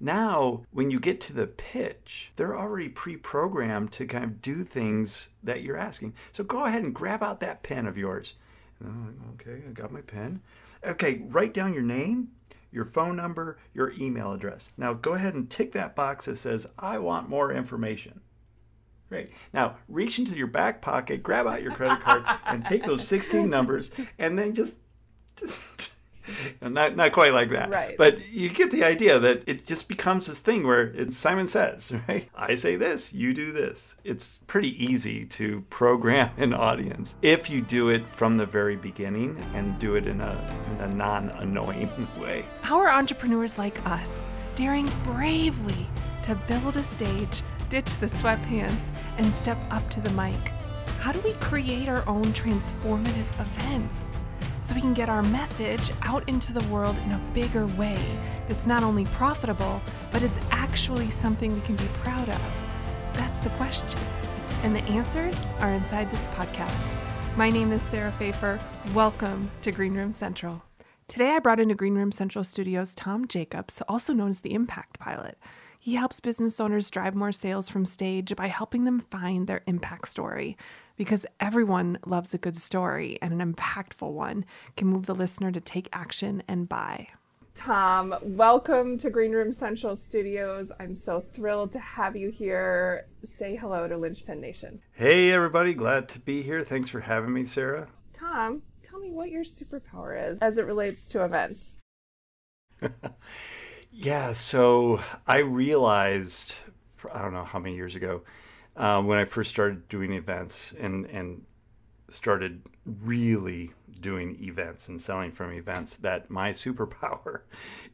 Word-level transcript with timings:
Now, 0.00 0.62
when 0.72 0.90
you 0.90 0.98
get 0.98 1.20
to 1.22 1.34
the 1.34 1.46
pitch, 1.46 2.32
they're 2.36 2.58
already 2.58 2.88
pre 2.88 3.18
programmed 3.18 3.92
to 3.92 4.06
kind 4.06 4.24
of 4.24 4.40
do 4.40 4.64
things 4.64 5.28
that 5.42 5.62
you're 5.62 5.76
asking. 5.76 6.14
So 6.32 6.42
go 6.42 6.64
ahead 6.64 6.82
and 6.82 6.94
grab 6.94 7.22
out 7.22 7.40
that 7.40 7.62
pen 7.62 7.86
of 7.86 7.98
yours. 7.98 8.34
Oh, 8.82 9.08
okay, 9.34 9.62
I 9.68 9.72
got 9.72 9.92
my 9.92 10.00
pen. 10.00 10.40
Okay, 10.84 11.22
write 11.28 11.52
down 11.52 11.74
your 11.74 11.82
name, 11.82 12.28
your 12.72 12.86
phone 12.86 13.14
number, 13.14 13.58
your 13.74 13.92
email 13.98 14.32
address. 14.32 14.70
Now 14.78 14.94
go 14.94 15.12
ahead 15.12 15.34
and 15.34 15.50
tick 15.50 15.72
that 15.72 15.94
box 15.94 16.24
that 16.24 16.36
says, 16.36 16.66
I 16.78 16.98
want 16.98 17.28
more 17.28 17.52
information. 17.52 18.22
Great. 19.10 19.32
Now 19.52 19.76
reach 19.86 20.18
into 20.18 20.34
your 20.34 20.46
back 20.46 20.80
pocket, 20.80 21.22
grab 21.22 21.46
out 21.46 21.62
your 21.62 21.74
credit 21.74 22.00
card, 22.00 22.24
and 22.46 22.64
take 22.64 22.84
those 22.84 23.06
16 23.06 23.50
numbers, 23.50 23.90
and 24.18 24.38
then 24.38 24.54
just, 24.54 24.78
just 25.36 25.60
not 26.62 26.96
not 26.96 27.12
quite 27.12 27.32
like 27.32 27.50
that. 27.50 27.70
Right. 27.70 27.96
But 27.96 28.30
you 28.30 28.48
get 28.48 28.70
the 28.70 28.84
idea 28.84 29.18
that 29.18 29.48
it 29.48 29.66
just 29.66 29.88
becomes 29.88 30.26
this 30.26 30.40
thing 30.40 30.66
where 30.66 30.88
it's 30.88 31.16
Simon 31.16 31.46
says, 31.46 31.92
right? 32.08 32.28
I 32.34 32.54
say 32.54 32.76
this, 32.76 33.12
you 33.12 33.34
do 33.34 33.52
this. 33.52 33.96
It's 34.04 34.38
pretty 34.46 34.82
easy 34.84 35.24
to 35.26 35.62
program 35.70 36.30
an 36.36 36.54
audience 36.54 37.16
if 37.22 37.50
you 37.50 37.60
do 37.60 37.88
it 37.88 38.04
from 38.14 38.36
the 38.36 38.46
very 38.46 38.76
beginning 38.76 39.44
and 39.54 39.78
do 39.78 39.94
it 39.94 40.06
in 40.06 40.20
a, 40.20 40.58
in 40.74 40.84
a 40.84 40.94
non-annoying 40.94 42.08
way. 42.20 42.44
How 42.62 42.78
are 42.78 42.90
entrepreneurs 42.90 43.58
like 43.58 43.84
us 43.86 44.28
daring 44.54 44.90
bravely 45.04 45.86
to 46.24 46.34
build 46.46 46.76
a 46.76 46.82
stage, 46.82 47.42
ditch 47.68 47.96
the 47.96 48.06
sweatpants, 48.06 48.88
and 49.18 49.32
step 49.32 49.58
up 49.70 49.88
to 49.90 50.00
the 50.00 50.10
mic? 50.10 50.52
How 51.00 51.12
do 51.12 51.20
we 51.20 51.32
create 51.34 51.88
our 51.88 52.06
own 52.06 52.24
transformative 52.24 53.40
events? 53.40 54.19
So 54.70 54.76
we 54.76 54.82
can 54.82 54.94
get 54.94 55.08
our 55.08 55.22
message 55.22 55.90
out 56.02 56.28
into 56.28 56.52
the 56.52 56.64
world 56.68 56.96
in 56.98 57.10
a 57.10 57.20
bigger 57.34 57.66
way 57.66 57.98
that's 58.46 58.68
not 58.68 58.84
only 58.84 59.04
profitable, 59.06 59.82
but 60.12 60.22
it's 60.22 60.38
actually 60.52 61.10
something 61.10 61.52
we 61.52 61.60
can 61.62 61.74
be 61.74 61.88
proud 62.04 62.28
of? 62.28 62.40
That's 63.12 63.40
the 63.40 63.50
question. 63.50 63.98
And 64.62 64.72
the 64.72 64.84
answers 64.84 65.50
are 65.58 65.72
inside 65.72 66.08
this 66.08 66.28
podcast. 66.28 66.96
My 67.36 67.50
name 67.50 67.72
is 67.72 67.82
Sarah 67.82 68.14
Fejfar. 68.16 68.62
Welcome 68.94 69.50
to 69.62 69.72
Greenroom 69.72 70.12
Central. 70.12 70.62
Today 71.08 71.30
I 71.30 71.40
brought 71.40 71.58
into 71.58 71.74
Greenroom 71.74 72.12
Central 72.12 72.44
Studios 72.44 72.94
Tom 72.94 73.26
Jacobs, 73.26 73.82
also 73.88 74.12
known 74.12 74.28
as 74.28 74.38
the 74.38 74.54
Impact 74.54 75.00
Pilot. 75.00 75.36
He 75.80 75.96
helps 75.96 76.20
business 76.20 76.60
owners 76.60 76.90
drive 76.90 77.16
more 77.16 77.32
sales 77.32 77.68
from 77.68 77.86
stage 77.86 78.36
by 78.36 78.46
helping 78.46 78.84
them 78.84 79.00
find 79.00 79.48
their 79.48 79.62
impact 79.66 80.06
story 80.06 80.56
because 81.00 81.24
everyone 81.40 81.96
loves 82.04 82.34
a 82.34 82.36
good 82.36 82.54
story 82.54 83.18
and 83.22 83.40
an 83.40 83.54
impactful 83.54 84.12
one 84.12 84.44
can 84.76 84.86
move 84.86 85.06
the 85.06 85.14
listener 85.14 85.50
to 85.50 85.58
take 85.58 85.88
action 85.94 86.42
and 86.46 86.68
buy. 86.68 87.08
Tom, 87.54 88.14
welcome 88.20 88.98
to 88.98 89.08
Greenroom 89.08 89.54
Central 89.54 89.96
Studios. 89.96 90.70
I'm 90.78 90.94
so 90.94 91.24
thrilled 91.32 91.72
to 91.72 91.78
have 91.78 92.16
you 92.16 92.28
here. 92.28 93.06
Say 93.24 93.56
hello 93.56 93.88
to 93.88 93.96
Linchpin 93.96 94.42
Nation. 94.42 94.78
Hey, 94.92 95.32
everybody. 95.32 95.72
Glad 95.72 96.06
to 96.10 96.20
be 96.20 96.42
here. 96.42 96.62
Thanks 96.62 96.90
for 96.90 97.00
having 97.00 97.32
me, 97.32 97.46
Sarah. 97.46 97.88
Tom, 98.12 98.60
tell 98.82 99.00
me 99.00 99.10
what 99.10 99.30
your 99.30 99.44
superpower 99.44 100.30
is 100.30 100.38
as 100.40 100.58
it 100.58 100.66
relates 100.66 101.08
to 101.12 101.24
events. 101.24 101.76
yeah, 103.90 104.34
so 104.34 105.00
I 105.26 105.38
realized, 105.38 106.56
I 107.10 107.22
don't 107.22 107.32
know 107.32 107.44
how 107.44 107.58
many 107.58 107.74
years 107.74 107.96
ago, 107.96 108.20
um, 108.80 109.06
when 109.06 109.18
I 109.18 109.26
first 109.26 109.50
started 109.50 109.88
doing 109.88 110.14
events 110.14 110.72
and 110.80 111.06
and 111.06 111.42
started 112.08 112.62
really 112.84 113.70
doing 114.00 114.42
events 114.42 114.88
and 114.88 115.00
selling 115.00 115.30
from 115.30 115.52
events 115.52 115.96
that 115.96 116.30
my 116.30 116.50
superpower 116.64 117.42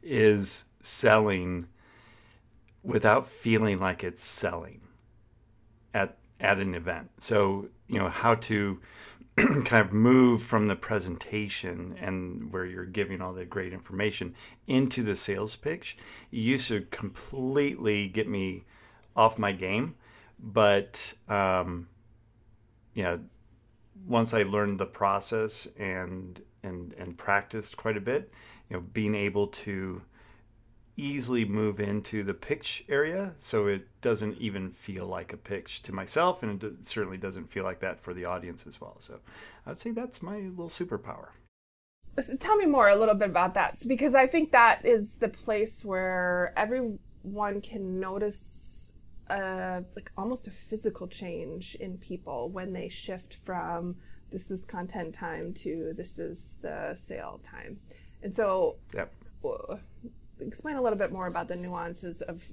is 0.01 0.65
selling 0.81 1.67
without 2.83 3.27
feeling 3.27 3.79
like 3.79 4.03
it's 4.03 4.23
selling 4.23 4.81
at 5.93 6.17
at 6.39 6.57
an 6.59 6.73
event. 6.73 7.09
So, 7.19 7.67
you 7.87 7.99
know, 7.99 8.07
how 8.07 8.35
to 8.35 8.79
kind 9.35 9.85
of 9.85 9.91
move 9.91 10.41
from 10.41 10.67
the 10.67 10.75
presentation 10.77 11.97
and 11.99 12.53
where 12.53 12.65
you're 12.65 12.85
giving 12.85 13.21
all 13.21 13.33
the 13.33 13.43
great 13.43 13.73
information 13.73 14.35
into 14.67 15.03
the 15.03 15.17
sales 15.17 15.57
pitch 15.57 15.97
used 16.31 16.69
to 16.69 16.81
completely 16.91 18.07
get 18.07 18.29
me 18.29 18.63
off 19.17 19.37
my 19.37 19.51
game 19.51 19.95
but 20.39 21.13
um, 21.27 21.87
yeah, 22.93 23.17
once 24.05 24.33
I 24.33 24.43
learned 24.43 24.79
the 24.79 24.85
process 24.85 25.67
and 25.77 26.41
and 26.63 26.93
and 26.93 27.17
practiced 27.17 27.77
quite 27.77 27.97
a 27.97 28.01
bit, 28.01 28.31
you 28.69 28.77
know, 28.77 28.81
being 28.81 29.15
able 29.15 29.47
to 29.47 30.01
easily 30.99 31.45
move 31.45 31.79
into 31.79 32.23
the 32.23 32.33
pitch 32.33 32.83
area 32.89 33.33
so 33.37 33.67
it 33.67 33.87
doesn't 34.01 34.35
even 34.39 34.71
feel 34.71 35.05
like 35.05 35.31
a 35.31 35.37
pitch 35.37 35.83
to 35.83 35.93
myself 35.93 36.41
and 36.41 36.63
it 36.63 36.83
certainly 36.83 37.17
doesn't 37.17 37.51
feel 37.51 37.63
like 37.63 37.79
that 37.79 38.01
for 38.01 38.15
the 38.15 38.25
audience 38.25 38.65
as 38.67 38.81
well. 38.81 38.97
So 38.99 39.19
i'd 39.67 39.79
say 39.79 39.91
that's 39.91 40.23
my 40.23 40.37
little 40.37 40.69
superpower. 40.69 41.27
So 42.19 42.35
tell 42.35 42.55
me 42.55 42.65
more 42.65 42.89
a 42.89 42.95
little 42.95 43.13
bit 43.13 43.29
about 43.29 43.53
that 43.53 43.79
because 43.87 44.15
i 44.15 44.25
think 44.25 44.51
that 44.51 44.83
is 44.83 45.19
the 45.19 45.29
place 45.29 45.85
where 45.85 46.51
everyone 46.57 47.61
can 47.61 47.99
notice 47.99 48.76
a 49.29 49.83
like 49.95 50.11
almost 50.17 50.47
a 50.47 50.51
physical 50.51 51.07
change 51.07 51.75
in 51.75 51.97
people 51.97 52.49
when 52.49 52.73
they 52.73 52.89
shift 52.89 53.35
from 53.35 53.95
this 54.31 54.51
is 54.51 54.65
content 54.65 55.13
time 55.13 55.53
to 55.53 55.93
this 55.95 56.19
is 56.19 56.57
the 56.61 56.95
sale 56.95 57.39
time. 57.43 57.77
And 58.23 58.33
so, 58.33 58.75
yep. 58.93 59.13
Uh, 59.45 59.77
explain 60.39 60.75
a 60.75 60.81
little 60.81 60.97
bit 60.97 61.11
more 61.11 61.27
about 61.27 61.47
the 61.47 61.55
nuances 61.55 62.21
of 62.21 62.43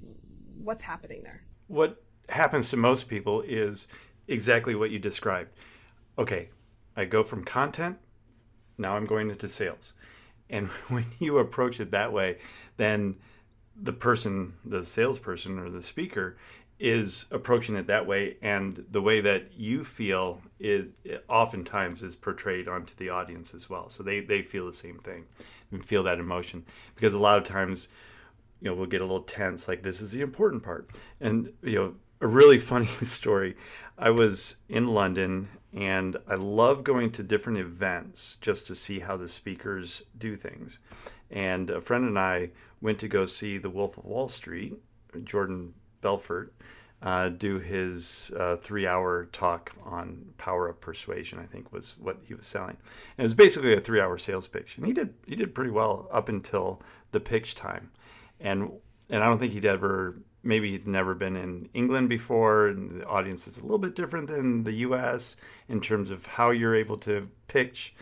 what's 0.63 0.83
happening 0.83 1.21
there. 1.23 1.41
What 1.67 2.01
happens 2.29 2.69
to 2.69 2.77
most 2.77 3.07
people 3.07 3.41
is 3.41 3.87
exactly 4.27 4.75
what 4.75 4.91
you 4.91 4.99
described. 4.99 5.51
Okay, 6.17 6.49
I 6.95 7.05
go 7.05 7.23
from 7.23 7.43
content, 7.43 7.97
now 8.77 8.95
I'm 8.95 9.05
going 9.05 9.29
into 9.29 9.49
sales. 9.49 9.93
And 10.49 10.67
when 10.87 11.05
you 11.19 11.37
approach 11.37 11.79
it 11.79 11.91
that 11.91 12.13
way, 12.13 12.37
then 12.77 13.15
the 13.75 13.93
person, 13.93 14.53
the 14.63 14.85
salesperson 14.85 15.59
or 15.59 15.69
the 15.69 15.83
speaker, 15.83 16.37
is 16.79 17.25
approaching 17.31 17.75
it 17.75 17.87
that 17.87 18.05
way 18.05 18.35
and 18.41 18.85
the 18.91 19.01
way 19.01 19.21
that 19.21 19.53
you 19.55 19.83
feel 19.83 20.41
is 20.59 20.89
oftentimes 21.29 22.03
is 22.03 22.15
portrayed 22.15 22.67
onto 22.67 22.93
the 22.95 23.09
audience 23.09 23.53
as 23.53 23.69
well. 23.69 23.89
So 23.89 24.03
they, 24.03 24.19
they 24.19 24.41
feel 24.41 24.65
the 24.65 24.73
same 24.73 24.99
thing 24.99 25.25
and 25.71 25.85
feel 25.85 26.03
that 26.03 26.19
emotion. 26.19 26.65
Because 26.93 27.13
a 27.13 27.19
lot 27.19 27.37
of 27.37 27.45
times 27.45 27.87
you 28.61 28.69
know 28.69 28.75
we'll 28.75 28.87
get 28.87 29.01
a 29.01 29.05
little 29.05 29.21
tense 29.21 29.67
like 29.67 29.83
this 29.83 30.01
is 30.01 30.11
the 30.11 30.21
important 30.21 30.63
part. 30.63 30.89
And 31.21 31.53
you 31.61 31.75
know 31.75 31.95
a 32.19 32.27
really 32.27 32.59
funny 32.71 32.87
story. 33.03 33.55
I 33.97 34.09
was 34.09 34.57
in 34.67 34.87
london 34.87 35.47
and 35.73 36.17
i 36.27 36.35
love 36.35 36.83
going 36.83 37.11
to 37.11 37.23
different 37.23 37.59
events 37.59 38.37
just 38.39 38.65
to 38.67 38.75
see 38.75 38.99
how 38.99 39.15
the 39.15 39.29
speakers 39.29 40.03
do 40.17 40.35
things. 40.35 40.79
And 41.31 41.69
a 41.69 41.79
friend 41.79 42.05
and 42.05 42.19
i 42.19 42.49
went 42.81 42.99
to 42.99 43.07
go 43.07 43.25
see 43.25 43.57
the 43.57 43.69
wolf 43.69 43.97
of 43.97 44.03
wall 44.03 44.27
street 44.27 44.73
jordan 45.23 45.73
Belfort 46.05 46.53
uh, 47.01 47.29
do 47.29 47.57
his 47.57 48.31
uh, 48.37 48.57
three 48.57 48.85
hour 48.85 49.25
talk 49.31 49.71
on 49.83 50.33
power 50.37 50.67
of 50.67 50.79
persuasion, 50.79 51.39
I 51.39 51.47
think 51.47 51.73
was 51.73 51.95
what 51.97 52.19
he 52.27 52.35
was 52.35 52.45
selling. 52.45 52.77
And 53.17 53.23
it 53.23 53.23
was 53.23 53.33
basically 53.33 53.73
a 53.73 53.81
three 53.81 53.99
hour 53.99 54.19
sales 54.19 54.47
pitch. 54.47 54.77
And 54.77 54.85
he 54.85 54.93
did 54.93 55.15
he 55.25 55.35
did 55.35 55.55
pretty 55.55 55.71
well 55.71 56.07
up 56.11 56.29
until 56.29 56.79
the 57.11 57.19
pitch 57.19 57.55
time. 57.55 57.89
And 58.39 58.71
and 59.09 59.23
I 59.23 59.25
don't 59.25 59.39
think 59.39 59.53
he'd 59.53 59.65
ever 59.65 60.17
maybe 60.43 60.73
he'd 60.73 60.87
never 60.87 61.15
been 61.15 61.35
in 61.35 61.69
England 61.73 62.07
before 62.07 62.67
and 62.67 63.01
the 63.01 63.07
audience 63.07 63.47
is 63.47 63.57
a 63.57 63.63
little 63.63 63.79
bit 63.79 63.95
different 63.95 64.27
than 64.27 64.63
the 64.63 64.73
US 64.73 65.35
in 65.67 65.81
terms 65.81 66.11
of 66.11 66.27
how 66.27 66.51
you're 66.51 66.75
able 66.75 66.99
to 66.99 67.29
pitch 67.47 67.95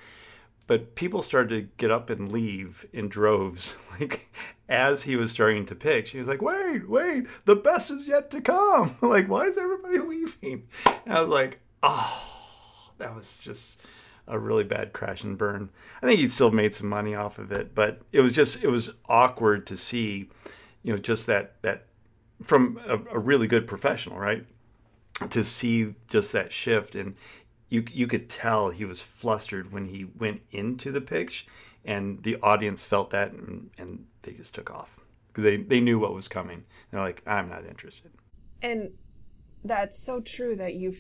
but 0.68 0.96
people 0.96 1.22
started 1.22 1.50
to 1.50 1.70
get 1.78 1.90
up 1.92 2.10
and 2.10 2.32
leave 2.32 2.86
in 2.92 3.08
droves 3.08 3.78
like 4.00 4.30
as 4.70 5.04
he 5.04 5.16
was 5.16 5.32
starting 5.32 5.66
to 5.66 5.76
pitch 5.76 6.12
he 6.12 6.20
was 6.20 6.28
like 6.28 6.42
wait 6.42 6.90
wait 6.90 7.28
the 7.46 7.56
best 7.56 7.92
is 7.92 8.08
yet 8.08 8.32
to 8.32 8.42
come. 8.42 8.96
Like 9.02 9.28
why 9.28 9.44
is 9.46 9.58
everybody 9.58 10.00
leaving? 10.00 10.68
And 11.06 11.14
i 11.14 11.20
was 11.20 11.30
like 11.30 11.60
oh 11.82 12.22
that 12.98 13.16
was 13.16 13.38
just 13.40 13.80
a 14.28 14.40
really 14.40 14.64
bad 14.64 14.94
crash 14.94 15.24
and 15.24 15.38
burn. 15.38 15.70
I 16.02 16.08
think 16.08 16.20
he 16.20 16.30
still 16.30 16.52
made 16.52 16.74
some 16.74 16.88
money 16.88 17.14
off 17.16 17.38
of 17.38 17.52
it 17.52 17.76
but 17.76 18.02
it 18.12 18.22
was 18.22 18.34
just 18.34 18.64
it 18.64 18.70
was 18.70 18.92
awkward 19.08 19.68
to 19.68 19.78
see 19.78 20.30
you 20.82 20.94
know 20.94 21.00
just 21.00 21.28
that 21.28 21.62
that 21.62 21.88
from 22.42 22.80
a, 22.88 23.00
a 23.16 23.20
really 23.20 23.48
good 23.48 23.68
professional 23.68 24.18
right? 24.18 24.46
To 25.30 25.44
see 25.44 25.96
just 26.08 26.32
that 26.32 26.52
shift 26.52 26.96
and 26.96 27.16
you 27.74 27.84
you 27.92 28.06
could 28.06 28.30
tell 28.30 28.70
he 28.70 28.86
was 28.86 29.02
flustered 29.02 29.72
when 29.74 29.86
he 29.86 30.06
went 30.06 30.42
into 30.52 30.92
the 30.92 31.02
pitch, 31.02 31.48
and 31.86 32.24
the 32.24 32.38
audience 32.42 32.84
felt 32.84 33.10
that, 33.12 33.32
and, 33.32 33.70
and 33.78 34.06
they 34.24 34.34
just 34.34 34.56
took 34.56 34.72
off 34.72 35.00
because 35.28 35.44
they 35.44 35.58
they 35.58 35.82
knew 35.82 36.00
what 36.00 36.14
was 36.14 36.28
coming. 36.28 36.64
They're 36.92 37.02
like, 37.02 37.24
I'm 37.26 37.50
not 37.50 37.66
interested. 37.66 38.12
And 38.62 38.92
that's 39.64 40.04
so 40.04 40.20
true 40.22 40.56
that 40.56 40.76
you 40.76 40.96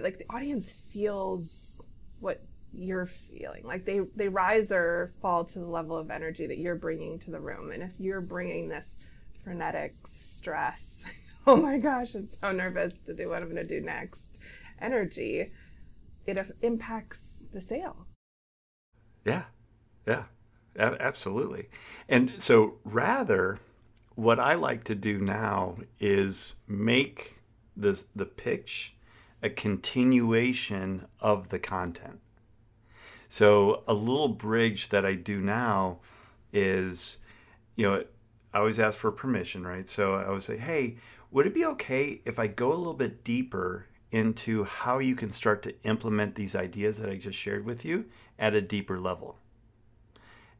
like 0.00 0.18
the 0.18 0.26
audience 0.30 0.72
feels 0.72 1.86
what 2.20 2.42
you're 2.76 3.06
feeling 3.06 3.62
like 3.64 3.84
they 3.84 4.00
they 4.16 4.28
rise 4.28 4.72
or 4.72 5.12
fall 5.22 5.44
to 5.44 5.60
the 5.60 5.66
level 5.66 5.96
of 5.96 6.10
energy 6.10 6.46
that 6.46 6.58
you're 6.58 6.74
bringing 6.74 7.18
to 7.20 7.30
the 7.30 7.38
room 7.38 7.70
and 7.70 7.84
if 7.84 7.92
you're 7.98 8.20
bringing 8.20 8.68
this 8.68 9.08
frenetic 9.44 9.92
stress. 10.06 11.04
oh 11.46 11.56
my 11.56 11.78
gosh, 11.78 12.14
I'm 12.14 12.26
so 12.26 12.50
nervous 12.50 12.94
to 13.06 13.14
do 13.14 13.28
what 13.28 13.42
I'm 13.42 13.50
going 13.50 13.62
to 13.62 13.80
do 13.80 13.84
next. 13.84 14.42
Energy, 14.80 15.46
it 16.26 16.38
uh, 16.38 16.44
impacts 16.62 17.44
the 17.52 17.60
sale. 17.60 18.06
Yeah, 19.24 19.44
yeah, 20.06 20.24
absolutely. 20.76 21.68
And 22.08 22.32
so, 22.38 22.74
rather, 22.84 23.58
what 24.14 24.38
I 24.38 24.54
like 24.54 24.84
to 24.84 24.94
do 24.94 25.18
now 25.18 25.76
is 25.98 26.54
make 26.66 27.36
the 27.76 28.02
the 28.14 28.26
pitch 28.26 28.94
a 29.42 29.50
continuation 29.50 31.06
of 31.20 31.48
the 31.48 31.58
content. 31.58 32.20
So, 33.28 33.82
a 33.88 33.94
little 33.94 34.28
bridge 34.28 34.90
that 34.90 35.04
I 35.04 35.14
do 35.14 35.40
now 35.40 35.98
is, 36.52 37.18
you 37.76 37.88
know, 37.88 38.04
I 38.54 38.58
always 38.58 38.78
ask 38.78 38.96
for 38.96 39.10
permission, 39.10 39.66
right? 39.66 39.88
So 39.88 40.14
I 40.14 40.30
would 40.30 40.44
say, 40.44 40.56
hey, 40.56 40.96
would 41.32 41.46
it 41.46 41.54
be 41.54 41.64
okay 41.66 42.20
if 42.24 42.38
I 42.38 42.46
go 42.46 42.72
a 42.72 42.76
little 42.76 42.94
bit 42.94 43.24
deeper 43.24 43.88
into 44.12 44.62
how 44.62 45.00
you 45.00 45.16
can 45.16 45.32
start 45.32 45.64
to 45.64 45.74
implement 45.82 46.36
these 46.36 46.54
ideas 46.54 46.98
that 46.98 47.10
I 47.10 47.16
just 47.16 47.36
shared 47.36 47.64
with 47.64 47.84
you 47.84 48.04
at 48.38 48.54
a 48.54 48.62
deeper 48.62 49.00
level? 49.00 49.38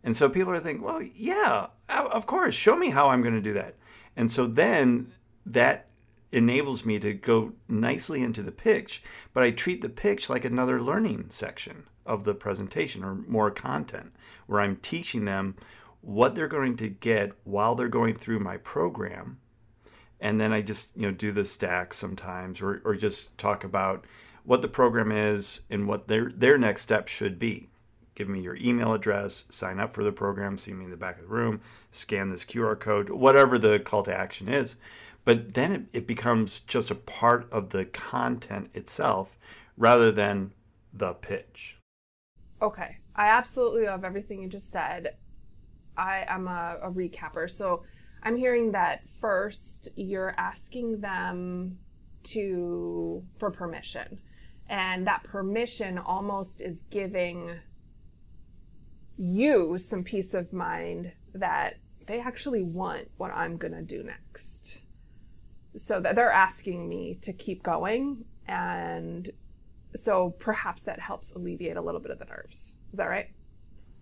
And 0.04 0.16
so 0.16 0.28
people 0.28 0.52
are 0.52 0.60
thinking, 0.60 0.84
well, 0.84 1.02
yeah, 1.02 1.68
of 1.88 2.26
course, 2.26 2.54
show 2.54 2.76
me 2.76 2.90
how 2.90 3.08
I'm 3.08 3.22
going 3.22 3.34
to 3.34 3.40
do 3.40 3.54
that. 3.54 3.74
And 4.14 4.30
so 4.30 4.46
then 4.46 5.12
that 5.46 5.86
enables 6.30 6.84
me 6.84 6.98
to 6.98 7.14
go 7.14 7.54
nicely 7.68 8.22
into 8.22 8.42
the 8.42 8.52
pitch, 8.52 9.02
but 9.32 9.42
I 9.42 9.50
treat 9.50 9.80
the 9.80 9.88
pitch 9.88 10.28
like 10.28 10.44
another 10.44 10.80
learning 10.80 11.26
section 11.30 11.84
of 12.04 12.24
the 12.24 12.34
presentation 12.34 13.02
or 13.02 13.14
more 13.14 13.50
content 13.50 14.12
where 14.46 14.60
I'm 14.60 14.76
teaching 14.76 15.24
them 15.24 15.56
what 16.02 16.34
they're 16.34 16.48
going 16.48 16.76
to 16.76 16.88
get 16.88 17.32
while 17.44 17.74
they're 17.74 17.88
going 17.88 18.14
through 18.14 18.40
my 18.40 18.58
program. 18.58 19.38
And 20.20 20.38
then 20.38 20.52
I 20.52 20.60
just, 20.60 20.90
you 20.94 21.02
know, 21.02 21.12
do 21.12 21.32
the 21.32 21.44
stacks 21.46 21.96
sometimes 21.96 22.60
or, 22.60 22.82
or 22.84 22.94
just 22.94 23.36
talk 23.38 23.64
about 23.64 24.04
what 24.42 24.60
the 24.60 24.68
program 24.68 25.10
is 25.10 25.62
and 25.70 25.88
what 25.88 26.08
their 26.08 26.30
their 26.30 26.58
next 26.58 26.82
step 26.82 27.08
should 27.08 27.38
be. 27.38 27.70
Give 28.14 28.28
me 28.28 28.40
your 28.40 28.56
email 28.56 28.92
address, 28.92 29.44
sign 29.50 29.80
up 29.80 29.94
for 29.94 30.04
the 30.04 30.12
program, 30.12 30.58
see 30.58 30.72
me 30.72 30.84
in 30.84 30.90
the 30.90 30.96
back 30.96 31.16
of 31.16 31.22
the 31.22 31.34
room, 31.34 31.60
scan 31.90 32.30
this 32.30 32.44
QR 32.44 32.78
code, 32.78 33.10
whatever 33.10 33.58
the 33.58 33.80
call 33.80 34.02
to 34.04 34.14
action 34.14 34.48
is. 34.48 34.76
But 35.24 35.54
then 35.54 35.72
it, 35.72 35.82
it 35.92 36.06
becomes 36.06 36.60
just 36.60 36.90
a 36.90 36.94
part 36.94 37.50
of 37.50 37.70
the 37.70 37.84
content 37.86 38.70
itself 38.74 39.38
rather 39.76 40.12
than 40.12 40.52
the 40.92 41.12
pitch. 41.14 41.76
Okay. 42.62 42.96
I 43.16 43.28
absolutely 43.28 43.86
love 43.86 44.04
everything 44.04 44.42
you 44.42 44.48
just 44.48 44.70
said. 44.70 45.16
I 45.96 46.24
am 46.28 46.48
a, 46.48 46.76
a 46.82 46.90
recapper. 46.90 47.50
So 47.50 47.82
I'm 48.22 48.36
hearing 48.36 48.72
that 48.72 49.08
first 49.20 49.88
you're 49.96 50.34
asking 50.38 51.00
them 51.00 51.78
to 52.24 53.22
for 53.36 53.50
permission. 53.50 54.18
And 54.68 55.06
that 55.06 55.24
permission 55.24 55.98
almost 55.98 56.62
is 56.62 56.82
giving 56.90 57.50
you 59.16 59.78
some 59.78 60.02
peace 60.02 60.34
of 60.34 60.52
mind 60.52 61.12
that 61.34 61.76
they 62.06 62.20
actually 62.20 62.64
want 62.64 63.08
what 63.16 63.30
I'm 63.32 63.56
going 63.56 63.74
to 63.74 63.82
do 63.82 64.02
next. 64.02 64.78
So 65.76 66.00
that 66.00 66.14
they're 66.14 66.32
asking 66.32 66.88
me 66.88 67.18
to 67.22 67.32
keep 67.32 67.62
going. 67.62 68.24
And 68.46 69.30
so 69.96 70.30
perhaps 70.38 70.82
that 70.82 71.00
helps 71.00 71.32
alleviate 71.32 71.76
a 71.76 71.80
little 71.80 72.00
bit 72.00 72.10
of 72.10 72.18
the 72.18 72.26
nerves. 72.26 72.76
Is 72.92 72.98
that 72.98 73.06
right? 73.06 73.30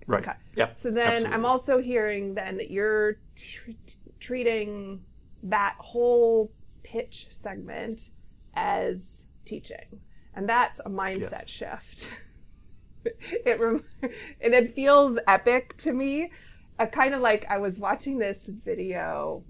Right. 0.06 0.22
Okay. 0.22 0.36
Yeah. 0.56 0.70
So 0.74 0.90
then 0.90 1.06
absolutely. 1.06 1.34
I'm 1.34 1.46
also 1.46 1.78
hearing 1.78 2.34
then 2.34 2.56
that 2.56 2.70
you're 2.70 3.14
t- 3.36 3.76
t- 3.86 3.94
treating 4.18 5.02
that 5.44 5.76
whole 5.78 6.52
pitch 6.82 7.28
segment 7.30 8.10
as 8.54 9.26
teaching, 9.44 10.00
and 10.34 10.48
that's 10.48 10.80
a 10.80 10.90
mindset 10.90 11.44
yes. 11.46 11.48
shift. 11.48 12.08
it 13.20 13.60
rem- 13.60 13.84
and 14.02 14.54
it 14.54 14.74
feels 14.74 15.18
epic 15.26 15.76
to 15.78 15.92
me. 15.92 16.30
Uh, 16.78 16.86
kind 16.86 17.14
of 17.14 17.20
like 17.20 17.46
I 17.48 17.58
was 17.58 17.78
watching 17.78 18.18
this 18.18 18.46
video 18.46 19.44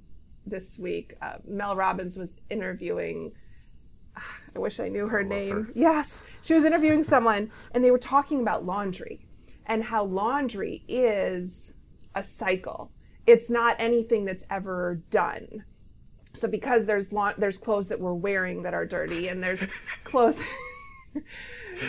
this 0.46 0.78
week. 0.78 1.14
Uh, 1.22 1.34
Mel 1.46 1.76
Robbins 1.76 2.16
was 2.16 2.34
interviewing. 2.50 3.32
I 4.16 4.58
wish 4.58 4.81
I 4.81 4.88
knew 4.88 5.08
her 5.08 5.22
name. 5.22 5.64
Her. 5.64 5.72
Yes, 5.75 6.22
she 6.43 6.54
was 6.54 6.64
interviewing 6.64 7.04
someone, 7.04 7.50
and 7.72 7.84
they 7.84 7.90
were 7.90 7.99
talking 7.99 8.40
about 8.40 8.64
laundry 8.64 9.26
and 9.66 9.84
how 9.84 10.05
laundry 10.05 10.84
is 10.88 11.75
a 12.14 12.22
cycle. 12.22 12.90
It's 13.26 13.48
not 13.48 13.76
anything 13.78 14.25
that's 14.25 14.44
ever 14.50 15.00
done. 15.10 15.64
So 16.34 16.48
because 16.48 16.87
there's 16.87 17.12
la- 17.12 17.34
there's 17.38 17.58
clothes 17.58 17.88
that 17.88 18.00
we're 18.00 18.14
wearing 18.14 18.62
that 18.62 18.75
are 18.75 18.87
dirty, 18.87 19.28
and 19.28 19.43
there's 19.43 19.62
clothes. 20.05 20.43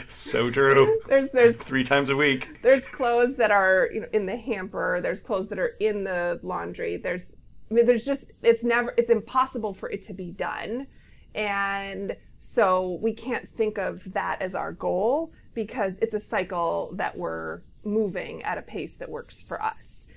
So 0.10 0.50
true. 0.50 1.00
There's 1.08 1.32
there's 1.32 1.56
three 1.56 1.84
times 1.84 2.10
a 2.10 2.16
week. 2.16 2.62
There's 2.62 2.88
clothes 2.88 3.36
that 3.38 3.52
are 3.52 3.90
you 3.94 4.02
know 4.02 4.08
in 4.14 4.26
the 4.26 4.38
hamper. 4.38 5.00
There's 5.02 5.22
clothes 5.22 5.48
that 5.50 5.60
are 5.60 5.72
in 5.80 6.04
the 6.04 6.40
laundry. 6.44 6.98
There's 6.98 7.36
I 7.70 7.74
mean, 7.74 7.86
there's 7.86 8.06
just 8.06 8.32
it's 8.42 8.64
never 8.64 8.94
it's 8.98 9.10
impossible 9.10 9.74
for 9.74 9.90
it 9.90 10.04
to 10.04 10.14
be 10.14 10.32
done, 10.32 10.88
and 11.34 12.16
so 12.38 13.00
we 13.02 13.14
can't 13.14 13.50
think 13.50 13.78
of 13.78 14.14
that 14.14 14.42
as 14.42 14.54
our 14.54 14.72
goal 14.72 15.32
because 15.54 16.00
it's 16.00 16.14
a 16.14 16.20
cycle 16.20 16.92
that 16.96 17.18
we're 17.18 17.62
moving 17.86 18.44
at 18.44 18.58
a 18.58 18.62
pace 18.62 18.98
that 18.98 19.10
works 19.10 19.42
for 19.42 19.62
us. 19.62 20.08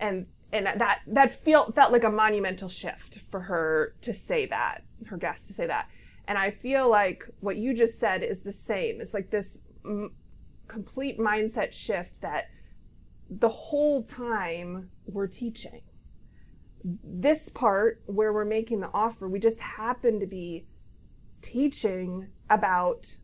And 0.00 0.26
and 0.52 0.66
that 0.66 1.00
that 1.06 1.30
felt 1.30 1.74
felt 1.74 1.92
like 1.92 2.04
a 2.04 2.10
monumental 2.10 2.68
shift 2.68 3.20
for 3.30 3.40
her 3.40 3.94
to 4.02 4.12
say 4.12 4.46
that, 4.46 4.82
her 5.06 5.16
guest 5.16 5.48
to 5.48 5.54
say 5.54 5.66
that. 5.66 5.88
And 6.28 6.38
I 6.38 6.50
feel 6.50 6.88
like 6.88 7.24
what 7.40 7.56
you 7.56 7.74
just 7.74 7.98
said 7.98 8.22
is 8.22 8.42
the 8.42 8.52
same. 8.52 9.00
It's 9.00 9.14
like 9.14 9.30
this 9.30 9.60
m- 9.84 10.12
complete 10.68 11.18
mindset 11.18 11.72
shift 11.72 12.20
that 12.22 12.48
the 13.28 13.48
whole 13.48 14.02
time 14.02 14.90
we're 15.06 15.26
teaching. 15.26 15.82
This 16.84 17.48
part 17.48 18.02
where 18.06 18.32
we're 18.32 18.44
making 18.44 18.80
the 18.80 18.90
offer, 18.92 19.28
we 19.28 19.38
just 19.38 19.60
happen 19.60 20.20
to 20.20 20.26
be 20.26 20.66
teaching 21.42 22.28
about 22.50 23.16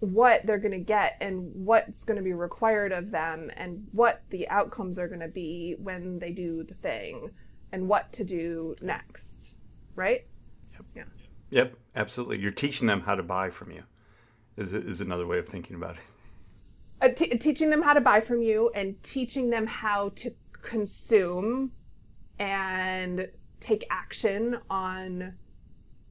what 0.00 0.46
they're 0.46 0.58
going 0.58 0.72
to 0.72 0.78
get 0.78 1.16
and 1.20 1.50
what's 1.54 2.04
going 2.04 2.16
to 2.16 2.22
be 2.22 2.32
required 2.32 2.92
of 2.92 3.10
them 3.10 3.50
and 3.56 3.86
what 3.92 4.22
the 4.30 4.48
outcomes 4.48 4.98
are 4.98 5.08
going 5.08 5.20
to 5.20 5.28
be 5.28 5.74
when 5.78 6.18
they 6.18 6.30
do 6.30 6.62
the 6.62 6.74
thing 6.74 7.28
and 7.72 7.88
what 7.88 8.12
to 8.12 8.22
do 8.24 8.74
next 8.80 9.56
right 9.96 10.26
yep. 10.72 10.86
yeah 10.94 11.17
yep 11.50 11.76
absolutely 11.96 12.38
you're 12.38 12.50
teaching 12.50 12.86
them 12.86 13.00
how 13.02 13.14
to 13.14 13.22
buy 13.22 13.50
from 13.50 13.70
you 13.70 13.82
is, 14.56 14.72
is 14.72 15.00
another 15.00 15.26
way 15.26 15.38
of 15.38 15.48
thinking 15.48 15.76
about 15.76 15.96
it 15.96 16.02
uh, 17.00 17.08
t- 17.08 17.36
teaching 17.38 17.70
them 17.70 17.82
how 17.82 17.92
to 17.92 18.00
buy 18.00 18.20
from 18.20 18.42
you 18.42 18.70
and 18.74 19.00
teaching 19.02 19.50
them 19.50 19.66
how 19.66 20.08
to 20.10 20.32
consume 20.62 21.70
and 22.38 23.28
take 23.60 23.84
action 23.90 24.58
on 24.68 25.34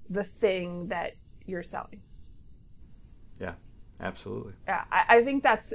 the 0.09 0.23
thing 0.23 0.87
that 0.87 1.13
you're 1.45 1.63
selling 1.63 2.01
yeah 3.39 3.53
Absolutely. 3.99 4.53
Yeah, 4.67 4.83
I, 4.91 5.05
I 5.09 5.23
think 5.23 5.43
that's 5.43 5.73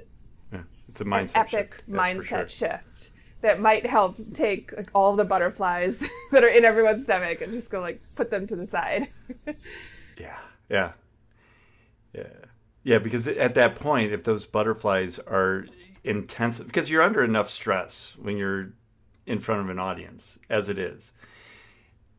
yeah, 0.53 0.61
it's 0.89 1.01
a 1.01 1.05
mindset 1.05 1.37
epic 1.37 1.51
shift. 1.51 1.91
mindset 1.91 2.49
sure. 2.49 2.49
shift 2.49 3.12
that 3.43 3.61
might 3.61 3.87
help 3.87 4.17
take 4.35 4.73
like, 4.73 4.91
all 4.95 5.15
the 5.15 5.25
butterflies 5.25 6.03
that 6.33 6.43
are 6.43 6.49
in 6.49 6.65
everyone's 6.65 7.05
stomach 7.05 7.41
and 7.41 7.53
just 7.53 7.71
go 7.71 7.81
like 7.81 8.01
put 8.17 8.31
them 8.31 8.47
to 8.47 8.57
the 8.57 8.67
side. 8.67 9.09
yeah, 10.19 10.39
yeah, 10.69 10.93
yeah, 12.13 12.25
yeah. 12.83 12.99
Because 12.99 13.29
at 13.29 13.55
that 13.55 13.77
point, 13.77 14.13
if 14.13 14.25
those 14.25 14.47
butterflies 14.47 15.19
are 15.19 15.67
intense, 16.03 16.59
because 16.59 16.91
you're 16.91 17.03
under 17.03 17.23
enough 17.23 17.51
stress 17.51 18.15
when 18.21 18.37
you're 18.37 18.73
in 19.27 19.39
front 19.39 19.61
of 19.61 19.69
an 19.69 19.79
audience 19.79 20.39
as 20.49 20.69
it 20.69 20.79
is 20.79 21.13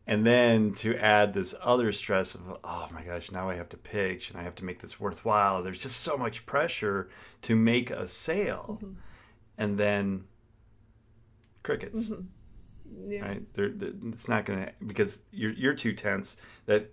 and 0.06 0.25
then 0.25 0.74
to 0.74 0.96
add 0.98 1.34
this 1.34 1.56
other 1.62 1.92
stress 1.92 2.36
of 2.36 2.58
oh 2.63 2.88
my 2.92 3.03
gosh 3.03 3.32
now 3.32 3.50
i 3.50 3.56
have 3.56 3.70
to 3.70 3.77
pitch 3.77 4.30
and 4.30 4.39
i 4.39 4.44
have 4.44 4.56
to 4.56 4.65
make 4.65 4.80
this 4.80 5.00
worthwhile 5.00 5.63
there's 5.63 5.80
just 5.80 6.01
so 6.01 6.18
much 6.18 6.46
pressure 6.46 7.10
to 7.42 7.56
make 7.56 7.89
a 7.89 8.08
sale 8.08 8.80
mm-hmm. 8.82 8.94
and 9.58 9.77
then 9.77 10.25
crickets 11.63 12.00
mm-hmm. 12.00 13.12
yeah. 13.12 13.22
right 13.22 13.53
they're, 13.53 13.70
they're, 13.70 13.93
it's 14.08 14.27
not 14.27 14.46
gonna 14.46 14.72
because 14.86 15.22
you're, 15.32 15.53
you're 15.53 15.74
too 15.74 15.93
tense 15.93 16.38
that 16.65 16.91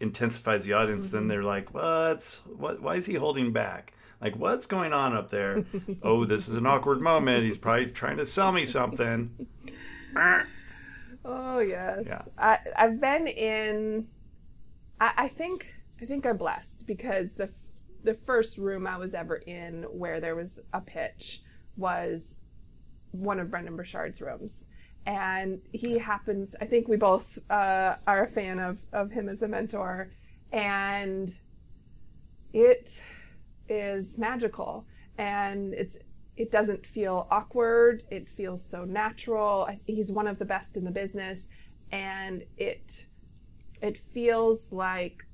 intensifies 0.00 0.64
the 0.64 0.72
audience 0.72 1.06
mm-hmm. 1.06 1.16
then 1.16 1.28
they're 1.28 1.44
like 1.44 1.72
what's 1.72 2.40
what 2.46 2.80
why 2.82 2.96
is 2.96 3.06
he 3.06 3.14
holding 3.14 3.52
back 3.52 3.92
like 4.20 4.34
what's 4.36 4.66
going 4.66 4.92
on 4.92 5.14
up 5.14 5.30
there 5.30 5.64
oh 6.02 6.24
this 6.24 6.48
is 6.48 6.54
an 6.54 6.66
awkward 6.66 7.00
moment 7.00 7.44
he's 7.44 7.56
probably 7.56 7.86
trying 7.86 8.16
to 8.16 8.26
sell 8.26 8.52
me 8.52 8.66
something 8.66 9.46
Oh 11.26 11.58
yes. 11.58 12.04
Yeah. 12.06 12.22
I, 12.38 12.58
I've 12.76 13.00
been 13.00 13.26
in. 13.26 14.06
I, 15.00 15.12
I 15.16 15.28
think 15.28 15.74
I 16.00 16.04
think 16.04 16.24
I'm 16.24 16.36
blessed 16.36 16.86
because 16.86 17.32
the 17.32 17.50
the 18.04 18.14
first 18.14 18.56
room 18.58 18.86
I 18.86 18.96
was 18.96 19.12
ever 19.12 19.34
in 19.34 19.82
where 19.84 20.20
there 20.20 20.36
was 20.36 20.60
a 20.72 20.80
pitch 20.80 21.42
was 21.76 22.38
one 23.20 23.40
of 23.40 23.50
Brendan 23.50 23.76
Burchard's 23.76 24.20
rooms, 24.20 24.66
and 25.06 25.60
he 25.72 25.98
happens. 25.98 26.56
I 26.60 26.66
think 26.66 26.88
we 26.88 26.96
both 26.96 27.38
uh, 27.50 27.96
are 28.06 28.22
a 28.22 28.26
fan 28.26 28.58
of 28.58 28.78
of 28.92 29.10
him 29.10 29.28
as 29.28 29.42
a 29.42 29.48
mentor, 29.48 30.10
and 30.52 31.36
it 32.52 33.02
is 33.68 34.18
magical, 34.18 34.86
and 35.18 35.74
it's 35.74 35.96
it 36.36 36.52
doesn't 36.52 36.86
feel 36.86 37.26
awkward. 37.30 38.02
It 38.10 38.26
feels 38.26 38.64
so 38.64 38.84
natural. 38.84 39.68
He's 39.86 40.10
one 40.10 40.26
of 40.26 40.38
the 40.38 40.44
best 40.44 40.76
in 40.76 40.84
the 40.84 40.90
business, 40.90 41.48
and 41.92 42.42
it 42.56 43.06
it 43.80 43.96
feels 43.96 44.72
like 44.72 45.24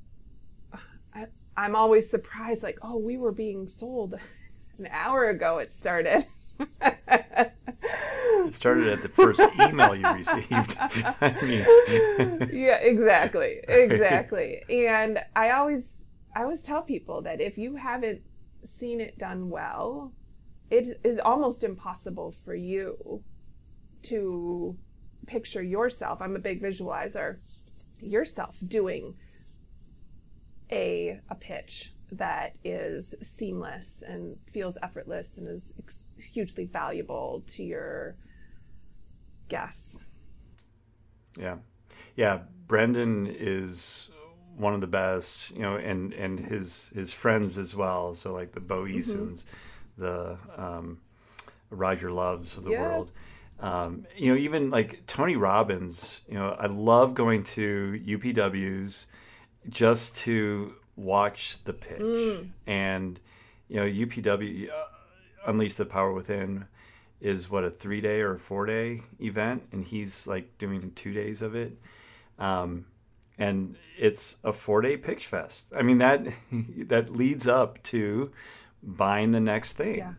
I, 1.15 1.27
I'm 1.57 1.77
always 1.77 2.09
surprised. 2.09 2.63
Like, 2.63 2.79
oh, 2.83 2.99
we 2.99 3.17
were 3.17 3.33
being 3.33 3.67
sold 3.69 4.15
an 4.79 4.89
hour 4.91 5.29
ago. 5.29 5.59
It 5.59 5.73
started. 5.73 6.27
it 8.47 8.55
started 8.55 8.89
at 8.89 9.03
the 9.03 9.09
first 9.09 9.41
email 9.61 9.95
you 9.95 10.07
received. 10.09 10.77
I 11.21 11.37
mean. 11.43 12.51
yeah, 12.53 12.77
exactly, 12.77 13.61
exactly. 13.67 14.63
And 14.69 15.21
I 15.35 15.51
always, 15.51 15.89
I 16.35 16.43
always 16.43 16.63
tell 16.63 16.83
people 16.83 17.23
that 17.23 17.41
if 17.41 17.59
you 17.59 17.77
haven't 17.77 18.23
seen 18.65 19.01
it 19.01 19.19
done 19.19 19.51
well, 19.51 20.13
it 20.71 21.01
is 21.05 21.19
almost 21.19 21.65
impossible 21.65 22.33
for 22.45 22.55
you 22.55 23.23
to 24.05 24.77
picture 25.27 25.63
yourself. 25.63 26.23
I'm 26.23 26.37
a 26.37 26.41
big 26.41 26.63
visualizer. 26.63 27.37
Yourself 28.01 28.57
doing 28.67 29.15
a 30.71 31.21
a 31.29 31.35
pitch 31.35 31.93
that 32.13 32.55
is 32.65 33.15
seamless 33.23 34.03
and 34.07 34.37
feels 34.53 34.77
effortless 34.83 35.39
and 35.39 35.49
is 35.49 35.75
ex- 35.79 36.07
hugely 36.23 36.65
valuable 36.65 37.43
to 37.49 37.63
your 37.63 38.17
guests. 39.49 40.01
Yeah. 41.39 41.57
Yeah, 42.17 42.41
Brendan 42.67 43.27
is 43.27 44.11
one 44.57 44.75
of 44.75 44.81
the 44.81 44.87
best, 44.87 45.51
you 45.51 45.61
know, 45.61 45.77
and 45.77 46.13
and 46.13 46.39
his 46.39 46.91
his 46.95 47.13
friends 47.13 47.57
as 47.57 47.75
well. 47.75 48.15
So 48.15 48.33
like 48.33 48.53
the 48.53 48.61
Bo 48.61 48.83
mm-hmm. 48.83 48.99
Easons, 48.99 49.45
mm-hmm. 49.45 50.03
the 50.03 50.39
um, 50.57 50.99
Roger 51.71 52.11
Loves 52.11 52.57
of 52.57 52.65
the 52.65 52.71
yes. 52.71 52.81
world. 52.81 53.11
Um, 53.61 54.07
you 54.17 54.33
know, 54.33 54.39
even 54.39 54.71
like 54.71 55.07
Tony 55.07 55.37
Robbins. 55.37 56.21
You 56.29 56.35
know, 56.35 56.57
I 56.59 56.67
love 56.67 57.15
going 57.15 57.45
to 57.45 58.01
UPWs 58.05 59.07
just 59.69 60.17
to 60.17 60.75
watch 60.97 61.59
the 61.65 61.73
pitch 61.73 62.01
mm. 62.01 62.49
and 62.67 63.19
you 63.69 63.77
know 63.77 63.87
UPW 63.87 64.69
uh, 64.69 64.73
Unleash 65.47 65.75
the 65.75 65.85
Power 65.85 66.13
Within 66.13 66.67
is 67.21 67.49
what 67.49 67.65
a 67.65 67.71
three 67.71 68.01
day 68.01 68.21
or 68.21 68.37
four 68.37 68.67
day 68.67 69.03
event, 69.21 69.63
and 69.73 69.85
he's 69.85 70.27
like 70.27 70.59
doing 70.59 70.93
two 70.95 71.13
days 71.13 71.41
of 71.41 71.55
it. 71.55 71.79
Um, 72.39 72.87
and 73.39 73.77
it's 73.97 74.37
a 74.45 74.53
four 74.53 74.83
day 74.83 74.97
pitch 74.97 75.27
fest. 75.27 75.65
I 75.75 75.83
mean 75.83 75.99
that 75.99 76.27
that 76.89 77.15
leads 77.15 77.47
up 77.47 77.83
to 77.85 78.33
buying 78.83 79.33
the 79.33 79.41
next 79.41 79.75
thing. 79.75 79.99
Yeah. 79.99 80.15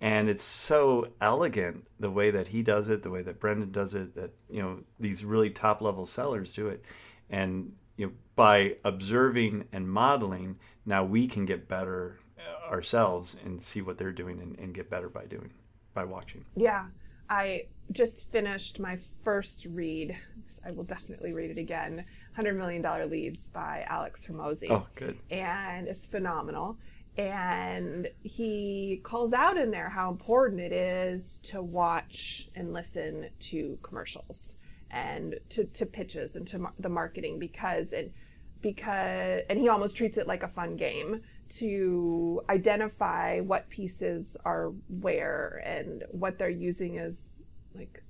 And 0.00 0.28
it's 0.28 0.42
so 0.42 1.08
elegant 1.22 1.86
the 1.98 2.10
way 2.10 2.30
that 2.30 2.48
he 2.48 2.62
does 2.62 2.90
it, 2.90 3.02
the 3.02 3.10
way 3.10 3.22
that 3.22 3.40
Brendan 3.40 3.72
does 3.72 3.94
it, 3.94 4.14
that 4.14 4.32
you 4.50 4.60
know 4.60 4.80
these 4.98 5.24
really 5.24 5.50
top 5.50 5.80
level 5.80 6.06
sellers 6.06 6.52
do 6.52 6.68
it, 6.68 6.84
and 7.30 7.72
you 7.96 8.06
know 8.06 8.12
by 8.34 8.76
observing 8.84 9.66
and 9.72 9.88
modeling, 9.88 10.56
now 10.84 11.02
we 11.02 11.26
can 11.26 11.46
get 11.46 11.68
better 11.68 12.18
ourselves 12.66 13.36
and 13.44 13.62
see 13.62 13.82
what 13.82 13.98
they're 13.98 14.12
doing 14.12 14.40
and, 14.40 14.58
and 14.58 14.74
get 14.74 14.90
better 14.90 15.08
by 15.08 15.24
doing 15.24 15.50
by 15.94 16.04
watching. 16.04 16.44
Yeah, 16.54 16.86
I 17.28 17.64
just 17.92 18.30
finished 18.30 18.78
my 18.80 18.96
first 18.96 19.66
read. 19.70 20.16
I 20.64 20.72
will 20.72 20.84
definitely 20.84 21.34
read 21.34 21.50
it 21.50 21.58
again. 21.58 22.04
$100 22.36 22.56
Million 22.56 23.10
Leads 23.10 23.48
by 23.50 23.86
Alex 23.88 24.26
Hormozi. 24.26 24.66
Oh, 24.70 24.86
good. 24.94 25.16
And 25.30 25.88
it's 25.88 26.06
phenomenal. 26.06 26.76
And 27.16 28.08
he 28.22 29.00
calls 29.02 29.32
out 29.32 29.56
in 29.56 29.70
there 29.70 29.88
how 29.88 30.10
important 30.10 30.60
it 30.60 30.72
is 30.72 31.38
to 31.44 31.62
watch 31.62 32.48
and 32.56 32.72
listen 32.72 33.30
to 33.40 33.78
commercials 33.82 34.56
and 34.90 35.38
to, 35.50 35.64
to 35.64 35.86
pitches 35.86 36.36
and 36.36 36.46
to 36.48 36.58
mar- 36.58 36.72
the 36.78 36.88
marketing 36.88 37.38
because 37.38 37.92
it 37.92 38.12
because 38.60 39.42
and 39.48 39.58
he 39.58 39.68
almost 39.68 39.96
treats 39.96 40.16
it 40.16 40.26
like 40.26 40.42
a 40.42 40.48
fun 40.48 40.76
game 40.76 41.18
to 41.48 42.42
identify 42.48 43.40
what 43.40 43.68
pieces 43.68 44.36
are 44.44 44.72
where 44.88 45.62
and 45.64 46.04
what 46.10 46.38
they're 46.38 46.48
using 46.48 46.98
as 46.98 47.30
like 47.74 48.02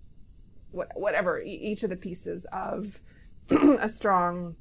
what, 0.71 0.89
whatever 0.95 1.41
each 1.41 1.83
of 1.83 1.91
the 1.91 1.97
pieces 1.97 2.47
of 2.53 3.01
a 3.51 3.89
strong 3.89 4.57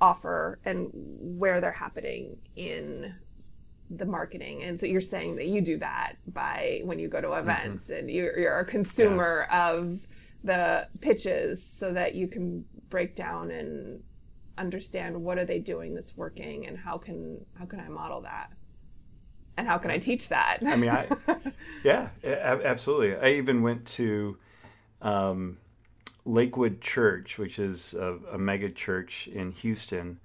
offer 0.00 0.58
and 0.64 0.90
where 0.92 1.60
they're 1.60 1.72
happening 1.72 2.36
in 2.56 3.14
the 3.90 4.04
marketing 4.04 4.62
and 4.64 4.78
so 4.78 4.84
you're 4.84 5.00
saying 5.00 5.36
that 5.36 5.46
you 5.46 5.60
do 5.60 5.76
that 5.78 6.14
by 6.26 6.80
when 6.84 6.98
you 6.98 7.08
go 7.08 7.20
to 7.20 7.28
mm-hmm. 7.28 7.38
events 7.38 7.84
mm-hmm. 7.84 8.00
and 8.00 8.10
you're, 8.10 8.38
you're, 8.38 8.58
a 8.58 8.64
consumer 8.64 9.46
yeah. 9.48 9.70
of 9.70 10.00
the 10.42 10.88
pitches 11.00 11.64
so 11.64 11.92
that 11.92 12.14
you 12.14 12.26
can 12.26 12.64
break 12.88 13.14
down 13.14 13.50
and 13.50 14.02
understand 14.58 15.22
what 15.22 15.38
are 15.38 15.44
they 15.44 15.58
doing 15.58 15.94
that's 15.94 16.16
working 16.16 16.66
and 16.66 16.78
how 16.78 16.98
can 16.98 17.44
how 17.58 17.66
can 17.66 17.80
I 17.80 17.88
model 17.88 18.22
that 18.22 18.50
and 19.56 19.66
how 19.66 19.78
can 19.78 19.90
I 19.90 19.98
teach 19.98 20.28
that? 20.28 20.58
I 20.64 20.76
mean, 20.76 20.90
I 20.90 21.08
yeah, 21.84 22.08
absolutely. 22.24 23.16
I 23.16 23.34
even 23.36 23.62
went 23.62 23.86
to 23.86 24.38
um, 25.02 25.58
Lakewood 26.24 26.80
Church, 26.80 27.38
which 27.38 27.58
is 27.58 27.94
a, 27.94 28.18
a, 28.32 28.38
mega 28.38 28.68
church 28.70 29.28
in 29.28 29.52
Houston, 29.52 30.18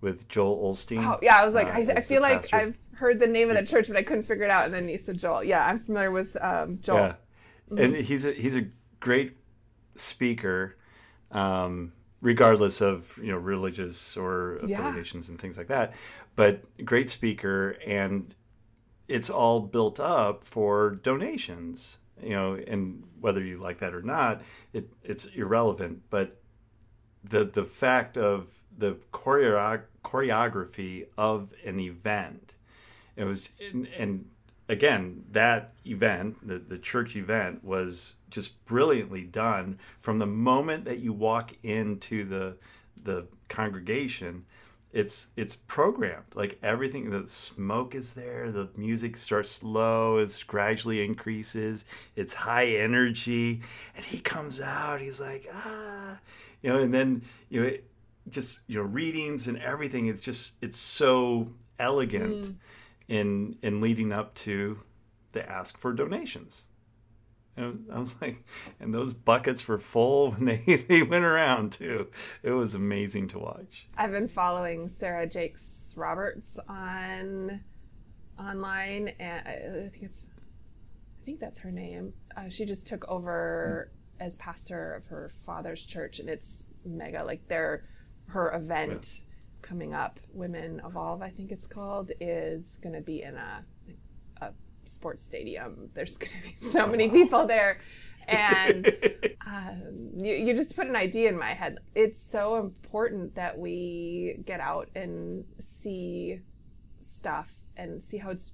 with 0.00 0.28
Joel 0.28 0.72
Osteen. 0.72 1.04
Oh 1.04 1.18
yeah, 1.22 1.36
I 1.36 1.44
was 1.44 1.54
like, 1.54 1.68
uh, 1.68 1.78
I, 1.78 1.96
I, 1.96 2.00
feel 2.00 2.22
like 2.22 2.42
pastor. 2.42 2.56
I've 2.56 2.78
heard 2.94 3.20
the 3.20 3.26
name 3.26 3.50
of 3.50 3.56
the 3.56 3.64
church, 3.64 3.88
but 3.88 3.96
I 3.96 4.02
couldn't 4.02 4.24
figure 4.24 4.44
it 4.44 4.50
out. 4.50 4.66
And 4.66 4.74
then 4.74 4.88
you 4.88 4.98
said 4.98 5.18
Joel. 5.18 5.44
Yeah, 5.44 5.66
I'm 5.66 5.80
familiar 5.80 6.10
with 6.10 6.36
um, 6.42 6.78
Joel. 6.80 6.98
Yeah, 6.98 7.14
mm-hmm. 7.70 7.78
and 7.78 7.94
he's 7.96 8.24
a 8.24 8.32
he's 8.32 8.56
a 8.56 8.66
great 9.00 9.36
speaker. 9.96 10.76
Um, 11.30 11.92
regardless 12.20 12.80
of 12.80 13.16
you 13.18 13.30
know 13.30 13.38
religious 13.38 14.16
or 14.16 14.56
affiliations 14.56 15.26
yeah. 15.26 15.32
and 15.32 15.40
things 15.40 15.56
like 15.56 15.68
that 15.68 15.92
but 16.36 16.62
great 16.84 17.08
speaker 17.08 17.76
and 17.86 18.34
it's 19.06 19.30
all 19.30 19.60
built 19.60 20.00
up 20.00 20.44
for 20.44 20.90
donations 21.02 21.98
you 22.22 22.30
know 22.30 22.54
and 22.66 23.04
whether 23.20 23.42
you 23.42 23.58
like 23.58 23.78
that 23.78 23.94
or 23.94 24.02
not 24.02 24.42
it, 24.72 24.88
it's 25.02 25.26
irrelevant 25.26 26.02
but 26.10 26.40
the 27.22 27.44
the 27.44 27.64
fact 27.64 28.16
of 28.16 28.62
the 28.76 28.92
choreo- 29.12 29.82
choreography 30.04 31.06
of 31.16 31.52
an 31.64 31.78
event 31.80 32.56
it 33.16 33.24
was 33.24 33.48
and, 33.72 33.86
and 33.96 34.24
again, 34.68 35.24
that 35.32 35.72
event, 35.86 36.46
the, 36.46 36.58
the 36.58 36.78
church 36.78 37.16
event, 37.16 37.64
was 37.64 38.16
just 38.30 38.64
brilliantly 38.66 39.22
done 39.22 39.78
from 40.00 40.18
the 40.18 40.26
moment 40.26 40.84
that 40.84 40.98
you 40.98 41.12
walk 41.12 41.54
into 41.62 42.24
the 42.24 42.56
the 43.02 43.26
congregation. 43.48 44.44
It's 44.92 45.28
it's 45.36 45.56
programmed 45.56 46.34
like 46.34 46.58
everything. 46.62 47.10
The 47.10 47.26
smoke 47.26 47.94
is 47.94 48.14
there. 48.14 48.50
The 48.50 48.68
music 48.76 49.16
starts 49.16 49.62
low. 49.62 50.18
It 50.18 50.44
gradually 50.46 51.04
increases. 51.04 51.84
It's 52.16 52.34
high 52.34 52.66
energy, 52.66 53.62
and 53.96 54.04
he 54.04 54.20
comes 54.20 54.60
out. 54.60 55.00
He's 55.00 55.20
like 55.20 55.48
ah, 55.52 56.20
you 56.62 56.70
know, 56.70 56.78
and 56.78 56.92
then 56.92 57.22
you 57.48 57.60
know, 57.60 57.66
it, 57.68 57.84
just 58.28 58.58
you 58.66 58.76
know, 58.76 58.82
readings 58.82 59.46
and 59.46 59.58
everything. 59.58 60.06
It's 60.06 60.20
just 60.20 60.52
it's 60.60 60.78
so 60.78 61.52
elegant. 61.78 62.46
Mm 62.46 62.54
in 63.08 63.56
in 63.62 63.80
leading 63.80 64.12
up 64.12 64.34
to 64.34 64.80
the 65.32 65.48
ask 65.48 65.76
for 65.76 65.92
donations. 65.92 66.64
And 67.56 67.86
I 67.92 67.98
was 67.98 68.14
like, 68.20 68.44
and 68.78 68.94
those 68.94 69.12
buckets 69.12 69.66
were 69.66 69.78
full 69.78 70.30
when 70.30 70.44
they, 70.44 70.84
they 70.88 71.02
went 71.02 71.24
around 71.24 71.72
too. 71.72 72.08
It 72.42 72.52
was 72.52 72.74
amazing 72.74 73.28
to 73.28 73.40
watch. 73.40 73.88
I've 73.96 74.12
been 74.12 74.28
following 74.28 74.88
Sarah 74.88 75.26
Jakes 75.26 75.92
Roberts 75.96 76.58
on 76.68 77.60
online, 78.38 79.08
and 79.18 79.48
I 79.48 79.88
think 79.88 80.04
it's, 80.04 80.24
I 81.20 81.24
think 81.24 81.40
that's 81.40 81.58
her 81.58 81.72
name. 81.72 82.12
Uh, 82.36 82.48
she 82.48 82.64
just 82.64 82.86
took 82.86 83.08
over 83.08 83.90
as 84.20 84.36
pastor 84.36 84.94
of 84.94 85.06
her 85.06 85.30
father's 85.44 85.84
church, 85.84 86.20
and 86.20 86.28
it's 86.28 86.62
mega. 86.84 87.24
Like 87.24 87.48
their 87.48 87.84
her 88.26 88.54
event. 88.54 89.22
Coming 89.62 89.94
up, 89.94 90.20
Women 90.32 90.80
Evolve, 90.84 91.22
I 91.22 91.30
think 91.30 91.52
it's 91.52 91.66
called, 91.66 92.12
is 92.20 92.78
going 92.82 92.94
to 92.94 93.00
be 93.00 93.22
in 93.22 93.36
a, 93.36 93.62
a 94.40 94.50
sports 94.86 95.24
stadium. 95.24 95.90
There's 95.94 96.16
going 96.16 96.32
to 96.32 96.66
be 96.66 96.70
so 96.72 96.86
many 96.86 97.08
people 97.10 97.46
there. 97.46 97.80
And 98.26 98.86
um, 99.46 100.10
you, 100.16 100.34
you 100.34 100.54
just 100.54 100.76
put 100.76 100.86
an 100.86 100.96
idea 100.96 101.28
in 101.28 101.38
my 101.38 101.54
head. 101.54 101.78
It's 101.94 102.20
so 102.20 102.56
important 102.56 103.34
that 103.34 103.58
we 103.58 104.40
get 104.44 104.60
out 104.60 104.90
and 104.94 105.44
see 105.58 106.40
stuff 107.00 107.54
and 107.76 108.02
see 108.02 108.18
how 108.18 108.30
it's 108.30 108.52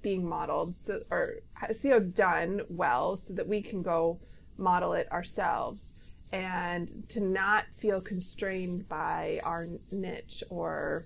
being 0.00 0.26
modeled 0.26 0.74
so, 0.74 1.00
or 1.10 1.34
see 1.72 1.88
how 1.88 1.96
it's 1.96 2.10
done 2.10 2.62
well 2.68 3.16
so 3.16 3.34
that 3.34 3.46
we 3.46 3.60
can 3.60 3.82
go 3.82 4.20
model 4.58 4.92
it 4.92 5.10
ourselves 5.10 6.14
and 6.32 7.04
to 7.08 7.20
not 7.20 7.64
feel 7.76 8.00
constrained 8.00 8.88
by 8.88 9.40
our 9.44 9.66
niche 9.92 10.42
or 10.50 11.04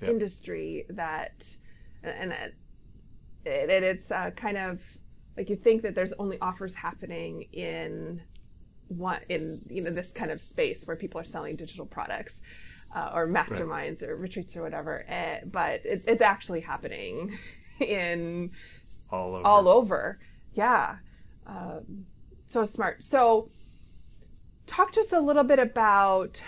Yep. 0.00 0.10
industry 0.10 0.86
that 0.90 1.56
and 2.04 2.30
it, 2.32 2.54
it, 3.44 3.82
it's 3.82 4.12
uh, 4.12 4.30
kind 4.30 4.56
of 4.56 4.80
like 5.36 5.50
you 5.50 5.56
think 5.56 5.82
that 5.82 5.96
there's 5.96 6.12
only 6.20 6.38
offers 6.40 6.74
happening 6.74 7.42
in 7.52 8.22
one 8.86 9.18
in 9.28 9.58
you 9.68 9.82
know 9.82 9.90
this 9.90 10.10
kind 10.12 10.30
of 10.30 10.40
space 10.40 10.84
where 10.86 10.96
people 10.96 11.20
are 11.20 11.24
selling 11.24 11.56
digital 11.56 11.84
products 11.84 12.40
uh, 12.94 13.10
or 13.12 13.26
masterminds 13.28 14.02
or 14.04 14.14
retreats 14.16 14.56
or 14.56 14.62
whatever 14.62 15.04
uh, 15.10 15.44
but 15.46 15.84
it, 15.84 16.02
it's 16.06 16.22
actually 16.22 16.60
happening 16.60 17.36
in 17.80 18.48
all 19.10 19.34
over. 19.34 19.44
all 19.46 19.68
over 19.68 20.18
yeah 20.54 20.96
um, 21.46 22.06
so 22.46 22.64
smart 22.64 23.02
so 23.02 23.48
talk 24.68 24.92
to 24.92 25.00
us 25.00 25.12
a 25.12 25.20
little 25.20 25.42
bit 25.42 25.58
about 25.58 26.40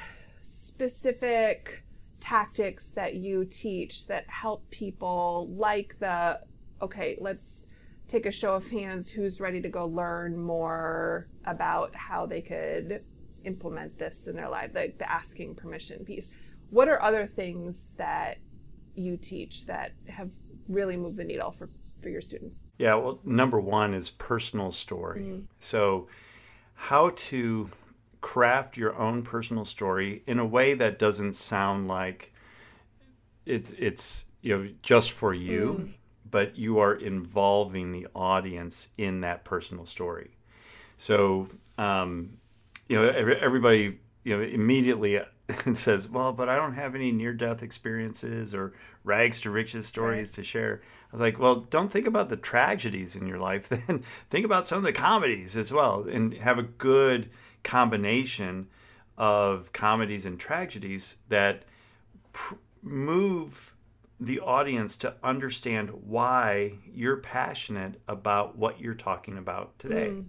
specific 0.42 1.82
tactics 2.20 2.90
that 2.90 3.14
you 3.14 3.44
teach 3.44 4.06
that 4.06 4.28
help 4.28 4.68
people 4.70 5.48
like 5.56 5.98
the 5.98 6.38
okay 6.82 7.16
let's 7.20 7.66
take 8.08 8.26
a 8.26 8.30
show 8.30 8.54
of 8.54 8.68
hands 8.68 9.08
who's 9.08 9.40
ready 9.40 9.60
to 9.60 9.68
go 9.68 9.86
learn 9.86 10.36
more 10.36 11.26
about 11.46 11.94
how 11.94 12.26
they 12.26 12.40
could 12.42 13.00
implement 13.44 13.96
this 13.98 14.26
in 14.26 14.36
their 14.36 14.48
life 14.48 14.70
like 14.74 14.98
the 14.98 15.10
asking 15.10 15.54
permission 15.54 16.04
piece. 16.04 16.38
What 16.70 16.88
are 16.88 17.00
other 17.00 17.26
things 17.26 17.94
that 17.96 18.38
you 18.94 19.16
teach 19.16 19.66
that 19.66 19.92
have 20.08 20.30
really 20.68 20.96
moved 20.96 21.16
the 21.16 21.24
needle 21.24 21.52
for, 21.52 21.68
for 22.02 22.08
your 22.08 22.20
students? 22.20 22.64
Yeah, 22.78 22.94
well, 22.94 23.20
number 23.24 23.60
one 23.60 23.94
is 23.94 24.10
personal 24.10 24.72
story. 24.72 25.20
Mm-hmm. 25.20 25.40
So, 25.58 26.08
how 26.74 27.10
to 27.14 27.70
craft 28.20 28.76
your 28.76 28.94
own 28.98 29.22
personal 29.22 29.64
story 29.64 30.22
in 30.26 30.38
a 30.38 30.44
way 30.46 30.74
that 30.74 30.98
doesn't 30.98 31.34
sound 31.34 31.88
like 31.88 32.32
it's 33.46 33.70
it's 33.72 34.24
you 34.42 34.56
know 34.56 34.70
just 34.82 35.10
for 35.12 35.32
you, 35.34 35.92
but 36.30 36.56
you 36.56 36.78
are 36.78 36.94
involving 36.94 37.92
the 37.92 38.06
audience 38.14 38.88
in 38.98 39.20
that 39.22 39.44
personal 39.44 39.86
story. 39.86 40.30
So, 40.96 41.48
um, 41.78 42.38
you 42.88 42.96
know, 42.96 43.08
every- 43.08 43.36
everybody 43.36 43.98
you 44.24 44.36
know 44.36 44.42
immediately 44.42 45.20
says, 45.74 46.08
"Well, 46.08 46.32
but 46.32 46.48
I 46.48 46.56
don't 46.56 46.74
have 46.74 46.94
any 46.94 47.10
near-death 47.10 47.62
experiences 47.62 48.54
or 48.54 48.72
rags 49.02 49.40
to 49.40 49.50
riches 49.50 49.86
stories 49.86 50.30
to 50.32 50.44
share." 50.44 50.82
I 51.10 51.12
was 51.12 51.20
like, 51.20 51.38
"Well, 51.38 51.56
don't 51.56 51.90
think 51.90 52.06
about 52.06 52.28
the 52.28 52.36
tragedies 52.36 53.16
in 53.16 53.26
your 53.26 53.38
life. 53.38 53.68
Then 53.68 54.02
think 54.30 54.44
about 54.44 54.66
some 54.66 54.78
of 54.78 54.84
the 54.84 54.92
comedies 54.92 55.56
as 55.56 55.72
well, 55.72 56.06
and 56.08 56.34
have 56.34 56.58
a 56.58 56.62
good 56.62 57.30
combination 57.62 58.69
of 59.17 59.73
comedies 59.73 60.26
and 60.26 60.38
tragedies 60.38 61.17
that 61.29 61.64
pr- 62.33 62.55
move." 62.83 63.75
the 64.21 64.38
audience 64.38 64.97
to 64.97 65.14
understand 65.25 65.88
why 66.07 66.75
you're 66.95 67.17
passionate 67.17 67.99
about 68.07 68.57
what 68.57 68.79
you're 68.79 68.93
talking 68.93 69.38
about 69.38 69.76
today 69.79 70.11
hmm. 70.11 70.21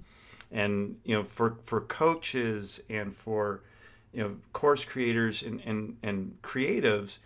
and 0.50 0.96
you 1.04 1.14
know 1.14 1.24
for 1.24 1.58
for 1.62 1.82
coaches 1.82 2.82
and 2.90 3.14
for 3.14 3.62
you 4.14 4.24
know 4.24 4.38
course 4.54 4.86
creators 4.86 5.44
and 5.44 5.62
and, 5.66 5.98
and 6.02 6.38
creatives 6.42 7.20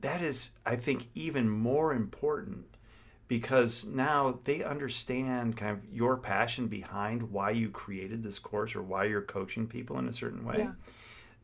that 0.00 0.22
is 0.22 0.50
i 0.64 0.76
think 0.76 1.08
even 1.14 1.48
more 1.50 1.92
important 1.92 2.75
because 3.28 3.84
now 3.84 4.38
they 4.44 4.62
understand 4.62 5.56
kind 5.56 5.72
of 5.72 5.84
your 5.92 6.16
passion 6.16 6.68
behind 6.68 7.30
why 7.30 7.50
you 7.50 7.68
created 7.68 8.22
this 8.22 8.38
course 8.38 8.76
or 8.76 8.82
why 8.82 9.04
you're 9.04 9.22
coaching 9.22 9.66
people 9.66 9.98
in 9.98 10.08
a 10.08 10.12
certain 10.12 10.44
way. 10.44 10.56
Yeah. 10.58 10.72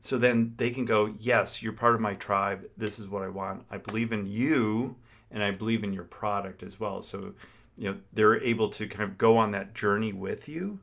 so 0.01 0.19
then 0.19 0.55
they 0.57 0.71
can 0.71 0.85
go 0.85 1.15
yes 1.19 1.63
you're 1.63 1.73
part 1.73 1.95
of 1.95 2.01
my 2.01 2.15
tribe. 2.15 2.65
This 2.77 2.99
is 2.99 3.09
what 3.09 3.23
i 3.23 3.29
want. 3.29 3.65
I 3.71 3.79
believe 3.79 4.13
in 4.13 4.27
you 4.27 4.97
and 5.31 5.43
i 5.43 5.51
believe 5.51 5.83
in 5.83 5.93
your 5.93 6.05
product 6.05 6.63
as 6.63 6.79
well. 6.79 7.03
So 7.03 7.35
you 7.77 7.91
know 7.91 7.99
they're 8.13 8.41
able 8.43 8.69
to 8.71 8.87
kind 8.87 9.09
of 9.09 9.19
go 9.19 9.37
on 9.37 9.51
that 9.53 9.75
journey 9.75 10.13
with 10.13 10.49
you 10.49 10.79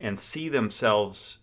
and 0.00 0.18
see 0.18 0.48
themselves 0.48 1.38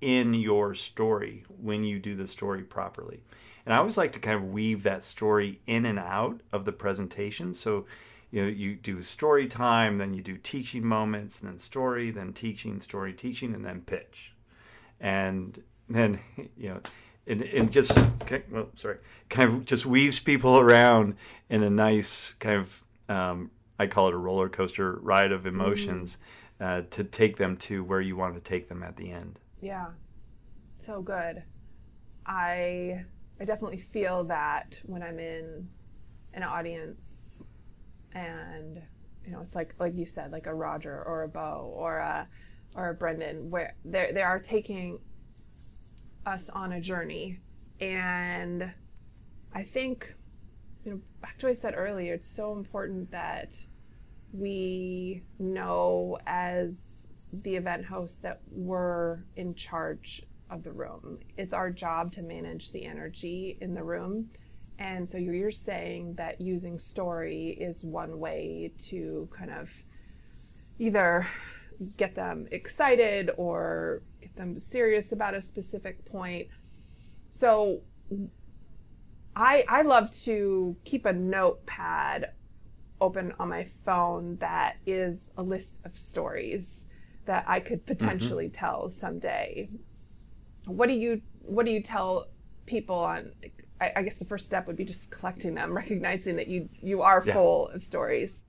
in 0.00 0.34
your 0.34 0.74
story 0.74 1.44
when 1.60 1.84
you 1.84 1.98
do 1.98 2.14
the 2.14 2.28
story 2.28 2.62
properly. 2.62 3.20
And 3.66 3.74
i 3.74 3.78
always 3.78 3.98
like 3.98 4.12
to 4.12 4.18
kind 4.20 4.36
of 4.36 4.52
weave 4.52 4.84
that 4.84 5.02
story 5.02 5.60
in 5.66 5.84
and 5.84 5.98
out 5.98 6.40
of 6.50 6.64
the 6.64 6.72
presentation. 6.72 7.52
So 7.52 7.84
you 8.34 8.42
know 8.42 8.48
you 8.48 8.74
do 8.74 9.00
story 9.00 9.46
time 9.46 9.96
then 9.96 10.12
you 10.12 10.22
do 10.22 10.36
teaching 10.36 10.84
moments 10.84 11.40
and 11.40 11.50
then 11.50 11.58
story 11.58 12.10
then 12.10 12.32
teaching 12.32 12.80
story 12.80 13.12
teaching 13.12 13.54
and 13.54 13.64
then 13.64 13.80
pitch 13.80 14.32
and 15.00 15.62
then 15.88 16.18
you 16.56 16.70
know 16.70 16.80
and, 17.26 17.40
and 17.42 17.72
just 17.72 17.96
well, 18.50 18.68
sorry 18.74 18.98
kind 19.30 19.48
of 19.50 19.64
just 19.64 19.86
weaves 19.86 20.18
people 20.18 20.58
around 20.58 21.14
in 21.48 21.62
a 21.62 21.70
nice 21.70 22.34
kind 22.40 22.58
of 22.58 22.84
um, 23.08 23.50
i 23.78 23.86
call 23.86 24.08
it 24.08 24.14
a 24.14 24.18
roller 24.18 24.48
coaster 24.48 24.98
ride 25.00 25.30
of 25.30 25.46
emotions 25.46 26.18
uh, 26.60 26.82
to 26.90 27.04
take 27.04 27.36
them 27.36 27.56
to 27.56 27.84
where 27.84 28.00
you 28.00 28.16
want 28.16 28.34
to 28.34 28.40
take 28.40 28.68
them 28.68 28.82
at 28.82 28.96
the 28.96 29.10
end 29.10 29.38
Yeah. 29.60 29.86
So 30.76 31.00
good. 31.00 31.42
I 32.26 33.04
I 33.40 33.44
definitely 33.46 33.78
feel 33.78 34.24
that 34.24 34.78
when 34.84 35.02
I'm 35.02 35.18
in 35.18 35.66
an 36.34 36.42
audience 36.42 37.23
and 38.14 38.80
you 39.24 39.32
know 39.32 39.40
it's 39.40 39.54
like 39.54 39.74
like 39.78 39.94
you 39.94 40.04
said 40.04 40.32
like 40.32 40.46
a 40.46 40.54
Roger 40.54 41.02
or 41.06 41.22
a 41.22 41.28
Bo 41.28 41.72
or 41.74 41.98
a 41.98 42.28
or 42.74 42.90
a 42.90 42.94
Brendan 42.94 43.50
where 43.50 43.74
they 43.84 44.10
they 44.12 44.22
are 44.22 44.38
taking 44.38 44.98
us 46.26 46.48
on 46.48 46.72
a 46.72 46.80
journey 46.80 47.40
and 47.80 48.70
I 49.52 49.62
think 49.62 50.14
you 50.84 50.92
know 50.92 51.00
back 51.20 51.38
to 51.38 51.46
what 51.46 51.50
I 51.50 51.54
said 51.54 51.74
earlier 51.76 52.14
it's 52.14 52.34
so 52.34 52.52
important 52.52 53.10
that 53.10 53.54
we 54.32 55.22
know 55.38 56.18
as 56.26 57.08
the 57.42 57.56
event 57.56 57.84
host 57.84 58.22
that 58.22 58.40
we're 58.50 59.18
in 59.36 59.54
charge 59.54 60.22
of 60.50 60.62
the 60.62 60.72
room. 60.72 61.18
It's 61.36 61.52
our 61.52 61.70
job 61.70 62.12
to 62.12 62.22
manage 62.22 62.70
the 62.72 62.84
energy 62.84 63.56
in 63.60 63.74
the 63.74 63.82
room. 63.82 64.30
And 64.78 65.08
so 65.08 65.18
you're 65.18 65.50
saying 65.50 66.14
that 66.14 66.40
using 66.40 66.78
story 66.78 67.56
is 67.60 67.84
one 67.84 68.18
way 68.18 68.72
to 68.86 69.28
kind 69.32 69.50
of 69.50 69.70
either 70.78 71.26
get 71.96 72.14
them 72.14 72.46
excited 72.50 73.30
or 73.36 74.02
get 74.20 74.34
them 74.36 74.58
serious 74.58 75.12
about 75.12 75.34
a 75.34 75.40
specific 75.40 76.04
point. 76.04 76.48
So 77.30 77.82
I 79.36 79.64
I 79.68 79.82
love 79.82 80.10
to 80.22 80.76
keep 80.84 81.06
a 81.06 81.12
notepad 81.12 82.30
open 83.00 83.32
on 83.38 83.48
my 83.48 83.64
phone 83.84 84.36
that 84.36 84.76
is 84.86 85.30
a 85.36 85.42
list 85.42 85.80
of 85.84 85.96
stories 85.96 86.84
that 87.26 87.44
I 87.46 87.60
could 87.60 87.84
mm-hmm. 87.84 87.94
potentially 87.94 88.48
tell 88.48 88.88
someday. 88.88 89.68
What 90.66 90.88
do 90.88 90.94
you 90.94 91.22
what 91.42 91.66
do 91.66 91.72
you 91.72 91.82
tell 91.82 92.26
people 92.66 92.96
on 92.96 93.32
I, 93.84 93.92
I 94.00 94.02
guess 94.02 94.16
the 94.16 94.24
first 94.24 94.46
step 94.46 94.66
would 94.66 94.76
be 94.76 94.84
just 94.84 95.10
collecting 95.10 95.54
them, 95.54 95.74
recognizing 95.82 96.36
that 96.36 96.48
you 96.48 96.68
you 96.80 97.02
are 97.02 97.22
Yeah. 97.24 97.34
full 97.34 97.68
of 97.68 97.82
stories. 97.82 98.42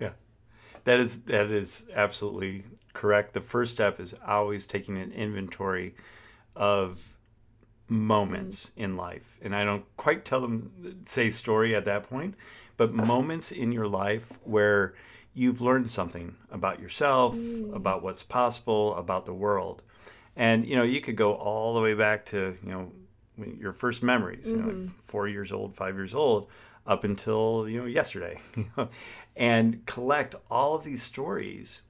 Yeah, 0.00 0.12
that 0.84 1.00
is 1.00 1.22
that 1.22 1.50
is 1.50 1.86
absolutely 1.94 2.64
correct. 2.92 3.34
The 3.34 3.40
first 3.40 3.72
step 3.72 4.00
is 4.00 4.14
always 4.26 4.66
taking 4.66 4.96
an 4.98 5.12
inventory 5.12 5.94
of 6.56 7.16
moments 7.88 8.70
in 8.76 8.96
life, 8.96 9.36
and 9.42 9.54
I 9.54 9.64
don't 9.64 9.84
quite 9.96 10.24
tell 10.24 10.40
them 10.40 11.04
say 11.06 11.30
story 11.30 11.74
at 11.74 11.84
that 11.84 12.04
point, 12.08 12.34
but 12.76 12.92
moments 12.94 13.52
in 13.52 13.72
your 13.72 13.86
life 13.86 14.32
where 14.44 14.94
you've 15.34 15.60
learned 15.60 15.90
something 15.90 16.36
about 16.50 16.80
yourself, 16.80 17.34
mm. 17.34 17.74
about 17.74 18.02
what's 18.02 18.22
possible, 18.22 18.94
about 18.96 19.26
the 19.26 19.34
world, 19.34 19.82
and 20.36 20.66
you 20.66 20.76
know 20.76 20.82
you 20.82 21.00
could 21.00 21.16
go 21.16 21.34
all 21.34 21.74
the 21.74 21.80
way 21.80 21.94
back 21.94 22.24
to 22.26 22.56
you 22.62 22.70
know 22.70 22.92
your 23.58 23.72
first 23.72 24.02
memories, 24.02 24.52
you 24.52 24.58
know, 24.58 24.68
like 24.68 25.04
four 25.04 25.28
years 25.28 25.52
old, 25.52 25.74
five 25.76 25.94
years 25.96 26.14
old, 26.14 26.48
up 26.86 27.04
until 27.04 27.66
you 27.68 27.80
know 27.80 27.86
yesterday, 27.86 28.38
and 29.36 29.84
collect 29.86 30.34
all 30.50 30.74
of 30.74 30.84
these 30.84 31.02
stories. 31.02 31.82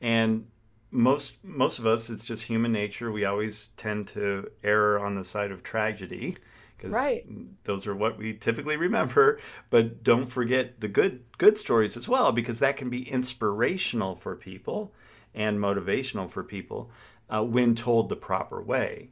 And 0.00 0.46
most 0.90 1.36
most 1.42 1.78
of 1.78 1.86
us, 1.86 2.10
it's 2.10 2.24
just 2.24 2.44
human 2.44 2.72
nature. 2.72 3.10
We 3.10 3.24
always 3.24 3.70
tend 3.76 4.08
to 4.08 4.50
err 4.62 4.98
on 4.98 5.14
the 5.14 5.24
side 5.24 5.50
of 5.50 5.62
tragedy 5.62 6.36
because 6.76 6.92
Right. 6.92 7.24
those 7.64 7.86
are 7.86 7.94
what 7.94 8.18
we 8.18 8.34
typically 8.34 8.76
remember. 8.76 9.38
But 9.70 10.02
don't 10.02 10.26
forget 10.26 10.80
the 10.80 10.88
good 10.88 11.24
good 11.38 11.56
stories 11.58 11.96
as 11.96 12.08
well, 12.08 12.32
because 12.32 12.58
that 12.60 12.76
can 12.76 12.90
be 12.90 13.08
inspirational 13.08 14.16
for 14.16 14.36
people 14.36 14.92
and 15.34 15.58
motivational 15.58 16.30
for 16.30 16.44
people 16.44 16.90
uh, 17.30 17.42
when 17.42 17.74
told 17.74 18.08
the 18.08 18.16
proper 18.16 18.60
way. 18.60 19.08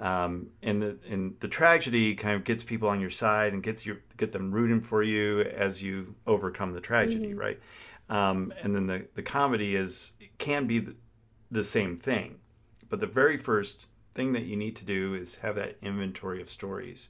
Um, 0.00 0.48
and 0.62 0.82
the 0.82 0.98
and 1.08 1.36
the 1.40 1.48
tragedy 1.48 2.14
kind 2.14 2.34
of 2.34 2.44
gets 2.44 2.64
people 2.64 2.88
on 2.88 3.00
your 3.00 3.10
side 3.10 3.52
and 3.52 3.62
gets 3.62 3.86
you 3.86 3.98
get 4.16 4.32
them 4.32 4.50
rooting 4.50 4.80
for 4.80 5.02
you 5.02 5.42
as 5.42 5.82
you 5.82 6.16
overcome 6.26 6.72
the 6.72 6.80
tragedy, 6.80 7.34
right? 7.34 7.60
Um, 8.08 8.52
and 8.62 8.74
then 8.74 8.86
the 8.86 9.06
the 9.14 9.22
comedy 9.22 9.76
is 9.76 10.12
can 10.38 10.66
be 10.66 10.80
the, 10.80 10.96
the 11.50 11.64
same 11.64 11.96
thing. 11.96 12.38
But 12.88 13.00
the 13.00 13.06
very 13.06 13.36
first 13.36 13.86
thing 14.12 14.32
that 14.32 14.44
you 14.44 14.56
need 14.56 14.76
to 14.76 14.84
do 14.84 15.14
is 15.14 15.36
have 15.36 15.54
that 15.54 15.76
inventory 15.80 16.42
of 16.42 16.50
stories. 16.50 17.08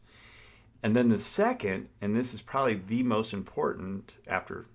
And 0.82 0.96
then 0.96 1.08
the 1.08 1.18
second, 1.18 1.88
and 2.00 2.14
this 2.14 2.34
is 2.34 2.42
probably 2.42 2.74
the 2.74 3.02
most 3.02 3.32
important 3.32 4.16
after 4.26 4.66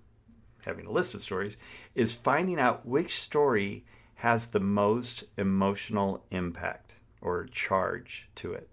having 0.66 0.86
a 0.86 0.92
list 0.92 1.14
of 1.14 1.22
stories, 1.22 1.58
is 1.96 2.14
finding 2.14 2.60
out 2.60 2.86
which 2.86 3.20
story 3.20 3.86
has 4.16 4.48
the 4.48 4.60
most 4.60 5.26
emotional 5.38 6.26
impact 6.32 6.96
or 7.22 7.46
charge 7.46 8.30
to 8.36 8.54
it. 8.54 8.70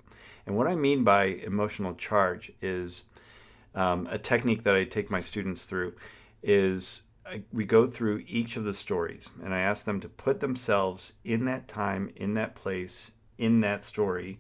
And 0.47 0.57
what 0.57 0.67
I 0.67 0.75
mean 0.75 1.05
by 1.05 1.25
emotional 1.25 1.95
charge 1.95 2.53
is 2.61 3.05
um, 3.75 4.07
a 4.11 4.19
technique 4.19 4.63
that 4.65 4.77
I 4.77 4.85
take 4.85 5.11
my 5.11 5.21
students 5.21 5.65
through 5.65 5.95
is 6.43 7.03
I, 7.27 7.43
we 7.53 7.65
go 7.65 7.87
through 7.87 8.23
each 8.27 8.57
of 8.57 8.65
the 8.65 8.75
stories 8.75 9.31
and 9.43 9.55
I 9.55 9.61
ask 9.61 9.85
them 9.85 10.01
to 10.01 10.09
put 10.09 10.41
themselves 10.41 11.15
in 11.25 11.47
that 11.47 11.69
time, 11.69 12.11
in 12.17 12.35
that 12.35 12.55
place, 12.55 13.13
in 13.39 13.61
that 13.61 13.83
story. 13.83 14.39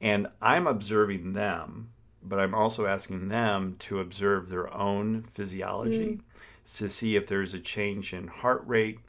And 0.00 0.28
I'm 0.40 0.66
observing 0.66 1.34
them, 1.34 1.90
but 2.22 2.40
I'm 2.40 2.54
also 2.54 2.86
asking 2.86 3.28
them 3.28 3.76
to 3.80 4.00
observe 4.00 4.48
their 4.48 4.72
own 4.72 5.24
physiology 5.34 6.20
mm. 6.20 6.76
to 6.78 6.88
see 6.88 7.16
if 7.16 7.26
there's 7.26 7.52
a 7.52 7.60
change 7.60 8.14
in 8.14 8.28
heart 8.28 8.62
rate. 8.66 9.00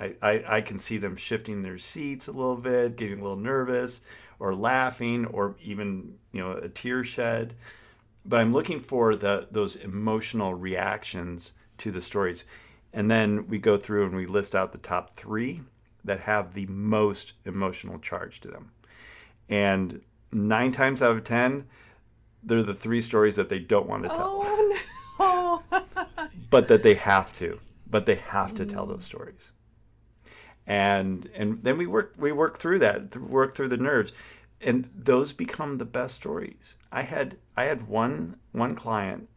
I, 0.00 0.14
I, 0.22 0.44
I 0.56 0.60
can 0.62 0.78
see 0.78 0.96
them 0.96 1.16
shifting 1.16 1.62
their 1.62 1.78
seats 1.78 2.26
a 2.26 2.32
little 2.32 2.56
bit, 2.56 2.96
getting 2.96 3.20
a 3.20 3.22
little 3.22 3.36
nervous, 3.36 4.00
or 4.38 4.54
laughing, 4.54 5.26
or 5.26 5.56
even 5.62 6.14
you 6.32 6.40
know 6.40 6.52
a 6.52 6.68
tear 6.68 7.04
shed. 7.04 7.54
But 8.24 8.40
I'm 8.40 8.52
looking 8.52 8.80
for 8.80 9.14
the 9.14 9.48
those 9.50 9.76
emotional 9.76 10.54
reactions 10.54 11.52
to 11.78 11.90
the 11.90 12.02
stories. 12.02 12.44
And 12.92 13.10
then 13.10 13.46
we 13.46 13.58
go 13.58 13.76
through 13.76 14.06
and 14.06 14.16
we 14.16 14.26
list 14.26 14.54
out 14.54 14.72
the 14.72 14.78
top 14.78 15.14
three 15.14 15.62
that 16.04 16.20
have 16.20 16.54
the 16.54 16.66
most 16.66 17.34
emotional 17.44 17.98
charge 17.98 18.40
to 18.40 18.48
them. 18.48 18.72
And 19.48 20.00
nine 20.32 20.72
times 20.72 21.02
out 21.02 21.16
of 21.16 21.24
10, 21.24 21.66
they're 22.42 22.62
the 22.62 22.74
three 22.74 23.00
stories 23.00 23.36
that 23.36 23.48
they 23.48 23.58
don't 23.58 23.88
want 23.88 24.04
to 24.04 24.08
tell. 24.08 24.40
Oh, 24.42 25.62
no. 25.70 25.78
but 26.50 26.68
that 26.68 26.82
they 26.82 26.94
have 26.94 27.32
to. 27.34 27.60
But 27.88 28.06
they 28.06 28.16
have 28.16 28.54
to 28.54 28.66
tell 28.66 28.86
those 28.86 29.04
stories. 29.04 29.52
And 30.66 31.28
and 31.34 31.62
then 31.62 31.78
we 31.78 31.86
work 31.86 32.14
we 32.18 32.32
work 32.32 32.58
through 32.58 32.78
that, 32.80 33.16
work 33.16 33.54
through 33.54 33.68
the 33.68 33.76
nerves. 33.76 34.12
And 34.60 34.90
those 34.94 35.32
become 35.32 35.78
the 35.78 35.86
best 35.86 36.16
stories. 36.16 36.76
I 36.92 37.02
had 37.02 37.38
I 37.56 37.64
had 37.64 37.88
one 37.88 38.36
one 38.52 38.74
client 38.74 39.28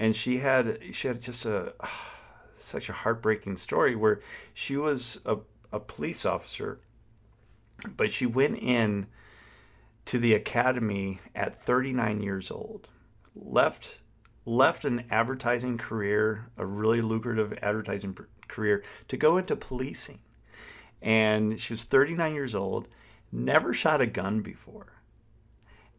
and 0.00 0.16
she 0.16 0.38
had 0.38 0.80
she 0.92 1.06
had 1.06 1.20
just 1.20 1.44
a 1.44 1.74
such 2.58 2.88
a 2.88 2.94
heartbreaking 2.94 3.56
story 3.56 3.94
where 3.94 4.20
she 4.52 4.76
was 4.76 5.20
a, 5.24 5.36
a 5.72 5.78
police 5.78 6.26
officer, 6.26 6.80
but 7.96 8.12
she 8.12 8.26
went 8.26 8.58
in 8.58 9.06
to 10.06 10.18
the 10.18 10.34
academy 10.34 11.20
at 11.34 11.54
39 11.54 12.20
years 12.20 12.50
old, 12.50 12.88
left 13.34 14.00
left 14.46 14.84
an 14.84 15.04
advertising 15.10 15.76
career, 15.78 16.50
a 16.56 16.64
really 16.64 17.02
lucrative 17.02 17.56
advertising 17.62 18.16
career, 18.48 18.82
to 19.06 19.16
go 19.16 19.36
into 19.36 19.54
policing. 19.54 20.18
And 21.02 21.58
she 21.58 21.72
was 21.72 21.84
39 21.84 22.34
years 22.34 22.54
old, 22.54 22.88
never 23.32 23.72
shot 23.72 24.00
a 24.00 24.06
gun 24.06 24.40
before. 24.40 24.92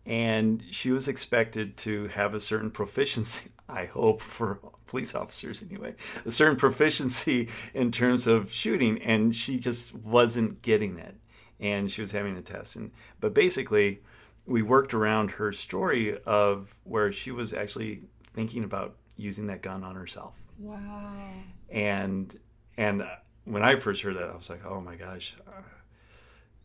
And 0.05 0.63
she 0.71 0.91
was 0.91 1.07
expected 1.07 1.77
to 1.77 2.07
have 2.07 2.33
a 2.33 2.39
certain 2.39 2.71
proficiency 2.71 3.51
I 3.71 3.85
hope 3.85 4.21
for 4.21 4.59
police 4.85 5.15
officers 5.15 5.63
anyway, 5.63 5.95
a 6.25 6.31
certain 6.31 6.57
proficiency 6.57 7.47
in 7.73 7.91
terms 7.91 8.27
of 8.27 8.51
shooting, 8.51 9.01
and 9.01 9.33
she 9.33 9.57
just 9.57 9.95
wasn't 9.95 10.61
getting 10.61 10.99
it, 10.99 11.15
and 11.59 11.89
she 11.89 12.01
was 12.01 12.11
having 12.11 12.35
a 12.35 12.41
test. 12.41 12.75
And 12.75 12.91
but 13.21 13.33
basically, 13.33 14.01
we 14.45 14.61
worked 14.61 14.93
around 14.93 15.31
her 15.31 15.53
story 15.53 16.19
of 16.25 16.75
where 16.83 17.13
she 17.13 17.31
was 17.31 17.53
actually 17.53 18.03
thinking 18.33 18.65
about 18.65 18.97
using 19.15 19.47
that 19.47 19.61
gun 19.61 19.83
on 19.83 19.95
herself. 19.95 20.37
Wow. 20.59 21.31
And 21.69 22.37
and 22.77 23.03
when 23.45 23.63
I 23.63 23.75
first 23.75 24.01
heard 24.01 24.17
that, 24.17 24.29
I 24.29 24.35
was 24.35 24.49
like, 24.49 24.65
oh 24.65 24.81
my 24.81 24.95
gosh. 24.95 25.35
Uh, 25.47 25.61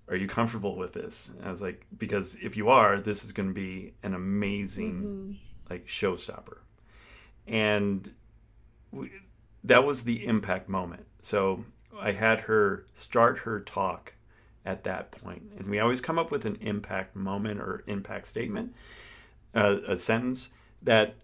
are 0.09 0.17
you 0.17 0.29
comfortable 0.29 0.77
with 0.77 0.93
this? 0.93 1.31
And 1.37 1.47
I 1.47 1.51
was 1.51 1.61
like, 1.61 1.85
because 1.97 2.37
if 2.41 2.57
you 2.57 2.69
are, 2.69 3.01
this 3.01 3.25
is 3.25 3.33
going 3.33 3.49
to 3.49 3.55
be 3.55 3.95
an 4.05 4.15
amazing, 4.15 5.03
mm-hmm. 5.03 5.33
like 5.69 5.87
showstopper 5.87 6.59
and 7.47 8.13
we, 8.91 9.11
that 9.65 9.85
was 9.85 10.05
the 10.05 10.27
impact 10.27 10.69
moment. 10.69 11.07
So 11.23 11.65
I 11.99 12.13
had 12.13 12.41
her 12.41 12.87
start 12.95 13.41
her 13.41 13.61
talk 13.61 14.15
at 14.65 14.85
that 14.85 15.13
point, 15.13 15.43
and 15.57 15.69
we 15.69 15.79
always 15.79 16.01
come 16.01 16.19
up 16.19 16.31
with 16.31 16.45
an 16.45 16.57
impact 16.61 17.15
moment 17.15 17.61
or 17.61 17.85
impact 17.87 18.29
statement, 18.29 18.75
uh, 19.55 19.79
a 19.87 19.97
sentence 19.97 20.51
that 20.83 21.15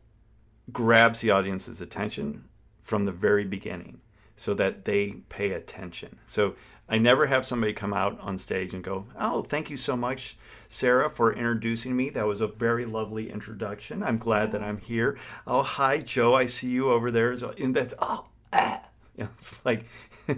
grabs 0.72 1.20
the 1.20 1.30
audience's 1.30 1.80
attention 1.80 2.44
from 2.82 3.04
the 3.04 3.12
very 3.12 3.44
beginning, 3.44 4.00
so 4.42 4.54
that 4.54 4.82
they 4.82 5.12
pay 5.28 5.52
attention. 5.52 6.18
So 6.26 6.56
I 6.88 6.98
never 6.98 7.26
have 7.26 7.46
somebody 7.46 7.72
come 7.72 7.94
out 7.94 8.18
on 8.18 8.38
stage 8.38 8.74
and 8.74 8.82
go, 8.82 9.06
"Oh, 9.16 9.42
thank 9.42 9.70
you 9.70 9.76
so 9.76 9.96
much, 9.96 10.36
Sarah, 10.68 11.08
for 11.08 11.32
introducing 11.32 11.94
me. 11.94 12.10
That 12.10 12.26
was 12.26 12.40
a 12.40 12.48
very 12.48 12.84
lovely 12.84 13.30
introduction. 13.30 14.02
I'm 14.02 14.18
glad 14.18 14.50
that 14.50 14.60
I'm 14.60 14.78
here. 14.78 15.16
Oh, 15.46 15.62
hi, 15.62 15.98
Joe. 15.98 16.34
I 16.34 16.46
see 16.46 16.70
you 16.70 16.90
over 16.90 17.12
there." 17.12 17.30
And 17.56 17.76
that's 17.76 17.94
oh, 18.00 18.26
ah. 18.52 18.82
You 19.16 19.24
know, 19.24 19.30
it's 19.38 19.64
like, 19.64 19.84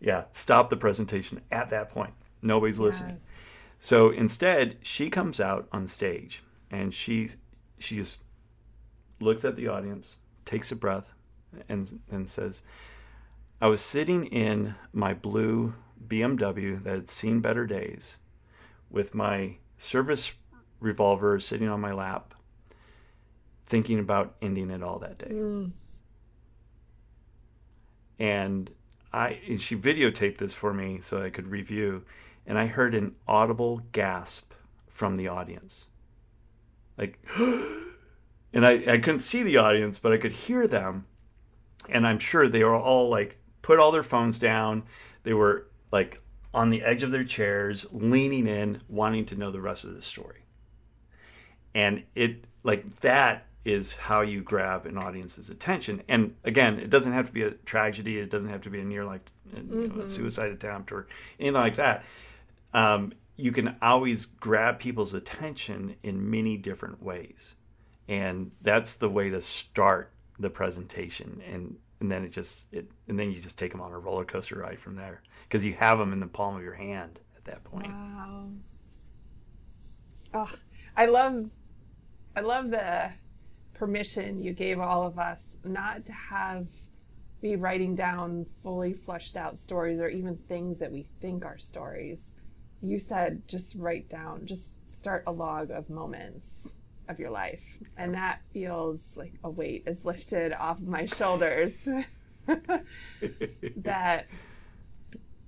yeah, 0.00 0.24
stop 0.30 0.70
the 0.70 0.76
presentation 0.76 1.40
at 1.50 1.70
that 1.70 1.90
point. 1.90 2.12
Nobody's 2.42 2.78
listening. 2.78 3.14
Yes. 3.14 3.32
So 3.80 4.10
instead, 4.10 4.76
she 4.82 5.10
comes 5.10 5.40
out 5.40 5.66
on 5.72 5.88
stage 5.88 6.44
and 6.70 6.94
she 6.94 7.30
she 7.78 7.96
just 7.96 8.18
looks 9.18 9.44
at 9.44 9.56
the 9.56 9.66
audience, 9.66 10.18
takes 10.44 10.70
a 10.70 10.76
breath, 10.76 11.12
and 11.68 11.98
and 12.08 12.30
says 12.30 12.62
I 13.60 13.68
was 13.68 13.80
sitting 13.80 14.26
in 14.26 14.74
my 14.92 15.14
blue 15.14 15.74
BMW 16.06 16.82
that 16.82 16.94
had 16.94 17.08
seen 17.08 17.40
better 17.40 17.66
days 17.66 18.18
with 18.90 19.14
my 19.14 19.56
service 19.78 20.32
revolver 20.78 21.40
sitting 21.40 21.68
on 21.68 21.80
my 21.80 21.92
lap, 21.92 22.34
thinking 23.64 23.98
about 23.98 24.36
ending 24.42 24.70
it 24.70 24.82
all 24.82 24.98
that 24.98 25.18
day. 25.18 25.30
Mm. 25.30 25.70
And 28.18 28.70
I 29.12 29.40
and 29.48 29.60
she 29.60 29.74
videotaped 29.74 30.38
this 30.38 30.54
for 30.54 30.74
me 30.74 31.00
so 31.00 31.22
I 31.22 31.30
could 31.30 31.48
review, 31.48 32.04
and 32.46 32.58
I 32.58 32.66
heard 32.66 32.94
an 32.94 33.14
audible 33.26 33.82
gasp 33.92 34.52
from 34.88 35.16
the 35.16 35.28
audience. 35.28 35.86
Like 36.98 37.18
and 37.38 38.66
I, 38.66 38.72
I 38.86 38.98
couldn't 38.98 39.20
see 39.20 39.42
the 39.42 39.56
audience, 39.56 39.98
but 39.98 40.12
I 40.12 40.18
could 40.18 40.32
hear 40.32 40.66
them. 40.66 41.06
And 41.88 42.06
I'm 42.06 42.18
sure 42.18 42.48
they 42.48 42.64
were 42.64 42.74
all 42.74 43.08
like 43.08 43.38
put 43.66 43.80
all 43.80 43.90
their 43.90 44.04
phones 44.04 44.38
down. 44.38 44.84
They 45.24 45.34
were 45.34 45.66
like 45.90 46.20
on 46.54 46.70
the 46.70 46.84
edge 46.84 47.02
of 47.02 47.10
their 47.10 47.24
chairs, 47.24 47.84
leaning 47.90 48.46
in, 48.46 48.80
wanting 48.88 49.26
to 49.26 49.34
know 49.34 49.50
the 49.50 49.60
rest 49.60 49.82
of 49.82 49.92
the 49.92 50.02
story. 50.02 50.44
And 51.74 52.04
it 52.14 52.44
like 52.62 53.00
that 53.00 53.46
is 53.64 53.96
how 53.96 54.20
you 54.20 54.40
grab 54.40 54.86
an 54.86 54.96
audience's 54.96 55.50
attention. 55.50 56.00
And 56.08 56.36
again, 56.44 56.78
it 56.78 56.90
doesn't 56.90 57.12
have 57.12 57.26
to 57.26 57.32
be 57.32 57.42
a 57.42 57.50
tragedy. 57.50 58.18
It 58.18 58.30
doesn't 58.30 58.50
have 58.50 58.62
to 58.62 58.70
be 58.70 58.78
a 58.78 58.84
near 58.84 59.04
life 59.04 59.22
you 59.52 59.62
know, 59.64 59.88
mm-hmm. 59.88 60.06
suicide 60.06 60.52
attempt 60.52 60.92
or 60.92 61.08
anything 61.40 61.54
like 61.54 61.74
that. 61.74 62.04
Um, 62.72 63.14
you 63.36 63.50
can 63.50 63.74
always 63.82 64.26
grab 64.26 64.78
people's 64.78 65.12
attention 65.12 65.96
in 66.04 66.30
many 66.30 66.56
different 66.56 67.02
ways. 67.02 67.56
And 68.06 68.52
that's 68.62 68.94
the 68.94 69.10
way 69.10 69.28
to 69.30 69.40
start 69.40 70.12
the 70.38 70.50
presentation. 70.50 71.42
And 71.44 71.78
and 72.00 72.10
then 72.10 72.24
it 72.24 72.30
just 72.30 72.66
it 72.72 72.90
and 73.08 73.18
then 73.18 73.30
you 73.30 73.40
just 73.40 73.58
take 73.58 73.72
them 73.72 73.80
on 73.80 73.92
a 73.92 73.98
roller 73.98 74.24
coaster 74.24 74.58
ride 74.58 74.78
from 74.78 74.96
there 74.96 75.22
because 75.44 75.64
you 75.64 75.72
have 75.74 75.98
them 75.98 76.12
in 76.12 76.20
the 76.20 76.26
palm 76.26 76.56
of 76.56 76.62
your 76.62 76.74
hand 76.74 77.20
at 77.36 77.44
that 77.44 77.64
point. 77.64 77.88
Wow. 77.88 78.44
Oh, 80.34 80.50
I 80.96 81.06
love, 81.06 81.50
I 82.34 82.40
love 82.40 82.70
the 82.70 83.10
permission 83.74 84.42
you 84.42 84.52
gave 84.52 84.80
all 84.80 85.06
of 85.06 85.18
us 85.18 85.44
not 85.64 86.04
to 86.06 86.12
have 86.12 86.66
be 87.42 87.56
writing 87.56 87.94
down 87.94 88.46
fully 88.62 88.94
fleshed 88.94 89.36
out 89.36 89.58
stories 89.58 90.00
or 90.00 90.08
even 90.08 90.36
things 90.36 90.78
that 90.78 90.90
we 90.90 91.06
think 91.20 91.44
are 91.44 91.58
stories. 91.58 92.34
You 92.80 92.98
said 92.98 93.42
just 93.46 93.74
write 93.74 94.08
down, 94.08 94.46
just 94.46 94.90
start 94.90 95.24
a 95.26 95.32
log 95.32 95.70
of 95.70 95.90
moments 95.90 96.72
of 97.08 97.18
your 97.18 97.30
life. 97.30 97.64
And 97.96 98.14
that 98.14 98.40
feels 98.52 99.16
like 99.16 99.34
a 99.44 99.50
weight 99.50 99.84
is 99.86 100.04
lifted 100.04 100.52
off 100.52 100.78
of 100.78 100.86
my 100.86 101.06
shoulders. 101.06 101.88
that 103.76 104.26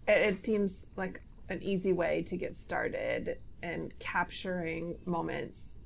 it 0.07 0.41
seems 0.41 0.87
like 0.97 1.21
an 1.49 1.63
easy 1.63 1.93
way 1.93 2.23
to 2.23 2.37
get 2.37 2.55
started 2.55 3.39
and 3.63 3.97
capturing 3.99 4.97
moments 5.05 5.81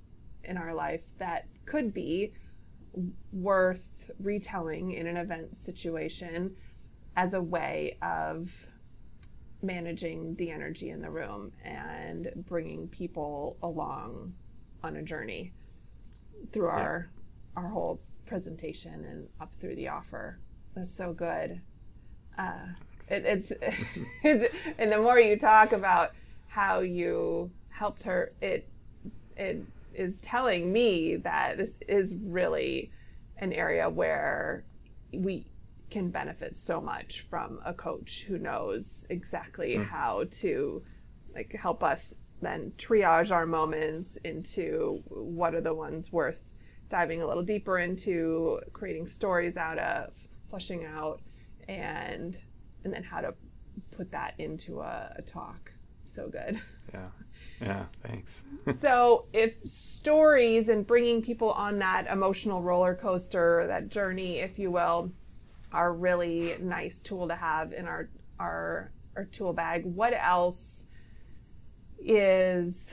in 0.44 0.56
our 0.56 0.74
life 0.74 1.02
that 1.18 1.46
could 1.64 1.94
be 1.94 2.32
worth 3.32 4.10
retelling 4.18 4.92
in 4.92 5.06
an 5.06 5.16
event 5.16 5.56
situation 5.56 6.54
as 7.16 7.34
a 7.34 7.40
way 7.40 7.96
of 8.02 8.66
managing 9.62 10.34
the 10.36 10.50
energy 10.50 10.90
in 10.90 11.00
the 11.00 11.10
room 11.10 11.52
and 11.64 12.30
bringing 12.36 12.88
people 12.88 13.56
along 13.62 14.34
on 14.82 14.96
a 14.96 15.02
journey 15.02 15.52
through 16.52 16.66
yeah. 16.66 16.72
our 16.72 17.10
our 17.56 17.68
whole 17.68 18.00
presentation 18.26 19.04
and 19.04 19.28
up 19.40 19.54
through 19.54 19.76
the 19.76 19.88
offer. 19.88 20.38
That's 20.74 20.94
so 20.94 21.12
good. 21.12 21.60
Uh, 22.38 22.68
it, 23.10 23.24
it's, 23.26 23.52
it's 24.22 24.54
and 24.78 24.90
the 24.90 24.98
more 24.98 25.20
you 25.20 25.38
talk 25.38 25.72
about 25.72 26.12
how 26.48 26.80
you 26.80 27.50
helped 27.68 28.04
her, 28.04 28.32
it 28.40 28.68
it 29.36 29.64
is 29.94 30.18
telling 30.20 30.72
me 30.72 31.16
that 31.16 31.58
this 31.58 31.78
is 31.88 32.14
really 32.14 32.90
an 33.38 33.52
area 33.52 33.88
where 33.88 34.64
we 35.12 35.46
can 35.90 36.08
benefit 36.08 36.56
so 36.56 36.80
much 36.80 37.20
from 37.20 37.60
a 37.66 37.74
coach 37.74 38.24
who 38.26 38.38
knows 38.38 39.06
exactly 39.10 39.76
mm. 39.76 39.84
how 39.84 40.24
to 40.30 40.82
like 41.34 41.52
help 41.52 41.82
us 41.82 42.14
then 42.42 42.72
triage 42.76 43.30
our 43.30 43.46
moments 43.46 44.16
into 44.24 45.02
what 45.08 45.54
are 45.54 45.60
the 45.60 45.74
ones 45.74 46.12
worth 46.12 46.42
diving 46.88 47.22
a 47.22 47.26
little 47.26 47.42
deeper 47.42 47.78
into 47.78 48.60
creating 48.72 49.06
stories 49.06 49.56
out 49.56 49.78
of 49.78 50.12
fleshing 50.50 50.84
out 50.84 51.20
and 51.68 52.36
and 52.84 52.92
then 52.92 53.02
how 53.02 53.20
to 53.20 53.32
put 53.96 54.10
that 54.10 54.34
into 54.38 54.80
a, 54.80 55.14
a 55.16 55.22
talk. 55.22 55.72
So 56.04 56.28
good. 56.28 56.60
Yeah. 56.92 57.08
Yeah 57.60 57.84
thanks. 58.02 58.44
So 58.78 59.24
if 59.32 59.64
stories 59.64 60.68
and 60.68 60.86
bringing 60.86 61.22
people 61.22 61.52
on 61.52 61.78
that 61.78 62.06
emotional 62.06 62.62
roller 62.62 62.94
coaster 62.94 63.64
that 63.68 63.88
journey 63.88 64.38
if 64.38 64.58
you 64.58 64.70
will 64.70 65.12
are 65.72 65.94
really 65.94 66.56
nice 66.60 67.00
tool 67.00 67.28
to 67.28 67.34
have 67.34 67.72
in 67.72 67.86
our 67.86 68.10
our 68.38 68.92
our 69.16 69.24
tool 69.24 69.52
bag 69.52 69.84
what 69.84 70.12
else 70.12 70.86
is 72.04 72.92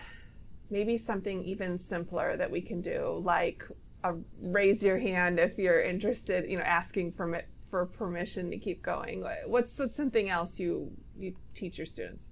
maybe 0.69 0.97
something 0.97 1.43
even 1.43 1.77
simpler 1.77 2.37
that 2.37 2.51
we 2.51 2.61
can 2.61 2.81
do 2.81 3.21
like 3.23 3.65
a 4.03 4.13
raise 4.41 4.83
your 4.83 4.97
hand 4.97 5.39
if 5.39 5.57
you're 5.57 5.81
interested, 5.81 6.49
you 6.49 6.57
know, 6.57 6.63
asking 6.63 7.11
for 7.13 7.41
for 7.69 7.85
permission 7.85 8.49
to 8.49 8.57
keep 8.57 8.81
going. 8.81 9.23
What's, 9.45 9.77
what's 9.77 9.95
something 9.95 10.29
else 10.29 10.59
you 10.59 10.91
you 11.17 11.35
teach 11.53 11.77
your 11.77 11.85
students? 11.85 12.29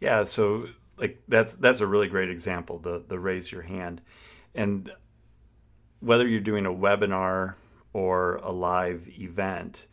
Yeah, 0.00 0.24
so 0.24 0.68
like 0.96 1.22
that's 1.28 1.54
that's 1.54 1.80
a 1.80 1.86
really 1.86 2.08
great 2.08 2.30
example, 2.30 2.78
the 2.78 3.02
the 3.06 3.18
raise 3.18 3.50
your 3.50 3.62
hand. 3.62 4.00
And 4.54 4.90
whether 6.00 6.26
you're 6.26 6.40
doing 6.40 6.66
a 6.66 6.72
webinar 6.72 7.54
or 7.92 8.36
a 8.36 8.52
live 8.52 9.08
event, 9.08 9.86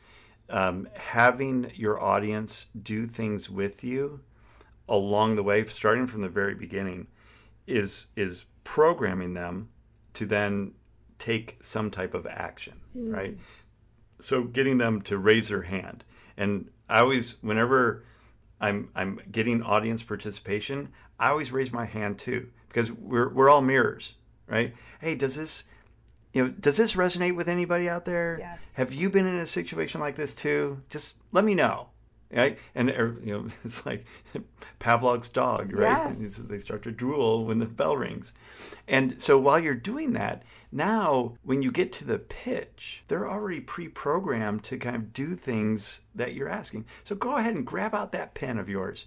um, 0.50 0.88
having 0.96 1.72
your 1.76 2.02
audience 2.02 2.68
do 2.82 3.08
things 3.08 3.50
with 3.50 3.84
you 3.84 4.22
along 4.88 5.36
the 5.36 5.44
way, 5.44 5.66
starting 5.66 6.08
from 6.08 6.22
the 6.22 6.30
very 6.30 6.56
beginning, 6.56 7.08
is 7.68 8.08
is 8.16 8.46
programming 8.64 9.34
them 9.34 9.70
to 10.14 10.26
then 10.26 10.74
take 11.20 11.58
some 11.62 11.90
type 11.90 12.14
of 12.14 12.26
action, 12.28 12.76
mm. 12.96 13.14
right? 13.14 13.38
So 14.20 14.44
getting 14.44 14.78
them 14.78 15.02
to 15.04 15.18
raise 15.18 15.50
their 15.50 15.64
hand. 15.64 16.04
And 16.38 16.70
I 16.90 17.00
always, 17.00 17.38
whenever 17.42 18.06
I'm 18.60 18.90
I'm 18.96 19.20
getting 19.32 19.62
audience 19.62 20.04
participation, 20.04 20.90
I 21.20 21.30
always 21.30 21.52
raise 21.52 21.72
my 21.72 21.86
hand 21.86 22.18
too 22.18 22.50
because 22.68 22.92
we're 22.92 23.30
we're 23.30 23.50
all 23.50 23.62
mirrors, 23.62 24.14
right? 24.48 24.74
Hey, 25.00 25.16
does 25.16 25.36
this 25.36 25.66
you 26.34 26.44
know, 26.44 26.50
does 26.50 26.78
this 26.78 26.94
resonate 26.94 27.36
with 27.36 27.48
anybody 27.48 27.88
out 27.88 28.06
there? 28.06 28.38
Yes. 28.40 28.72
Have 28.74 28.94
you 28.94 29.10
been 29.10 29.26
in 29.26 29.36
a 29.36 29.46
situation 29.46 30.02
like 30.02 30.16
this 30.16 30.34
too? 30.34 30.82
Just 30.90 31.16
let 31.32 31.46
me 31.46 31.56
know 31.56 31.88
right? 32.32 32.58
And 32.74 32.90
er, 32.90 33.18
you 33.24 33.34
know, 33.34 33.48
it's 33.64 33.86
like 33.86 34.06
Pavlov's 34.80 35.30
dog, 35.30 35.74
right? 35.74 36.14
Yes. 36.20 36.38
They 36.38 36.60
start 36.60 36.84
to 36.84 36.92
drool 36.92 37.46
when 37.46 37.60
the 37.60 37.66
bell 37.66 37.98
rings. 37.98 38.34
And 38.88 39.22
so 39.22 39.38
while 39.38 39.60
you're 39.60 39.76
doing 39.76 40.14
that, 40.14 40.44
now 40.72 41.38
when 41.44 41.62
you 41.62 41.72
get 41.72 41.92
to 41.94 42.06
the 42.06 42.20
pitch, 42.20 43.04
they're 43.08 43.30
already 43.30 43.62
pre-programmed 43.62 44.64
to 44.66 44.78
kind 44.78 44.96
of 44.96 45.14
do 45.14 45.36
things 45.36 46.02
that 46.14 46.34
you're 46.34 46.50
asking. 46.50 46.86
So 47.04 47.16
go 47.16 47.38
ahead 47.38 47.56
and 47.56 47.66
grab 47.66 47.96
out 47.96 48.12
that 48.12 48.34
pen 48.34 48.58
of 48.58 48.70
yours. 48.70 49.06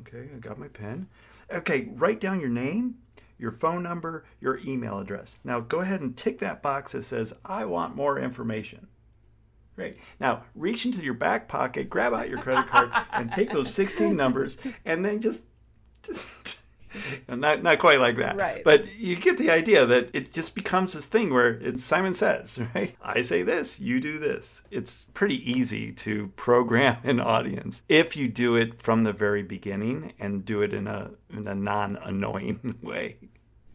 Okay, 0.00 0.28
I 0.34 0.38
got 0.38 0.58
my 0.58 0.68
pen. 0.68 1.08
Okay, 1.52 1.90
write 1.94 2.20
down 2.20 2.40
your 2.40 2.50
name, 2.50 2.96
your 3.38 3.50
phone 3.50 3.82
number, 3.82 4.24
your 4.40 4.60
email 4.64 4.98
address. 4.98 5.36
Now 5.42 5.60
go 5.60 5.80
ahead 5.80 6.00
and 6.00 6.16
tick 6.16 6.38
that 6.38 6.62
box 6.62 6.92
that 6.92 7.02
says, 7.02 7.34
I 7.44 7.64
want 7.64 7.96
more 7.96 8.18
information. 8.18 8.86
Great. 9.80 9.96
Now 10.20 10.42
reach 10.54 10.84
into 10.84 11.02
your 11.02 11.14
back 11.14 11.48
pocket, 11.48 11.88
grab 11.88 12.12
out 12.12 12.28
your 12.28 12.42
credit 12.42 12.66
card, 12.66 12.90
and 13.12 13.32
take 13.32 13.48
those 13.48 13.72
16 13.72 14.14
numbers, 14.14 14.58
and 14.84 15.02
then 15.02 15.22
just, 15.22 15.46
just 16.02 16.26
not 17.28 17.62
not 17.62 17.78
quite 17.78 17.98
like 17.98 18.16
that. 18.16 18.36
Right. 18.36 18.62
But 18.62 18.98
you 18.98 19.16
get 19.16 19.38
the 19.38 19.50
idea 19.50 19.86
that 19.86 20.14
it 20.14 20.34
just 20.34 20.54
becomes 20.54 20.92
this 20.92 21.06
thing 21.06 21.32
where 21.32 21.54
it's 21.54 21.82
Simon 21.82 22.12
says, 22.12 22.58
right? 22.74 22.94
I 23.00 23.22
say 23.22 23.42
this, 23.42 23.80
you 23.80 24.00
do 24.00 24.18
this. 24.18 24.60
It's 24.70 25.06
pretty 25.14 25.50
easy 25.50 25.92
to 25.92 26.28
program 26.36 26.98
an 27.02 27.18
audience 27.18 27.82
if 27.88 28.18
you 28.18 28.28
do 28.28 28.56
it 28.56 28.82
from 28.82 29.04
the 29.04 29.14
very 29.14 29.42
beginning 29.42 30.12
and 30.18 30.44
do 30.44 30.60
it 30.60 30.74
in 30.74 30.88
a 30.88 31.12
in 31.30 31.48
a 31.48 31.54
non-annoying 31.54 32.76
way. 32.82 33.16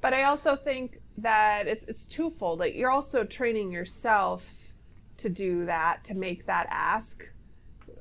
But 0.01 0.13
I 0.13 0.25
also 0.25 0.55
think 0.55 0.99
that 1.17 1.65
it's 1.65 1.83
it's 1.85 2.05
twofold. 2.05 2.59
Like 2.59 2.75
you're 2.75 2.91
also 2.91 3.23
training 3.23 3.71
yourself 3.71 4.74
to 5.17 5.29
do 5.29 5.65
that, 5.65 6.03
to 6.05 6.15
make 6.15 6.45
that 6.47 6.67
ask 6.69 7.27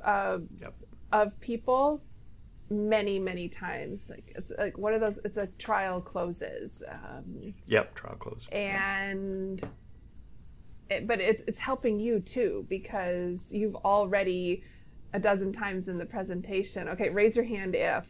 uh, 0.05 0.39
yep. 0.61 0.75
of 1.13 1.39
people 1.41 2.03
many, 2.71 3.19
many 3.19 3.49
times. 3.49 4.11
Like 4.11 4.33
it's 4.37 4.53
like 4.59 4.79
one 4.79 4.95
of 4.95 5.01
those. 5.01 5.19
It's 5.25 5.37
a 5.37 5.47
trial 5.59 6.01
closes. 6.01 6.83
Um, 6.91 7.55
yep, 7.67 7.95
trial 7.95 8.17
close. 8.17 8.47
And, 8.53 9.67
it, 10.91 11.07
but 11.07 11.21
it's 11.21 11.43
it's 11.47 11.59
helping 11.59 11.99
you 11.99 12.21
too 12.21 12.67
because 12.69 13.53
you've 13.53 13.77
already 13.77 14.65
a 15.13 15.19
dozen 15.19 15.53
times 15.53 15.89
in 15.89 15.97
the 15.97 16.07
presentation. 16.07 16.89
Okay, 16.89 17.09
raise 17.11 17.37
your 17.37 17.45
hand 17.45 17.75
if, 17.75 18.07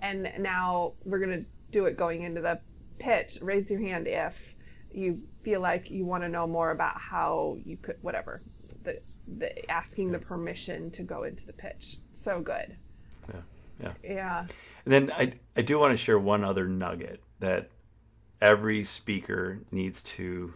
and 0.00 0.30
now 0.38 0.92
we're 1.04 1.20
gonna 1.20 1.42
do 1.70 1.86
it 1.86 1.96
going 1.96 2.22
into 2.22 2.40
the 2.40 2.58
pitch. 2.98 3.38
Raise 3.42 3.70
your 3.70 3.80
hand 3.80 4.08
if 4.08 4.54
you 4.90 5.18
feel 5.48 5.60
like 5.62 5.90
you 5.90 6.04
want 6.04 6.22
to 6.22 6.28
know 6.28 6.46
more 6.46 6.72
about 6.72 7.00
how 7.00 7.56
you 7.64 7.76
could 7.78 7.96
whatever 8.02 8.40
the, 8.82 8.98
the 9.38 9.70
asking 9.70 10.12
the 10.12 10.18
permission 10.18 10.90
to 10.90 11.02
go 11.02 11.22
into 11.22 11.46
the 11.46 11.54
pitch. 11.54 11.96
So 12.12 12.40
good. 12.40 12.76
Yeah 13.32 13.40
yeah. 13.80 13.92
Yeah. 14.02 14.40
And 14.84 14.92
then 14.92 15.12
i 15.12 15.32
i 15.56 15.62
do 15.62 15.78
want 15.78 15.92
to 15.92 15.96
share 15.96 16.18
one 16.18 16.44
other 16.44 16.66
nugget 16.66 17.22
that 17.40 17.70
every 18.40 18.84
speaker 18.84 19.60
needs 19.70 20.02
to 20.02 20.52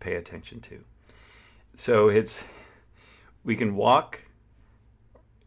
pay 0.00 0.14
attention 0.16 0.60
to. 0.60 0.84
So 1.76 2.08
it's 2.08 2.44
we 3.44 3.56
can 3.56 3.76
walk 3.76 4.24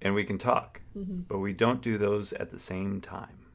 and 0.01 0.15
we 0.15 0.23
can 0.23 0.39
talk 0.39 0.81
mm-hmm. 0.97 1.21
but 1.27 1.37
we 1.37 1.53
don't 1.53 1.81
do 1.81 1.97
those 1.97 2.33
at 2.33 2.49
the 2.49 2.59
same 2.59 3.01
time 3.01 3.46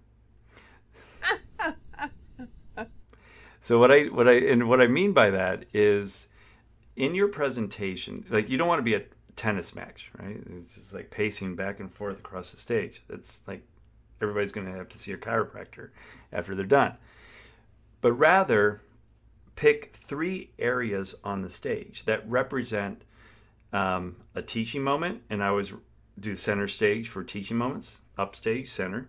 So 3.63 3.79
what 3.79 3.93
I 3.93 4.07
what 4.07 4.27
I 4.27 4.33
and 4.33 4.69
what 4.69 4.81
I 4.81 4.89
mean 4.89 5.13
by 5.13 5.31
that 5.31 5.67
is 5.73 6.27
in 6.97 7.15
your 7.15 7.29
presentation, 7.29 8.25
like 8.29 8.51
you 8.51 8.59
don't 8.59 8.67
want 8.67 8.81
to 8.81 8.83
be 8.83 8.95
a 8.95 9.05
tennis 9.37 9.73
match, 9.73 10.11
right? 10.19 10.37
It's 10.57 10.75
just 10.75 10.93
like 10.93 11.11
pacing 11.11 11.55
back 11.55 11.79
and 11.79 11.91
forth 11.91 12.19
across 12.19 12.51
the 12.51 12.57
stage. 12.57 13.05
That's 13.09 13.47
like 13.47 13.63
everybody's 14.21 14.51
going 14.51 14.67
to 14.67 14.77
have 14.77 14.89
to 14.89 14.99
see 14.99 15.13
a 15.13 15.17
chiropractor 15.17 15.91
after 16.33 16.57
they're 16.57 16.67
done. 16.67 16.95
But 18.01 18.15
rather 18.15 18.83
pick 19.55 19.93
three 19.95 20.51
areas 20.59 21.15
on 21.23 21.43
the 21.43 21.51
stage 21.51 22.05
that 22.05 22.29
represent 22.29 23.03
um, 23.73 24.17
a 24.35 24.43
teaching 24.43 24.83
moment, 24.83 25.23
and 25.31 25.43
I 25.43 25.47
always 25.47 25.73
do 26.19 26.35
center 26.35 26.67
stage 26.67 27.09
for 27.09 27.23
teaching 27.23 27.59
moments, 27.59 28.01
upstage, 28.19 28.69
center 28.69 29.09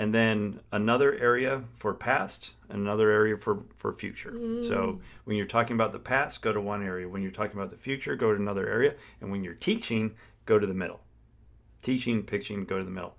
and 0.00 0.14
then 0.14 0.60
another 0.72 1.12
area 1.12 1.64
for 1.74 1.92
past 1.92 2.52
another 2.70 3.10
area 3.10 3.36
for 3.36 3.64
for 3.76 3.92
future. 3.92 4.30
Mm. 4.30 4.66
so 4.66 4.98
when 5.24 5.36
you're 5.36 5.44
talking 5.44 5.74
about 5.74 5.92
the 5.92 5.98
past 5.98 6.40
go 6.40 6.54
to 6.54 6.60
one 6.60 6.82
area. 6.82 7.06
When 7.06 7.20
you're 7.20 7.30
talking 7.30 7.58
about 7.58 7.68
the 7.68 7.76
future 7.76 8.16
go 8.16 8.32
to 8.32 8.40
another 8.40 8.66
area. 8.66 8.94
And 9.20 9.30
when 9.30 9.44
you're 9.44 9.52
teaching 9.52 10.14
go 10.46 10.58
to 10.58 10.66
the 10.66 10.72
middle. 10.72 11.00
Teaching 11.82 12.22
pitching 12.22 12.64
go 12.64 12.78
to 12.78 12.84
the 12.84 12.90
middle. 12.90 13.14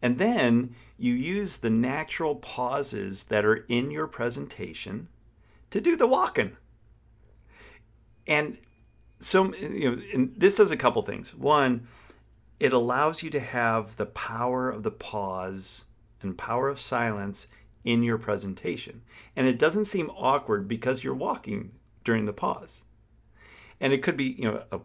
And 0.00 0.18
then 0.18 0.74
you 0.96 1.12
use 1.12 1.58
the 1.58 1.68
natural 1.68 2.36
pauses 2.36 3.24
that 3.24 3.44
are 3.44 3.66
in 3.68 3.90
your 3.90 4.06
presentation 4.06 5.08
to 5.68 5.78
do 5.78 5.94
the 5.94 6.06
walking. 6.06 6.56
And 8.26 8.56
so 9.18 9.52
you 9.54 9.90
know 9.90 10.02
and 10.14 10.34
this 10.38 10.54
does 10.54 10.70
a 10.70 10.76
couple 10.78 11.02
things. 11.02 11.34
One 11.34 11.86
it 12.58 12.72
allows 12.72 13.22
you 13.22 13.28
to 13.28 13.40
have 13.40 13.98
the 13.98 14.06
power 14.06 14.70
of 14.70 14.84
the 14.84 14.90
pause 14.90 15.84
and 16.24 16.36
power 16.36 16.68
of 16.68 16.80
silence 16.80 17.46
in 17.84 18.02
your 18.02 18.18
presentation. 18.18 19.02
And 19.36 19.46
it 19.46 19.58
doesn't 19.58 19.84
seem 19.84 20.10
awkward 20.10 20.66
because 20.66 21.04
you're 21.04 21.14
walking 21.14 21.72
during 22.02 22.24
the 22.24 22.32
pause. 22.32 22.82
And 23.80 23.92
it 23.92 24.02
could 24.02 24.16
be, 24.16 24.36
you 24.38 24.50
know, 24.50 24.62
a 24.72 24.80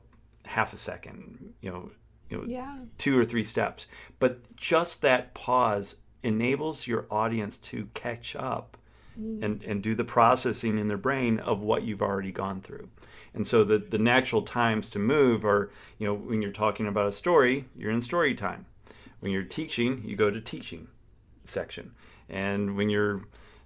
half 0.46 0.74
a 0.74 0.78
second, 0.78 1.54
you 1.62 1.72
know, 1.72 1.92
you 2.30 2.38
know, 2.38 2.44
Yeah. 2.46 2.80
two 2.98 3.18
or 3.18 3.26
three 3.26 3.44
steps. 3.44 3.88
But 4.20 4.56
just 4.56 5.02
that 5.02 5.34
pause 5.34 5.96
enables 6.22 6.88
your 6.88 7.06
audience 7.10 7.58
to 7.58 7.88
catch 7.94 8.36
up 8.36 8.78
mm. 9.20 9.42
and, 9.42 9.64
and 9.64 9.82
do 9.82 9.96
the 9.96 10.04
processing 10.04 10.78
in 10.78 10.90
their 10.90 10.98
brain 10.98 11.40
of 11.40 11.62
what 11.62 11.84
you've 11.84 12.02
already 12.02 12.32
gone 12.32 12.62
through. 12.62 12.90
And 13.34 13.48
so 13.48 13.64
the, 13.64 13.78
the 13.78 13.98
natural 13.98 14.42
times 14.42 14.90
to 14.90 15.00
move 15.00 15.46
are, 15.46 15.72
you 15.98 16.08
know, 16.08 16.14
when 16.14 16.42
you're 16.42 16.52
talking 16.52 16.88
about 16.88 17.08
a 17.08 17.12
story, 17.12 17.66
you're 17.78 17.92
in 17.92 18.02
story 18.02 18.34
time. 18.34 18.66
When 19.22 19.32
you're 19.32 19.44
teaching, 19.44 20.04
you 20.06 20.16
go 20.16 20.30
to 20.30 20.42
teaching 20.42 20.88
section. 21.50 21.92
And 22.30 22.76
when 22.78 22.90
you're, 22.90 23.22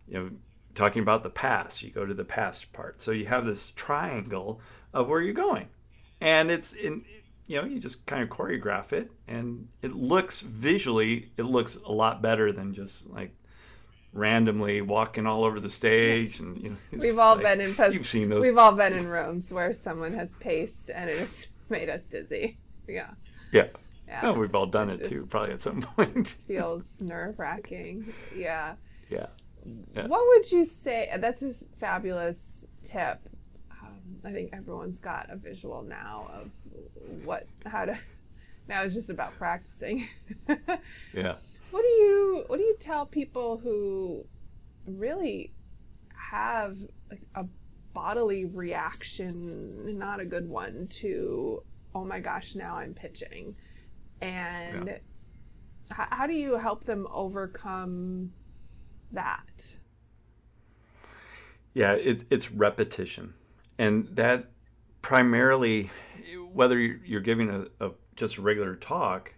you 0.07 0.13
know, 0.19 0.29
talking 0.75 1.01
about 1.01 1.23
the 1.23 1.29
past, 1.29 1.83
you 1.83 1.91
go 1.91 2.05
to 2.05 2.13
the 2.13 2.25
past 2.25 2.73
part. 2.73 3.01
So 3.01 3.11
you 3.11 3.25
have 3.27 3.45
this 3.45 3.71
triangle 3.75 4.59
of 4.93 5.07
where 5.07 5.21
you're 5.21 5.33
going. 5.33 5.67
And 6.21 6.49
it's 6.51 6.73
in 6.73 7.03
you 7.45 7.61
know, 7.61 7.67
you 7.67 7.79
just 7.79 8.05
kind 8.05 8.23
of 8.23 8.29
choreograph 8.29 8.93
it 8.93 9.11
and 9.27 9.67
it 9.81 9.93
looks 9.93 10.41
visually 10.41 11.31
it 11.37 11.43
looks 11.43 11.77
a 11.85 11.91
lot 11.91 12.21
better 12.21 12.51
than 12.53 12.73
just 12.73 13.09
like 13.09 13.35
randomly 14.13 14.81
walking 14.81 15.25
all 15.25 15.43
over 15.43 15.59
the 15.59 15.69
stage 15.69 16.39
and 16.39 16.57
you 16.61 16.69
know 16.69 16.75
We've 16.91 17.17
all 17.17 17.35
like- 17.35 17.43
been 17.43 17.61
in 17.61 17.75
you've 17.91 18.05
seen 18.07 18.29
those 18.29 18.41
We've 18.41 18.57
all 18.57 18.71
been 18.71 18.93
in 18.93 19.07
rooms 19.09 19.51
where 19.51 19.73
someone 19.73 20.13
has 20.13 20.33
paced 20.39 20.89
and 20.89 21.09
it 21.09 21.17
has 21.17 21.47
made 21.69 21.89
us 21.89 22.03
dizzy. 22.03 22.57
Yeah. 22.87 23.11
yeah 23.51 23.67
Yeah. 24.13 24.29
Oh, 24.29 24.33
we've 24.33 24.53
all 24.53 24.67
done 24.67 24.91
It 24.91 25.01
it 25.01 25.09
too 25.09 25.25
probably 25.25 25.53
at 25.53 25.61
some 25.63 25.81
point 25.97 26.35
Feels 26.47 26.97
nerve 26.99 27.39
wracking. 27.39 28.13
Yeah. 28.35 28.75
yeah 29.09 29.25
Yeah. 29.95 30.05
What 30.05 30.21
would 30.27 30.51
you 30.51 30.65
say? 30.65 31.09
That's 31.19 31.41
a 31.41 31.53
fabulous 31.79 32.65
tip. 32.83 33.19
Um, 33.71 34.19
I 34.23 34.31
think 34.31 34.51
everyone's 34.53 34.99
got 34.99 35.31
a 35.31 35.35
visual 35.35 35.81
now 35.81 36.29
of 36.31 36.51
what, 37.25 37.47
how 37.65 37.85
to. 37.85 37.97
Now 38.65 38.83
it's 38.83 38.93
just 38.93 39.09
about 39.09 39.33
practicing. 39.37 40.07
yeah 41.13 41.35
What 41.71 41.81
do 41.81 41.87
you 41.87 42.45
what 42.47 42.55
do 42.55 42.63
you 42.63 42.77
tell 42.79 43.05
people 43.05 43.57
who 43.57 44.25
really 44.87 45.51
have 46.31 46.77
like 47.11 47.23
a 47.35 47.43
bodily 47.93 48.45
reaction, 48.45 49.97
not 49.99 50.21
a 50.21 50.25
good 50.25 50.47
one, 50.47 50.87
to 51.01 51.61
oh 51.95 52.05
my 52.05 52.19
gosh, 52.19 52.55
now 52.55 52.75
I'm 52.75 52.93
pitching, 52.93 53.53
and 54.21 54.87
Yeah. 54.87 54.93
h- 55.91 56.07
how 56.11 56.27
do 56.27 56.33
you 56.33 56.57
help 56.57 56.83
them 56.85 57.07
overcome 57.11 58.31
that? 59.11 59.77
Yeah, 61.73 61.93
it, 61.93 62.25
it's 62.29 62.51
repetition, 62.51 63.33
and 63.79 64.07
that 64.15 64.51
primarily, 65.01 65.89
whether 66.51 66.77
you're 66.79 66.99
you're 67.03 67.21
giving 67.21 67.49
a, 67.49 67.65
a 67.85 67.91
just 68.15 68.37
a 68.37 68.41
regular 68.41 68.75
talk, 68.75 69.33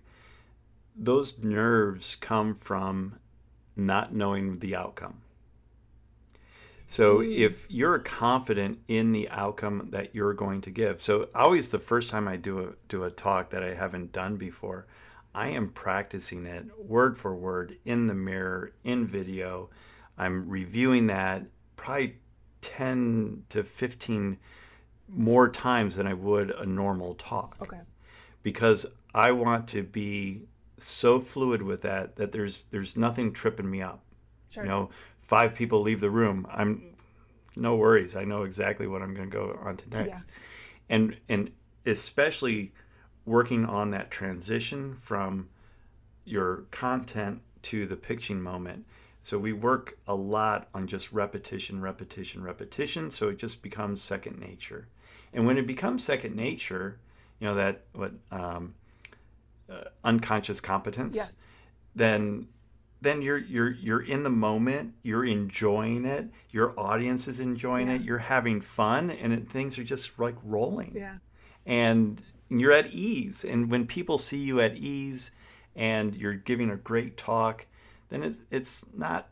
those 0.96 1.38
nerves 1.40 2.18
come 2.20 2.56
from 2.56 3.16
not 3.78 4.14
knowing 4.14 4.60
the 4.60 4.76
outcome. 4.76 5.22
So 6.88 7.22
if 7.22 7.72
you're 7.72 7.98
confident 8.00 8.80
in 8.88 9.12
the 9.12 9.28
outcome 9.30 9.88
that 9.92 10.14
you're 10.14 10.34
going 10.34 10.62
to 10.62 10.70
give, 10.70 11.02
so 11.02 11.30
always 11.34 11.70
the 11.70 11.80
first 11.80 12.10
time 12.10 12.28
I 12.28 12.36
do 12.38 12.60
a 12.60 12.74
do 12.88 13.04
a 13.04 13.10
talk 13.12 13.50
that 13.50 13.64
I 13.64 13.74
haven't 13.74 14.12
done 14.12 14.38
before, 14.38 14.86
I 15.34 15.48
am 15.50 15.70
practicing 15.70 16.46
it 16.46 16.66
word 16.78 17.18
for 17.18 17.36
word 17.36 17.78
in 17.86 18.08
the 18.08 18.14
mirror 18.14 18.74
in 18.84 19.08
video. 19.08 19.70
I'm 20.18 20.48
reviewing 20.48 21.08
that 21.08 21.44
probably 21.76 22.18
10 22.62 23.44
to 23.50 23.64
15 23.64 24.38
more 25.10 25.50
times 25.50 25.96
than 25.98 26.08
I 26.08 26.14
would 26.14 26.52
a 26.52 26.66
normal 26.66 27.16
talk 27.16 27.58
Okay. 27.62 27.82
because 28.44 28.86
I 29.14 29.32
want 29.32 29.68
to 29.70 29.84
be 29.84 30.44
so 30.78 31.20
fluid 31.20 31.62
with 31.62 31.82
that 31.82 32.16
that 32.18 32.32
there's 32.32 32.66
there's 32.72 32.96
nothing 32.96 33.34
tripping 33.34 33.70
me 33.70 33.82
up. 33.82 34.02
Sure. 34.50 34.64
You 34.64 34.70
know, 34.70 34.90
five 35.26 35.56
people 35.56 35.82
leave 35.82 36.00
the 36.00 36.10
room. 36.10 36.48
I'm 36.50 36.96
no 37.56 37.76
worries. 37.76 38.16
I 38.16 38.24
know 38.24 38.44
exactly 38.44 38.88
what 38.88 39.02
I'm 39.02 39.14
going 39.14 39.30
to 39.30 39.36
go 39.36 39.60
on 39.64 39.78
to 39.78 39.90
next. 39.90 40.26
And 40.90 41.18
and 41.30 41.52
especially 41.86 42.74
working 43.26 43.66
on 43.66 43.92
that 43.92 44.12
transition 44.12 44.96
from 44.96 45.50
your 46.26 46.66
content 46.72 47.42
to 47.64 47.86
the 47.86 47.96
pitching 47.96 48.42
moment. 48.42 48.86
So 49.22 49.40
we 49.40 49.54
work 49.54 49.98
a 50.08 50.14
lot 50.14 50.68
on 50.74 50.86
just 50.86 51.12
repetition, 51.12 51.82
repetition, 51.82 52.44
repetition. 52.44 53.10
So 53.10 53.30
it 53.30 53.38
just 53.38 53.64
becomes 53.64 54.02
second 54.02 54.40
nature. 54.40 54.88
And 55.34 55.48
when 55.48 55.58
it 55.58 55.66
becomes 55.66 56.04
second 56.04 56.36
nature, 56.36 57.00
you 57.40 57.48
know 57.48 57.56
that 57.56 57.82
what 57.94 58.14
um, 58.32 58.76
uh, 59.70 59.86
unconscious 60.04 60.62
competence. 60.62 61.16
Yes. 61.16 61.38
Then 61.96 62.48
then 63.06 63.22
you're 63.22 63.38
you're 63.38 63.72
you're 63.72 64.02
in 64.02 64.24
the 64.24 64.30
moment. 64.30 64.94
You're 65.04 65.26
enjoying 65.26 66.06
it. 66.06 66.30
Your 66.52 66.78
audience 66.80 67.28
is 67.28 67.40
enjoying 67.40 67.88
it. 67.90 68.02
You're 68.02 68.18
having 68.20 68.62
fun, 68.62 69.10
and 69.12 69.32
it, 69.34 69.50
things 69.50 69.78
are 69.78 69.84
just 69.84 70.18
like 70.20 70.36
rolling 70.44 70.94
Yeah. 70.96 71.18
and 71.66 72.22
you're 72.50 72.72
at 72.72 72.94
ease. 72.94 73.44
And 73.44 73.70
when 73.72 73.88
people 73.88 74.18
see 74.18 74.38
you 74.38 74.60
at 74.62 74.76
ease 74.76 75.32
and 75.76 76.16
you're 76.16 76.34
giving 76.36 76.70
a 76.70 76.76
great 76.76 77.18
talk, 77.18 77.66
then 78.10 78.24
it's 78.24 78.42
it's 78.52 78.86
not 78.96 79.30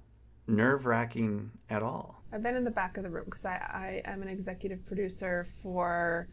nerve 0.48 0.86
wracking 0.86 1.52
at 1.70 1.82
all. 1.84 2.22
I've 2.32 2.44
been 2.44 2.56
in 2.56 2.64
the 2.64 2.72
back 2.72 2.98
of 2.98 3.04
the 3.04 3.10
room 3.10 3.26
because 3.26 3.46
I, 3.46 4.02
I 4.06 4.12
am 4.12 4.22
an 4.24 4.28
executive 4.28 4.86
producer 4.86 5.46
for 5.62 6.28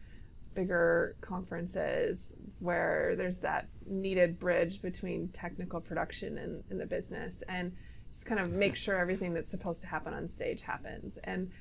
bigger 0.53 1.15
conferences 1.21 2.35
where 2.59 3.15
there's 3.15 3.39
that 3.39 3.67
needed 3.85 4.39
bridge 4.39 4.81
between 4.81 5.27
technical 5.29 5.79
production 5.79 6.37
and, 6.37 6.63
and 6.69 6.79
the 6.79 6.85
business 6.85 7.43
and 7.47 7.71
just 8.11 8.25
kind 8.25 8.39
of 8.39 8.51
make 8.51 8.75
sure 8.75 8.97
everything 8.97 9.33
that's 9.33 9.49
supposed 9.49 9.81
to 9.81 9.87
happen 9.87 10.13
on 10.13 10.27
stage 10.27 10.61
happens. 10.61 11.17
And 11.23 11.51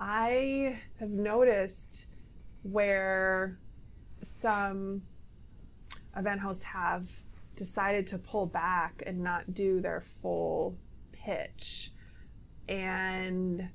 I 0.00 0.78
have 0.98 1.10
noticed 1.10 2.06
where 2.62 3.58
some 4.22 5.02
event 6.16 6.40
hosts 6.40 6.64
have 6.64 7.06
decided 7.56 8.06
to 8.06 8.18
pull 8.18 8.46
back 8.46 9.02
and 9.06 9.18
not 9.18 9.52
do 9.52 9.80
their 9.80 10.00
full 10.00 10.76
pitch 11.12 11.92
and 12.68 13.68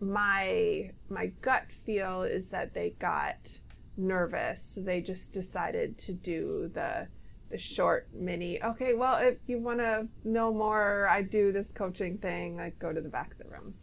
my 0.00 0.90
my 1.08 1.26
gut 1.40 1.70
feel 1.70 2.22
is 2.22 2.50
that 2.50 2.74
they 2.74 2.90
got 2.98 3.58
nervous. 3.96 4.62
So 4.74 4.80
they 4.80 5.00
just 5.00 5.32
decided 5.32 5.98
to 5.98 6.12
do 6.12 6.70
the 6.72 7.08
the 7.50 7.58
short 7.58 8.08
mini 8.14 8.62
okay 8.64 8.94
well 8.94 9.18
if 9.18 9.36
you 9.46 9.58
want 9.58 9.78
to 9.78 10.08
know 10.24 10.50
more 10.50 11.06
i 11.10 11.20
do 11.20 11.52
this 11.52 11.70
coaching 11.70 12.16
thing 12.16 12.56
like 12.56 12.78
go 12.78 12.90
to 12.94 13.00
the 13.02 13.10
back 13.10 13.30
of 13.32 13.38
the 13.38 13.44
room. 13.44 13.74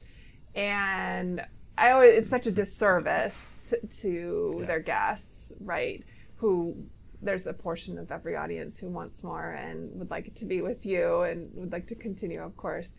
And 0.55 1.45
i 1.77 1.91
always 1.91 2.15
it's 2.17 2.29
such 2.29 2.47
a 2.47 2.51
disservice 2.51 3.71
to 4.01 4.51
Yeah. 4.59 4.65
their 4.65 4.79
guests 4.79 5.53
right 5.61 6.03
who 6.37 6.83
there's 7.21 7.45
a 7.45 7.53
portion 7.53 7.99
of 7.99 8.11
every 8.11 8.35
audience 8.35 8.79
who 8.79 8.89
wants 8.89 9.23
more 9.23 9.51
and 9.51 9.91
would 9.99 10.09
like 10.09 10.33
to 10.33 10.45
be 10.45 10.61
with 10.63 10.83
you 10.85 11.21
and 11.21 11.51
would 11.53 11.71
like 11.71 11.85
to 11.87 11.95
continue 11.95 12.41
of 12.41 12.57
course. 12.57 12.93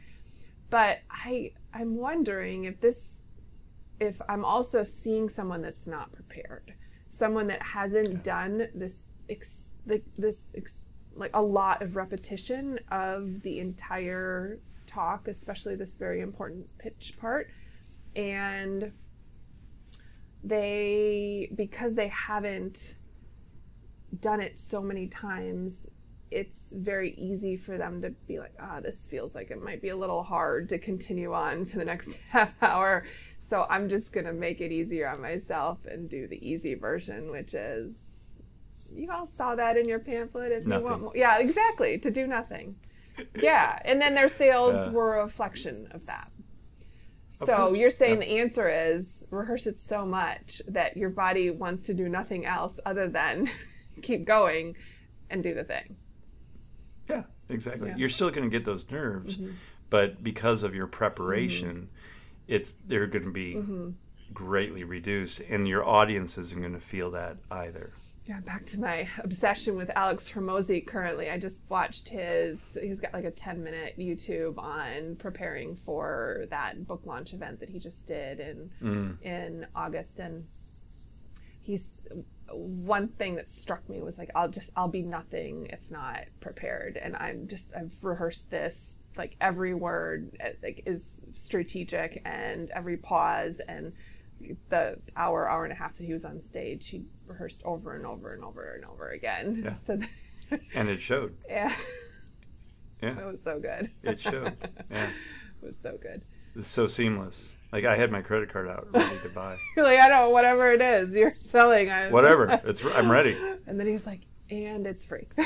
But 0.71 0.99
i 1.11 1.51
i'm 1.75 1.97
wondering 1.97 2.65
if 2.65 2.81
this 2.81 3.23
if 3.99 4.21
i'm 4.29 4.45
also 4.45 4.85
seeing 4.85 5.29
someone 5.29 5.63
that's 5.63 5.89
not 5.89 6.13
prepared 6.13 6.75
someone 7.11 7.49
that 7.49 7.61
hasn't 7.61 8.25
done 8.25 8.69
this 8.75 9.07
ex, 9.29 9.71
like 9.87 10.05
this 10.17 10.51
ex, 10.57 10.87
like 11.15 11.31
a 11.35 11.43
lot 11.43 11.83
of 11.83 11.97
repetition 11.97 12.79
of 12.91 13.43
the 13.43 13.59
entire 13.59 14.59
talk 14.87 15.29
especially 15.29 15.77
this 15.77 15.95
very 15.95 16.21
important 16.21 16.67
pitch 16.79 17.15
part 17.21 17.49
and 18.17 18.91
they 20.43 21.51
because 21.55 21.95
they 21.95 22.09
haven't 22.09 22.97
done 24.21 24.41
it 24.41 24.59
so 24.59 24.81
many 24.81 25.07
times 25.07 25.91
it's 26.31 26.75
very 26.75 27.13
easy 27.15 27.57
for 27.57 27.77
them 27.77 28.03
to 28.03 28.11
be 28.29 28.39
like, 28.39 28.55
ah, 28.61 28.81
this 28.81 29.07
feels 29.07 29.35
like 29.35 29.51
it 29.51 29.63
might 29.63 29.83
be 29.83 29.89
a 29.89 29.97
little 29.97 30.23
hard 30.23 30.69
to 30.69 30.79
continue 30.79 31.33
on 31.33 31.67
for 31.67 31.79
the 31.79 31.85
next 31.85 32.19
half 32.29 32.55
hour. 32.63 33.05
So 33.51 33.67
I'm 33.69 33.89
just 33.89 34.13
going 34.13 34.27
to 34.27 34.33
make 34.33 34.61
it 34.61 34.71
easier 34.71 35.09
on 35.09 35.21
myself 35.21 35.85
and 35.85 36.09
do 36.09 36.29
the 36.29 36.39
easy 36.49 36.75
version, 36.75 37.33
which 37.33 37.53
is 37.53 37.99
you 38.93 39.11
all 39.11 39.27
saw 39.27 39.57
that 39.57 39.77
in 39.77 39.89
your 39.89 39.99
pamphlet. 39.99 40.53
If 40.53 40.67
Nothing. 40.67 40.85
you 40.85 40.91
want 40.91 41.03
more. 41.03 41.13
Yeah, 41.17 41.39
exactly. 41.41 41.99
To 41.99 42.13
do 42.13 42.29
nothing. 42.29 42.77
Yeah. 43.35 43.81
And 43.85 44.01
then 44.01 44.15
their 44.15 44.29
sales 44.29 44.77
Yeah. 44.77 44.93
were 44.93 45.19
a 45.19 45.25
reflection 45.25 45.89
of 45.91 46.07
that. 46.07 46.31
So 47.31 47.47
course, 47.47 47.79
you're 47.79 47.91
saying 47.91 48.23
yeah. 48.23 48.29
the 48.29 48.39
answer 48.39 48.69
is 48.69 49.27
rehearse 49.33 49.67
it 49.67 49.79
so 49.79 50.07
much 50.07 50.63
that 50.69 50.97
your 50.97 51.11
body 51.11 51.51
wants 51.51 51.83
to 51.87 51.95
do 51.95 52.09
nothing 52.09 52.47
else 52.47 52.79
other 52.87 53.09
than 53.09 53.51
keep 54.03 54.25
going 54.25 54.77
and 55.29 55.43
do 55.43 55.55
the 55.55 55.65
thing. 55.65 55.97
Yeah, 57.09 57.25
exactly. 57.49 57.89
Yeah. 57.89 57.93
Mm-hmm. 57.95 58.01
You're 58.01 58.09
still 58.11 58.31
going 58.31 58.45
to 58.45 58.49
get 58.49 58.65
those 58.65 58.89
nerves, 58.91 59.39
but 59.91 60.23
because 60.23 60.63
of 60.63 60.73
your 60.73 60.87
preparation, 60.87 61.89
it's 62.51 62.75
they're 62.87 63.07
going 63.07 63.25
to 63.25 63.31
be 63.31 63.55
Mm-hmm. 63.55 63.91
greatly 64.35 64.85
reduced, 64.85 65.41
and 65.49 65.67
your 65.67 65.85
audience 65.89 66.37
isn't 66.37 66.61
going 66.61 66.75
to 66.75 66.81
feel 66.95 67.11
that 67.13 67.39
either. 67.51 67.93
Yeah, 68.27 68.39
back 68.41 68.65
to 68.67 68.79
my 68.79 69.09
obsession 69.19 69.75
with 69.77 69.91
Alex 69.97 70.31
Hormozi 70.31 70.87
currently. 70.87 71.31
I 71.31 71.39
just 71.39 71.63
watched 71.69 72.11
his, 72.11 72.77
he's 72.81 73.01
got 73.01 73.13
like 73.13 73.25
a 73.25 73.31
10 73.31 73.65
minute 73.65 73.95
YouTube 73.99 74.57
on 74.59 75.17
preparing 75.17 75.75
for 75.75 76.45
that 76.51 76.87
book 76.87 77.03
launch 77.07 77.33
event 77.33 77.59
that 77.61 77.69
he 77.71 77.79
just 77.81 78.07
did 78.07 78.39
in, 78.39 78.71
Mm. 78.83 79.23
in 79.23 79.67
August. 79.75 80.21
And 80.21 80.45
he's, 81.63 82.07
one 82.53 83.09
thing 83.09 83.37
that 83.37 83.49
struck 83.51 83.89
me 83.89 84.01
was 84.01 84.19
like, 84.19 84.31
I'll 84.35 84.49
just, 84.49 84.71
I'll 84.77 84.89
be 84.89 85.03
nothing 85.03 85.67
if 85.71 85.91
not 85.91 86.25
prepared. 86.41 86.97
And 86.97 87.17
I'm 87.17 87.49
just, 87.49 87.73
I've 87.77 87.93
rehearsed 88.03 88.51
this, 88.51 88.99
like 89.17 89.37
every 89.41 89.75
word 89.75 90.37
uh, 90.45 90.51
like 90.63 90.83
is 90.87 91.25
strategic 91.35 92.23
and 92.25 92.71
every 92.71 92.97
pause 92.97 93.61
and 93.69 93.93
the 94.71 94.97
hour, 95.17 95.49
hour 95.49 95.65
and 95.65 95.73
a 95.73 95.77
half 95.77 95.97
that 95.99 96.05
he 96.05 96.13
was 96.13 96.25
on 96.25 96.41
stage, 96.41 96.89
he 96.89 97.03
rehearsed 97.27 97.63
over 97.65 97.95
and 97.95 98.07
over 98.07 98.33
and 98.33 98.43
over 98.43 98.73
and 98.75 98.85
over 98.87 99.11
again. 99.11 99.63
Yeah. 99.65 99.75
So, 99.85 99.99
And 100.75 100.89
it 100.89 101.01
showed. 101.01 101.37
yeah, 101.49 101.73
Yeah. 103.03 103.19
it 103.21 103.27
was 103.27 103.43
so 103.43 103.61
good. 103.61 103.91
It 104.03 104.19
showed. 104.21 104.57
Yeah. 104.91 105.09
it 105.63 105.65
was 105.67 105.77
so 105.81 105.97
good. 106.01 106.23
It's 106.57 106.69
so 106.69 106.89
seamless. 106.89 107.49
Like 107.73 107.85
I 107.85 107.97
had 107.97 108.11
my 108.11 108.21
credit 108.21 108.53
card 108.53 108.69
out 108.69 108.89
ready 108.93 109.19
to 109.23 109.29
buy. 109.29 109.57
You're 109.77 109.85
like, 109.85 109.99
I 110.01 110.09
don't 110.09 110.27
know, 110.27 110.31
whatever 110.31 110.73
it 110.73 110.81
is 110.81 111.15
you're 111.15 111.35
selling. 111.39 111.91
I, 111.91 112.11
Whatever. 112.13 112.61
It's 112.65 112.85
I'm 112.85 113.11
ready. 113.11 113.37
And 113.67 113.79
then 113.79 113.87
he 113.87 113.93
was 113.93 114.07
like, 114.07 114.21
and 114.51 114.87
it's 114.87 115.05
free. 115.05 115.27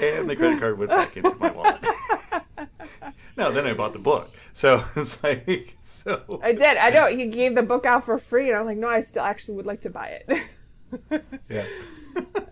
And 0.00 0.28
the 0.28 0.36
credit 0.36 0.60
card 0.60 0.78
went 0.78 0.90
back 0.90 1.16
into 1.16 1.34
my 1.36 1.50
wallet. 1.50 1.84
no, 3.36 3.50
then 3.52 3.66
I 3.66 3.72
bought 3.72 3.92
the 3.92 3.98
book. 3.98 4.30
So 4.52 4.84
it's 4.96 5.22
like 5.22 5.76
so 5.82 6.40
I 6.42 6.52
did. 6.52 6.76
I 6.76 6.90
know. 6.90 7.06
He 7.06 7.26
gave 7.26 7.54
the 7.54 7.62
book 7.62 7.86
out 7.86 8.04
for 8.04 8.18
free, 8.18 8.48
and 8.48 8.56
I'm 8.58 8.66
like, 8.66 8.76
no, 8.76 8.88
I 8.88 9.00
still 9.00 9.22
actually 9.24 9.56
would 9.56 9.66
like 9.66 9.80
to 9.80 9.90
buy 9.90 10.20
it. 10.28 10.42
yeah. 11.50 11.64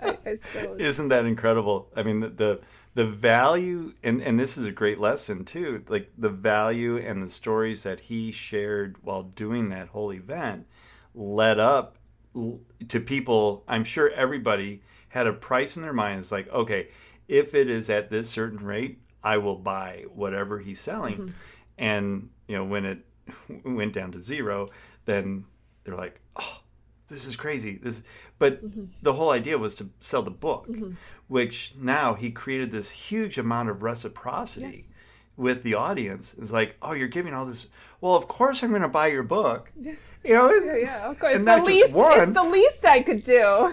I, 0.01 0.19
I 0.27 0.37
still. 0.37 0.75
Isn't 0.81 1.09
that 1.09 1.27
incredible? 1.27 1.89
I 1.95 2.03
mean, 2.03 2.21
the, 2.21 2.29
the 2.29 2.61
the 2.95 3.07
value, 3.07 3.95
and 4.03 4.23
and 4.23 4.39
this 4.39 4.59
is 4.59 4.65
a 4.65 4.73
great 4.73 5.01
lesson 5.01 5.45
too. 5.45 5.85
Like 5.89 6.13
the 6.17 6.29
value 6.29 6.99
and 6.99 7.23
the 7.23 7.29
stories 7.29 7.83
that 7.85 8.01
he 8.01 8.33
shared 8.33 8.97
while 9.03 9.23
doing 9.23 9.71
that 9.71 9.89
whole 9.89 10.13
event 10.13 10.67
led 11.15 11.59
up 11.59 11.97
to 12.35 13.01
people. 13.01 13.65
I'm 13.67 13.85
sure 13.85 14.11
everybody 14.11 14.83
had 15.09 15.27
a 15.27 15.33
price 15.33 15.77
in 15.77 15.83
their 15.83 15.93
mind. 15.93 16.21
It's 16.21 16.33
like, 16.33 16.51
okay, 16.51 16.89
if 17.29 17.55
it 17.55 17.69
is 17.69 17.89
at 17.89 18.11
this 18.11 18.29
certain 18.29 18.65
rate, 18.65 19.01
I 19.23 19.39
will 19.39 19.57
buy 19.57 20.05
whatever 20.13 20.59
he's 20.59 20.81
selling. 20.81 21.17
Mm-hmm. 21.17 21.31
And 21.79 22.31
you 22.47 22.57
know, 22.57 22.65
when 22.65 22.85
it 22.85 22.99
went 23.65 23.95
down 23.95 24.13
to 24.13 24.21
zero, 24.21 24.69
then 25.07 25.47
they're 25.85 25.97
like, 25.97 26.21
oh, 26.37 26.61
this 27.09 27.27
is 27.27 27.37
crazy. 27.37 27.79
This, 27.83 28.03
but 28.39 28.65
mm-hmm. 28.65 28.85
the 29.03 29.13
whole 29.13 29.31
idea 29.31 29.59
was 29.59 29.75
to 29.77 29.91
sell 30.01 30.23
the 30.23 30.31
book, 30.31 30.67
mm-hmm. 30.69 30.93
Which 31.33 31.73
now 31.79 32.13
he 32.13 32.31
created 32.31 32.71
this 32.71 32.91
huge 32.91 33.39
amount 33.39 33.71
of 33.71 33.83
reciprocity 33.83 34.67
Yes. 34.85 34.93
with 35.35 35.63
the 35.63 35.73
audience. 35.73 36.35
It's 36.39 36.51
like, 36.53 36.77
oh, 36.83 36.93
you're 36.93 37.09
giving 37.09 37.33
all 37.33 37.47
this. 37.47 37.69
Well, 38.03 38.15
of 38.17 38.29
course 38.29 38.63
I'm 38.63 38.69
going 38.69 38.83
to 38.83 38.89
buy 38.89 39.07
your 39.07 39.23
book. 39.23 39.73
You 39.75 39.97
know, 40.25 40.53
Yeah, 40.53 40.77
yeah, 40.77 41.11
of 41.11 41.19
course. 41.19 41.35
and 41.37 41.49
It's 41.49 41.59
the 41.61 41.65
least. 41.65 41.93
one. 41.93 42.21
It's 42.21 42.33
the 42.35 42.43
least 42.51 42.85
I 42.85 43.01
could 43.03 43.25
do. 43.25 43.73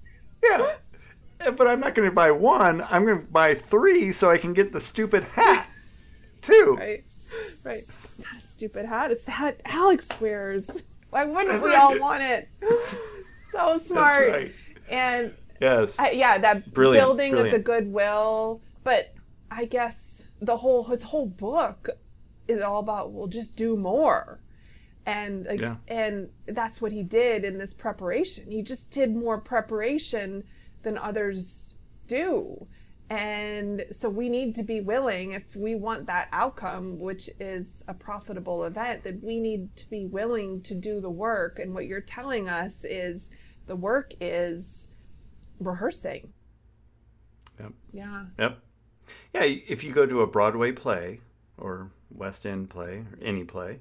yeah. 0.44 0.74
But 1.50 1.66
I'm 1.66 1.80
not 1.80 1.96
going 1.96 2.08
to 2.08 2.14
buy 2.14 2.30
one. 2.30 2.80
I'm 2.88 3.04
going 3.04 3.20
to 3.22 3.26
buy 3.26 3.54
three 3.54 4.12
so 4.12 4.30
I 4.30 4.38
can 4.38 4.52
get 4.52 4.72
the 4.72 4.80
stupid 4.80 5.24
hat, 5.24 5.66
too. 6.42 6.76
Right. 6.78 7.02
Right. 7.64 7.78
It's 7.78 8.18
not 8.20 8.36
a 8.36 8.40
stupid 8.40 8.86
hat. 8.86 9.10
It's 9.10 9.24
the 9.24 9.32
hat 9.32 9.60
Alex 9.64 10.08
wears. 10.20 10.70
Why 11.10 11.24
wouldn't 11.24 11.60
we 11.60 11.74
all 11.80 11.98
want 11.98 12.22
it? 12.22 12.48
So 13.50 13.78
smart. 13.78 14.28
That's 14.28 14.32
right. 14.32 14.54
And 14.88 15.34
Yes. 15.60 15.98
I, 15.98 16.10
yeah, 16.10 16.38
that 16.38 16.72
Brilliant, 16.72 17.06
building 17.06 17.34
of 17.34 17.50
the 17.50 17.58
goodwill. 17.58 18.62
But 18.82 19.12
I 19.50 19.66
guess 19.66 20.26
the 20.40 20.56
whole 20.56 20.84
his 20.84 21.02
whole 21.02 21.26
book 21.26 21.90
is 22.48 22.60
all 22.60 22.80
about 22.80 23.12
well, 23.12 23.26
just 23.26 23.56
do 23.56 23.76
more, 23.76 24.40
and 25.06 25.46
Yeah. 25.58 25.76
and 25.86 26.30
that's 26.46 26.80
what 26.80 26.92
he 26.92 27.02
did 27.02 27.44
in 27.44 27.58
this 27.58 27.74
preparation. 27.74 28.50
He 28.50 28.62
just 28.62 28.90
did 28.90 29.14
more 29.14 29.40
preparation 29.40 30.44
than 30.82 30.96
others 30.96 31.76
do. 32.06 32.66
And 33.10 33.86
so 33.90 34.08
we 34.08 34.28
need 34.28 34.54
to 34.54 34.62
be 34.62 34.80
willing, 34.80 35.32
if 35.32 35.56
we 35.56 35.74
want 35.74 36.06
that 36.06 36.28
outcome, 36.32 37.00
which 37.00 37.28
is 37.40 37.82
a 37.88 37.92
profitable 37.94 38.62
event, 38.62 39.02
that 39.02 39.20
we 39.20 39.40
need 39.40 39.74
to 39.76 39.90
be 39.90 40.06
willing 40.06 40.62
to 40.62 40.76
do 40.76 41.00
the 41.00 41.10
work. 41.10 41.58
And 41.58 41.74
what 41.74 41.86
you're 41.86 42.00
telling 42.00 42.48
us 42.48 42.84
is 42.84 43.28
the 43.66 43.74
work 43.74 44.12
is 44.20 44.86
rehearsing. 45.60 46.32
Yep. 47.58 47.72
Yeah. 47.92 48.24
Yep. 48.38 48.58
Yeah, 49.34 49.42
if 49.42 49.84
you 49.84 49.92
go 49.92 50.06
to 50.06 50.22
a 50.22 50.26
Broadway 50.26 50.72
play 50.72 51.20
or 51.58 51.90
West 52.10 52.46
End 52.46 52.70
play 52.70 52.98
or 52.98 53.18
any 53.20 53.44
play, 53.44 53.80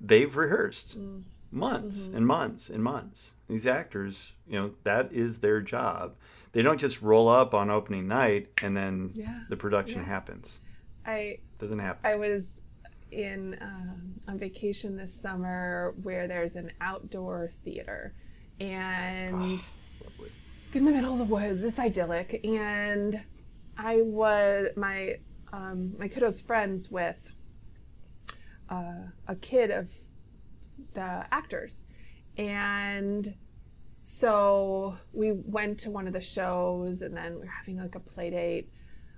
they've 0.00 0.34
rehearsed 0.34 0.98
mm. 0.98 1.24
months 1.50 2.02
mm-hmm. 2.02 2.16
and 2.16 2.26
months 2.26 2.68
and 2.68 2.82
months. 2.82 3.32
These 3.48 3.66
actors, 3.66 4.32
you 4.46 4.58
know, 4.58 4.72
that 4.84 5.12
is 5.12 5.40
their 5.40 5.60
job. 5.60 6.14
They 6.52 6.62
don't 6.62 6.80
just 6.80 7.02
roll 7.02 7.28
up 7.28 7.52
on 7.52 7.70
opening 7.70 8.06
night 8.06 8.48
and 8.62 8.76
then 8.76 9.10
Yeah, 9.14 9.40
the 9.48 9.56
production 9.56 9.98
yeah. 9.98 10.06
happens. 10.06 10.60
I 11.04 11.38
Doesn't 11.58 11.80
happen. 11.80 12.10
I 12.10 12.16
was 12.16 12.60
in 13.10 13.56
um, 13.60 14.14
on 14.26 14.38
vacation 14.38 14.96
this 14.96 15.12
summer 15.12 15.94
where 16.02 16.26
there's 16.26 16.56
an 16.56 16.72
outdoor 16.80 17.48
theater, 17.64 18.12
and 18.60 19.40
Lovely. 19.40 19.60
In 20.74 20.84
the 20.84 20.90
middle 20.90 21.12
of 21.12 21.18
the 21.18 21.24
woods. 21.24 21.62
It's 21.62 21.78
idyllic, 21.78 22.40
and 22.44 23.22
I 23.76 24.00
was 24.02 24.68
my 24.76 25.18
um, 25.52 25.94
my 25.98 26.08
kiddo's 26.08 26.40
friends 26.40 26.90
with 26.90 27.20
uh, 28.68 29.08
a 29.28 29.36
kid 29.36 29.70
of 29.70 29.88
the 30.94 31.26
actors, 31.30 31.84
and 32.36 33.34
so 34.02 34.96
we 35.12 35.32
went 35.32 35.78
to 35.80 35.90
one 35.90 36.06
of 36.06 36.12
the 36.12 36.20
shows, 36.20 37.02
and 37.02 37.16
then 37.16 37.34
we 37.34 37.40
were 37.40 37.46
having 37.46 37.78
like 37.78 37.94
a 37.94 38.00
play 38.00 38.30
date. 38.30 38.70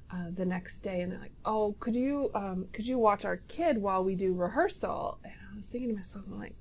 Uh, 0.09 0.31
the 0.31 0.45
next 0.45 0.83
day, 0.83 1.01
and 1.01 1.11
they're 1.11 1.19
like, 1.19 1.35
"Oh, 1.45 1.75
could 1.81 1.97
you 1.97 2.31
um, 2.33 2.69
could 2.73 2.87
you 2.87 2.97
watch 2.97 3.25
our 3.25 3.39
kid 3.49 3.77
while 3.77 4.05
we 4.05 4.15
do 4.15 4.37
rehearsal?" 4.37 5.19
And 5.25 5.33
I 5.53 5.57
was 5.57 5.67
thinking 5.67 5.91
to 5.91 5.97
myself, 5.97 6.25
I'm 6.29 6.39
like, 6.39 6.55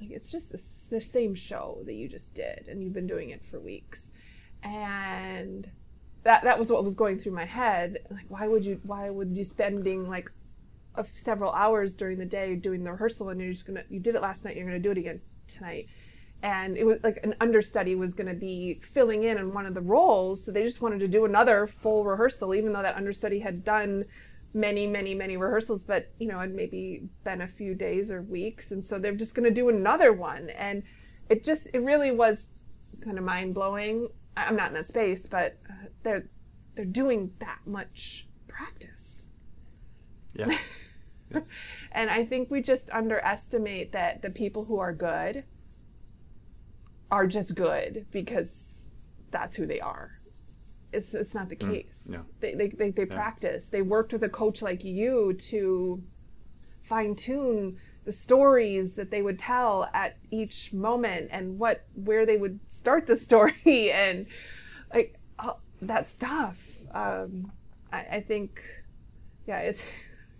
like 0.00 0.10
it's 0.10 0.30
just 0.30 0.52
the 0.90 1.00
same 1.00 1.34
show 1.34 1.78
that 1.84 1.94
you 1.94 2.08
just 2.08 2.34
did 2.34 2.66
and 2.68 2.82
you've 2.82 2.92
been 2.92 3.06
doing 3.06 3.30
it 3.30 3.44
for 3.44 3.58
weeks 3.58 4.12
and 4.62 5.70
that 6.24 6.42
that 6.42 6.58
was 6.58 6.70
what 6.70 6.84
was 6.84 6.94
going 6.94 7.18
through 7.18 7.32
my 7.32 7.44
head. 7.44 7.98
Like 8.10 8.26
why 8.28 8.46
would 8.46 8.64
you 8.64 8.80
why 8.84 9.10
would 9.10 9.36
you 9.36 9.44
spending 9.44 10.08
like 10.08 10.30
several 11.12 11.52
hours 11.52 11.94
during 11.94 12.18
the 12.18 12.24
day 12.24 12.56
doing 12.56 12.82
the 12.82 12.90
rehearsal 12.92 13.28
and 13.28 13.40
you're 13.40 13.52
just 13.52 13.66
gonna 13.66 13.84
you 13.90 14.00
did 14.00 14.14
it 14.14 14.22
last 14.22 14.44
night 14.44 14.56
you're 14.56 14.64
gonna 14.66 14.78
do 14.78 14.90
it 14.92 14.98
again 14.98 15.20
tonight. 15.46 15.84
And 16.42 16.76
it 16.76 16.84
was 16.84 16.98
like 17.02 17.18
an 17.22 17.34
understudy 17.40 17.94
was 17.94 18.12
going 18.12 18.26
to 18.28 18.34
be 18.34 18.74
filling 18.74 19.24
in 19.24 19.38
in 19.38 19.54
one 19.54 19.64
of 19.66 19.72
the 19.74 19.80
roles 19.80 20.44
so 20.44 20.52
they 20.52 20.62
just 20.64 20.82
wanted 20.82 21.00
to 21.00 21.08
do 21.08 21.24
another 21.24 21.66
full 21.66 22.04
rehearsal 22.04 22.54
even 22.54 22.72
though 22.72 22.82
that 22.82 22.94
understudy 22.94 23.38
had 23.40 23.64
done 23.64 24.04
many 24.52 24.86
many 24.86 25.14
many 25.14 25.36
rehearsals 25.36 25.82
but 25.82 26.10
you 26.18 26.26
know 26.28 26.38
had 26.38 26.54
maybe 26.54 27.02
been 27.24 27.40
a 27.40 27.48
few 27.48 27.74
days 27.74 28.10
or 28.10 28.22
weeks 28.22 28.70
and 28.70 28.84
so 28.84 28.98
they're 28.98 29.14
just 29.14 29.34
going 29.34 29.44
to 29.48 29.50
do 29.54 29.68
another 29.68 30.12
one. 30.12 30.50
And 30.50 30.82
it 31.28 31.42
just 31.44 31.68
it 31.72 31.80
really 31.80 32.10
was 32.10 32.48
kind 33.02 33.18
of 33.18 33.24
mind-blowing. 33.24 34.08
I- 34.08 34.25
i'm 34.36 34.56
not 34.56 34.68
in 34.68 34.74
that 34.74 34.86
space 34.86 35.26
but 35.26 35.56
uh, 35.68 35.86
they're 36.02 36.26
they're 36.74 36.84
doing 36.84 37.30
that 37.40 37.58
much 37.66 38.26
practice 38.48 39.28
Yeah. 40.34 40.56
and 41.92 42.10
I 42.10 42.24
think 42.24 42.50
we 42.50 42.60
just 42.62 42.90
underestimate 42.90 43.92
that 43.92 44.22
the 44.22 44.30
people 44.30 44.64
who 44.64 44.78
are 44.78 44.92
good 44.92 45.44
are 47.10 47.26
just 47.26 47.54
good 47.54 48.06
because 48.10 48.86
that's 49.30 49.56
who 49.56 49.66
they 49.66 49.80
are. 49.80 50.12
It's, 50.92 51.14
it's 51.14 51.34
not 51.34 51.48
the 51.48 51.56
case. 51.56 52.08
yeah. 52.10 52.22
They, 52.40 52.54
they, 52.54 52.68
they, 52.68 52.90
they 52.90 53.06
practice. 53.06 53.68
They 53.68 53.82
worked 53.82 54.12
with 54.12 54.22
a 54.22 54.28
coach 54.28 54.62
like 54.62 54.84
you 54.84 55.32
to 55.50 56.02
fine 56.82 57.14
tune 57.16 57.76
the 58.06 58.12
stories 58.12 58.94
that 58.94 59.10
they 59.10 59.20
would 59.20 59.38
tell 59.38 59.90
at 59.92 60.16
each 60.30 60.72
moment 60.72 61.28
and 61.30 61.58
what 61.58 61.84
where 61.94 62.24
they 62.24 62.38
would 62.38 62.58
start 62.70 63.06
the 63.06 63.16
story 63.28 63.90
and 63.92 64.26
like 64.94 65.18
that 65.82 66.08
stuff. 66.08 66.78
Um, 66.92 67.52
I, 67.92 67.98
I 68.12 68.20
think, 68.20 68.62
yeah, 69.46 69.58
it's 69.60 69.82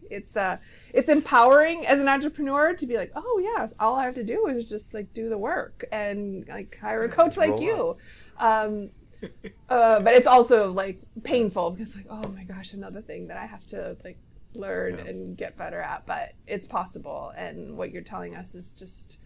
it's 0.09 0.37
uh 0.37 0.57
it's 0.95 1.09
empowering 1.09 1.85
as 1.85 1.99
an 1.99 2.09
entrepreneur 2.09 2.75
to 2.75 2.87
be 2.87 2.97
like, 2.97 3.11
oh 3.17 3.41
yes, 3.43 3.75
all 3.81 3.97
I 3.97 4.05
have 4.05 4.15
to 4.15 4.25
do 4.25 4.47
is 4.47 4.69
just 4.69 4.95
like 4.95 5.13
do 5.13 5.29
the 5.29 5.39
work 5.39 5.85
and 5.91 6.47
like 6.49 6.79
hire 6.79 7.03
a 7.03 7.09
coach 7.09 7.37
like 7.37 7.61
you. 7.61 7.97
Um, 8.39 8.91
uh, 9.69 10.01
but 10.01 10.15
it's 10.15 10.27
also 10.27 10.71
like 10.71 11.01
painful 11.25 11.73
because 11.73 11.97
like, 11.97 12.07
oh 12.09 12.29
my 12.29 12.45
gosh, 12.45 12.73
another 12.73 13.01
thing 13.01 13.27
that 13.29 13.37
I 13.37 13.47
have 13.47 13.67
to 13.69 13.97
like 14.05 14.19
learn 14.59 14.99
Yeah. 14.99 15.05
and 15.07 15.37
get 15.37 15.57
better 15.57 15.81
at. 15.81 16.07
But 16.07 16.33
it's 16.47 16.67
possible, 16.67 17.33
and 17.37 17.77
what 17.77 17.91
you're 17.93 18.03
telling 18.03 18.35
us 18.37 18.55
is 18.55 18.73
just 18.73 19.19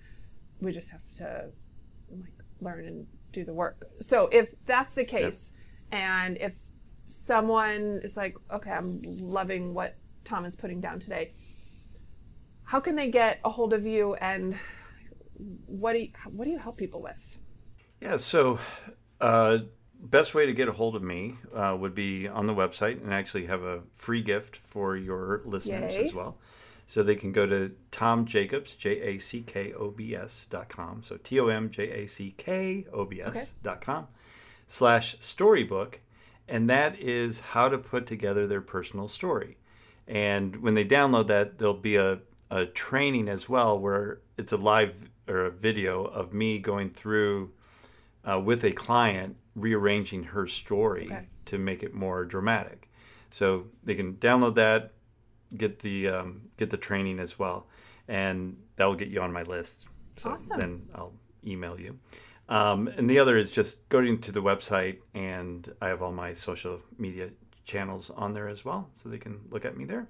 we 0.60 0.72
just 0.72 0.90
have 0.90 1.00
to 1.16 1.50
like 2.10 2.32
learn 2.60 2.86
and 2.86 3.06
do 3.32 3.44
the 3.44 3.54
work. 3.54 3.86
So 4.00 4.28
if 4.32 4.52
that's 4.66 4.94
the 4.94 5.04
case, 5.04 5.52
and 5.90 6.36
if 6.38 6.52
someone 7.08 8.00
is 8.04 8.16
like, 8.16 8.36
okay, 8.52 8.70
I'm 8.70 8.98
loving 9.20 9.74
what 9.74 9.96
Tom 10.24 10.44
is 10.44 10.54
putting 10.56 10.80
down 10.80 11.00
today, 11.00 11.30
how 12.64 12.78
can 12.80 12.94
they 12.96 13.08
get 13.10 13.40
a 13.44 13.50
hold 13.50 13.72
of 13.72 13.86
you 13.86 14.14
and 14.14 14.56
what 15.66 15.94
do 15.94 16.00
you, 16.00 16.08
what 16.36 16.44
do 16.44 16.50
you 16.50 16.58
help 16.58 16.76
people 16.76 17.00
with? 17.02 17.38
Yeah, 18.00 18.16
so 18.18 18.58
uh, 19.20 19.58
best 20.02 20.34
way 20.34 20.46
to 20.46 20.52
get 20.52 20.68
a 20.68 20.72
hold 20.72 20.96
of 20.96 21.02
me 21.02 21.36
uh, 21.54 21.76
would 21.78 21.94
be 21.94 22.26
on 22.26 22.46
the 22.46 22.54
website 22.54 23.02
and 23.02 23.12
actually 23.12 23.46
have 23.46 23.62
a 23.62 23.82
free 23.94 24.22
gift 24.22 24.58
for 24.64 24.96
your 24.96 25.42
listeners 25.44 25.94
Yay. 25.94 26.04
as 26.04 26.14
well. 26.14 26.36
So 26.86 27.04
they 27.04 27.14
can 27.14 27.30
go 27.30 27.46
to 27.46 27.72
Tom 27.92 28.26
Jackobs, 28.26 28.76
J 28.76 29.00
A 29.00 29.18
C 29.18 29.42
K 29.42 29.72
O 29.74 29.90
B 29.90 30.14
S 30.16 30.46
dot 30.50 30.68
com. 30.68 31.02
So 31.04 31.18
T 31.22 31.38
O 31.38 31.46
M 31.46 31.70
J 31.70 31.88
A 31.88 32.08
C 32.08 32.34
K 32.36 32.86
O 32.92 33.04
B 33.04 33.22
S 33.22 33.54
dot 33.62 33.80
com 33.80 34.08
slash 34.66 35.16
storybook. 35.20 36.00
And 36.48 36.68
that 36.68 36.98
is 36.98 37.40
how 37.40 37.68
to 37.68 37.78
put 37.78 38.06
together 38.06 38.48
their 38.48 38.60
personal 38.60 39.06
story. 39.06 39.56
And 40.08 40.56
when 40.62 40.74
they 40.74 40.84
download 40.84 41.28
that, 41.28 41.58
there'll 41.58 41.74
be 41.74 41.94
a, 41.94 42.18
a 42.50 42.66
training 42.66 43.28
as 43.28 43.48
well 43.48 43.78
where 43.78 44.18
it's 44.36 44.50
a 44.50 44.56
live 44.56 44.96
or 45.28 45.44
a 45.44 45.50
video 45.52 46.04
of 46.04 46.32
me 46.32 46.58
going 46.58 46.90
through 46.90 47.52
uh, 48.28 48.40
with 48.40 48.64
a 48.64 48.72
client 48.72 49.36
rearranging 49.54 50.24
her 50.24 50.46
story 50.46 51.06
Okay. 51.06 51.26
to 51.46 51.58
make 51.58 51.82
it 51.82 51.94
more 51.94 52.24
dramatic. 52.24 52.90
So 53.30 53.66
they 53.84 53.94
can 53.94 54.14
download 54.14 54.54
that, 54.56 54.92
get 55.56 55.80
the 55.80 56.08
um, 56.08 56.42
get 56.56 56.70
the 56.70 56.76
training 56.76 57.18
as 57.20 57.38
well, 57.38 57.66
and 58.08 58.56
that 58.76 58.84
will 58.86 58.96
get 58.96 59.08
you 59.08 59.20
on 59.20 59.32
my 59.32 59.42
list. 59.42 59.86
So 60.16 60.30
Awesome. 60.30 60.58
then 60.60 60.88
I'll 60.94 61.14
email 61.46 61.78
you. 61.78 61.98
Um, 62.48 62.88
and 62.88 63.08
the 63.08 63.20
other 63.20 63.36
is 63.36 63.52
just 63.52 63.88
going 63.88 64.20
to 64.22 64.32
the 64.32 64.42
website, 64.42 64.98
and 65.14 65.72
I 65.80 65.88
have 65.88 66.02
all 66.02 66.10
my 66.12 66.32
social 66.32 66.80
media 66.98 67.30
channels 67.64 68.10
on 68.10 68.34
there 68.34 68.48
as 68.48 68.64
well, 68.64 68.90
so 68.94 69.08
they 69.08 69.18
can 69.18 69.42
look 69.50 69.64
at 69.64 69.76
me 69.76 69.84
there. 69.84 70.08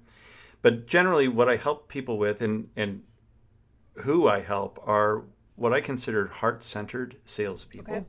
But 0.63 0.87
generally, 0.87 1.27
what 1.27 1.47
I 1.47 1.57
help 1.57 1.87
people 1.87 2.17
with, 2.17 2.41
and 2.41 2.69
and 2.75 3.03
who 4.03 4.27
I 4.27 4.41
help, 4.41 4.79
are 4.87 5.23
what 5.55 5.73
I 5.73 5.81
consider 5.81 6.27
heart-centered 6.27 7.17
salespeople. 7.25 7.93
Okay. 7.93 8.05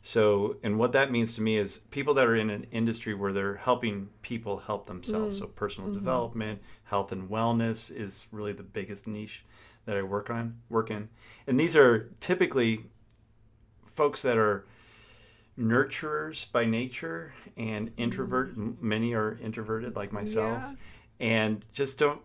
So, 0.00 0.56
and 0.62 0.78
what 0.78 0.92
that 0.92 1.10
means 1.10 1.34
to 1.34 1.42
me 1.42 1.56
is 1.56 1.78
people 1.90 2.14
that 2.14 2.26
are 2.26 2.36
in 2.36 2.50
an 2.50 2.66
industry 2.70 3.14
where 3.14 3.32
they're 3.32 3.56
helping 3.56 4.10
people 4.22 4.58
help 4.58 4.86
themselves. 4.86 5.36
Mm. 5.36 5.40
So, 5.40 5.46
personal 5.48 5.90
mm-hmm. 5.90 5.98
development, 5.98 6.62
health 6.84 7.12
and 7.12 7.28
wellness 7.28 7.90
is 7.94 8.26
really 8.30 8.52
the 8.52 8.62
biggest 8.62 9.06
niche 9.06 9.44
that 9.86 9.96
I 9.96 10.02
work 10.02 10.30
on, 10.30 10.60
work 10.68 10.90
in. 10.90 11.08
And 11.46 11.58
these 11.58 11.74
are 11.74 12.10
typically 12.20 12.86
folks 13.86 14.22
that 14.22 14.38
are 14.38 14.66
nurturers 15.58 16.50
by 16.52 16.64
nature 16.64 17.34
and 17.56 17.90
introvert. 17.96 18.56
Mm. 18.56 18.58
m 18.62 18.78
Many 18.80 19.14
are 19.14 19.38
introverted, 19.42 19.96
like 19.96 20.12
myself, 20.12 20.58
Yeah. 20.58 20.74
and 21.18 21.66
just 21.72 21.98
don't 21.98 22.22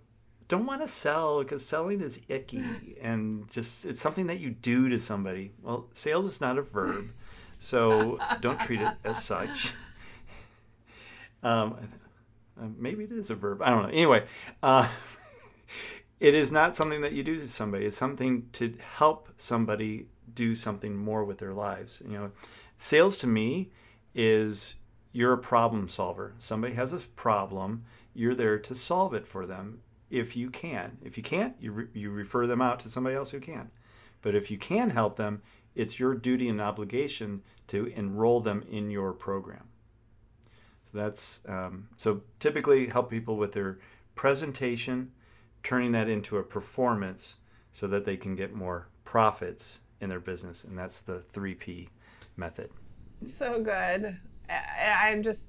don't 0.48 0.66
want 0.66 0.82
to 0.82 0.88
sell 0.88 1.40
because 1.44 1.66
selling 1.66 2.02
is 2.02 2.20
icky 2.28 2.98
and 3.02 3.50
just 3.52 3.86
it's 3.86 4.02
something 4.02 4.28
that 4.28 4.40
you 4.40 4.52
do 4.52 4.90
to 4.90 5.00
somebody. 5.00 5.52
Well, 5.62 5.88
sales 5.94 6.26
is 6.26 6.42
not 6.42 6.58
a 6.58 6.62
verb, 6.62 7.12
so 7.60 8.20
don't 8.42 8.60
treat 8.60 8.82
it 8.82 8.94
as 9.04 9.24
such. 9.24 9.74
Um, 11.44 11.76
uh, 12.58 12.68
maybe 12.78 13.04
it 13.04 13.12
is 13.12 13.30
a 13.30 13.36
verb. 13.36 13.62
I 13.62 13.70
don't 13.70 13.84
know. 13.84 13.90
Anyway, 13.90 14.24
uh, 14.62 14.88
it 16.22 16.34
is 16.34 16.54
not 16.54 16.74
something 16.74 17.02
that 17.02 17.12
you 17.12 17.22
do 17.22 17.38
to 17.38 17.50
somebody. 17.50 17.86
It's 17.86 17.98
something 17.98 18.48
to 18.54 18.74
help 18.96 19.28
somebody 19.36 20.08
do 20.34 20.56
something 20.56 20.96
more 20.96 21.24
with 21.24 21.40
their 21.40 21.54
lives. 21.54 22.02
You 22.06 22.14
know, 22.14 22.32
sales 22.78 23.18
to 23.18 23.28
me 23.28 23.72
is 24.16 24.76
you're 25.12 25.34
a 25.34 25.38
problem 25.38 25.90
solver. 25.90 26.34
Somebody 26.40 26.76
has 26.76 26.94
a 26.94 27.00
problem. 27.00 27.84
You're 28.14 28.36
there 28.36 28.60
to 28.60 28.74
solve 28.74 29.14
it 29.14 29.28
for 29.28 29.46
them 29.46 29.82
if 30.14 30.36
you 30.36 30.50
can. 30.50 30.98
If 31.04 31.18
you 31.18 31.24
can't, 31.24 31.56
you, 31.60 31.72
re- 31.72 31.88
you 31.94 32.12
refer 32.12 32.46
them 32.46 32.62
out 32.62 32.80
to 32.82 32.90
somebody 32.90 33.16
else 33.16 33.32
who 33.32 33.40
can. 33.40 33.72
But 34.22 34.36
if 34.36 34.52
you 34.52 34.58
can 34.58 34.92
help 34.92 35.18
them, 35.18 35.42
it's 35.76 36.00
your 36.00 36.14
duty 36.14 36.48
and 36.48 36.62
obligation 36.62 37.42
to 37.68 37.88
enroll 37.88 38.40
them 38.40 38.64
in 38.70 38.92
your 38.92 39.12
program. 39.12 39.64
So 40.92 41.00
that's 41.00 41.42
um, 41.48 41.90
so 41.98 42.22
typically 42.40 42.88
help 42.88 43.10
people 43.10 43.38
with 43.38 43.54
their 43.54 43.80
presentation, 44.14 45.12
turning 45.64 45.92
that 45.94 46.08
into 46.08 46.38
a 46.38 46.44
performance 46.44 47.38
so 47.72 47.88
that 47.88 48.06
they 48.06 48.16
can 48.16 48.36
get 48.36 48.54
more 48.54 48.88
profits 49.04 49.80
in 50.00 50.10
their 50.10 50.20
business, 50.20 50.64
and 50.64 50.78
that's 50.78 51.02
the 51.02 51.22
three 51.22 51.56
P 51.56 51.90
method. 52.38 52.70
So 53.26 53.64
good. 53.64 54.20
I'm 54.50 55.24
just 55.24 55.48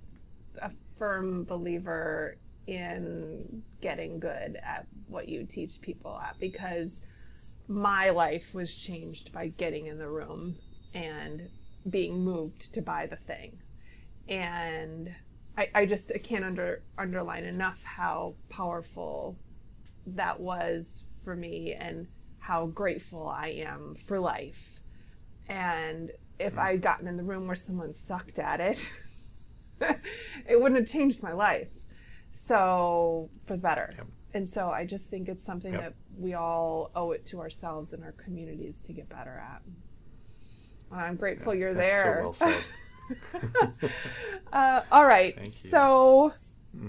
a 0.63 0.71
firm 0.99 1.45
believer 1.45 2.37
in 2.67 3.63
getting 3.81 4.19
good 4.19 4.59
at 4.63 4.87
what 5.09 5.29
you 5.29 5.45
teach 5.45 5.81
people 5.81 6.19
at 6.19 6.39
because 6.39 7.01
my 7.69 8.11
life 8.11 8.55
was 8.55 8.77
changed 8.77 9.33
by 9.33 9.49
getting 9.49 9.87
in 9.87 9.99
the 9.99 10.09
room 10.09 10.57
and 10.95 11.49
being 11.89 12.25
moved 12.25 12.75
to 12.75 12.83
buy 12.83 13.07
the 13.07 13.17
thing. 13.17 13.59
And 14.29 15.15
I, 15.57 15.69
I 15.75 15.87
just 15.87 16.13
I 16.15 16.19
can't 16.19 16.45
under 16.45 16.83
underline 16.99 17.45
enough 17.45 17.83
how 17.85 18.35
powerful 18.49 19.37
that 20.07 20.41
was 20.41 21.05
for 21.25 21.37
me 21.37 21.73
and 21.73 22.07
how 22.39 22.67
grateful 22.67 23.27
I 23.27 23.49
am 23.49 23.95
for 23.95 24.21
life. 24.21 24.81
And 25.49 26.11
if 26.39 26.59
I'd 26.59 26.83
gotten 26.83 27.07
in 27.07 27.17
the 27.17 27.23
room 27.23 27.47
where 27.47 27.57
someone 27.57 27.95
sucked 27.95 28.39
at 28.39 28.61
it, 28.61 28.79
it 29.81 30.61
wouldn't 30.61 30.81
have 30.81 30.89
changed 30.89 31.23
my 31.23 31.33
life. 31.33 31.69
So 32.35 33.31
for 33.47 33.55
the 33.55 33.63
better. 33.63 33.89
Yep. 33.97 34.07
And 34.35 34.49
so 34.49 34.69
I 34.71 34.85
just 34.85 35.09
think 35.11 35.29
it's 35.29 35.45
something 35.45 35.73
Yep. 35.73 35.83
that 35.83 35.95
we 36.19 36.35
all 36.35 36.91
owe 36.97 37.13
it 37.13 37.25
to 37.27 37.41
ourselves 37.41 37.93
and 37.93 38.03
our 38.03 38.13
communities 38.13 38.83
to 38.83 38.93
get 38.93 39.09
better 39.09 39.31
at. 39.41 39.63
I'm 40.91 41.15
grateful 41.17 41.55
you're 41.55 41.73
That's 41.75 41.93
there. 41.93 42.15
so 42.17 42.23
well 42.23 42.33
said. 42.33 43.91
Uh, 44.53 44.83
all 44.91 45.05
right. 45.07 45.37
Thank. 45.37 45.49
So, 45.51 46.33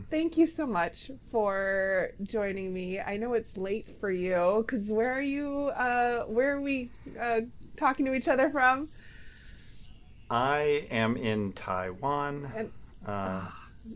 thank 0.10 0.38
you 0.38 0.48
so 0.48 0.66
much 0.66 1.12
for 1.32 2.12
joining 2.24 2.74
me. 2.74 3.00
I 3.00 3.18
know 3.18 3.34
it's 3.34 3.58
late 3.58 3.86
for 4.00 4.12
you 4.12 4.64
because 4.66 4.90
where 4.92 5.12
are 5.12 5.22
you? 5.22 5.68
Uh, 5.76 6.24
where 6.24 6.56
are 6.56 6.62
we 6.62 6.90
uh, 7.20 7.42
talking 7.78 8.06
to 8.06 8.14
each 8.14 8.28
other 8.28 8.50
from? 8.50 8.88
I 10.30 10.88
am 10.90 11.18
in 11.18 11.54
Taiwan, 11.54 12.52
And 12.56 12.72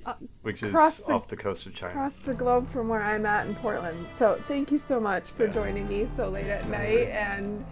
uh, 0.06 0.14
which 0.44 0.64
is 0.64 0.74
the- 0.74 1.14
off 1.14 1.28
the 1.28 1.36
coast 1.38 1.66
of 1.66 1.74
China. 1.76 1.92
across 1.94 2.18
the 2.18 2.34
globe 2.34 2.68
from 2.70 2.88
where 2.90 3.02
I'm 3.02 3.26
at 3.26 3.48
in 3.48 3.56
Portland. 3.56 4.06
So, 4.16 4.42
thank 4.48 4.72
you 4.72 4.78
so 4.78 5.00
much 5.00 5.30
for 5.32 5.46
Yeah. 5.46 5.54
joining 5.54 5.88
me 5.88 6.06
so 6.06 6.30
late 6.30 6.48
at 6.48 6.66
No 6.66 6.78
night. 6.78 6.94
worries. 6.94 7.10
And 7.16 7.66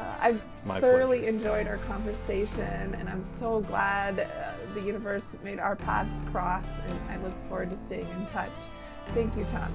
uh, 0.00 0.04
I've 0.20 0.42
thoroughly 0.80 1.18
pleasure. 1.20 1.28
enjoyed 1.36 1.66
our 1.68 1.78
conversation, 1.78 2.94
and 2.98 3.08
I'm 3.08 3.24
so 3.24 3.60
glad 3.60 4.20
uh, 4.20 4.74
the 4.74 4.80
universe 4.80 5.36
made 5.44 5.58
our 5.60 5.76
paths 5.76 6.22
cross. 6.32 6.66
And 6.88 6.98
I 7.10 7.22
look 7.22 7.32
forward 7.48 7.70
to 7.70 7.76
staying 7.76 8.08
in 8.18 8.26
touch. 8.26 8.50
Thank 9.14 9.36
you, 9.36 9.44
Tom. 9.44 9.70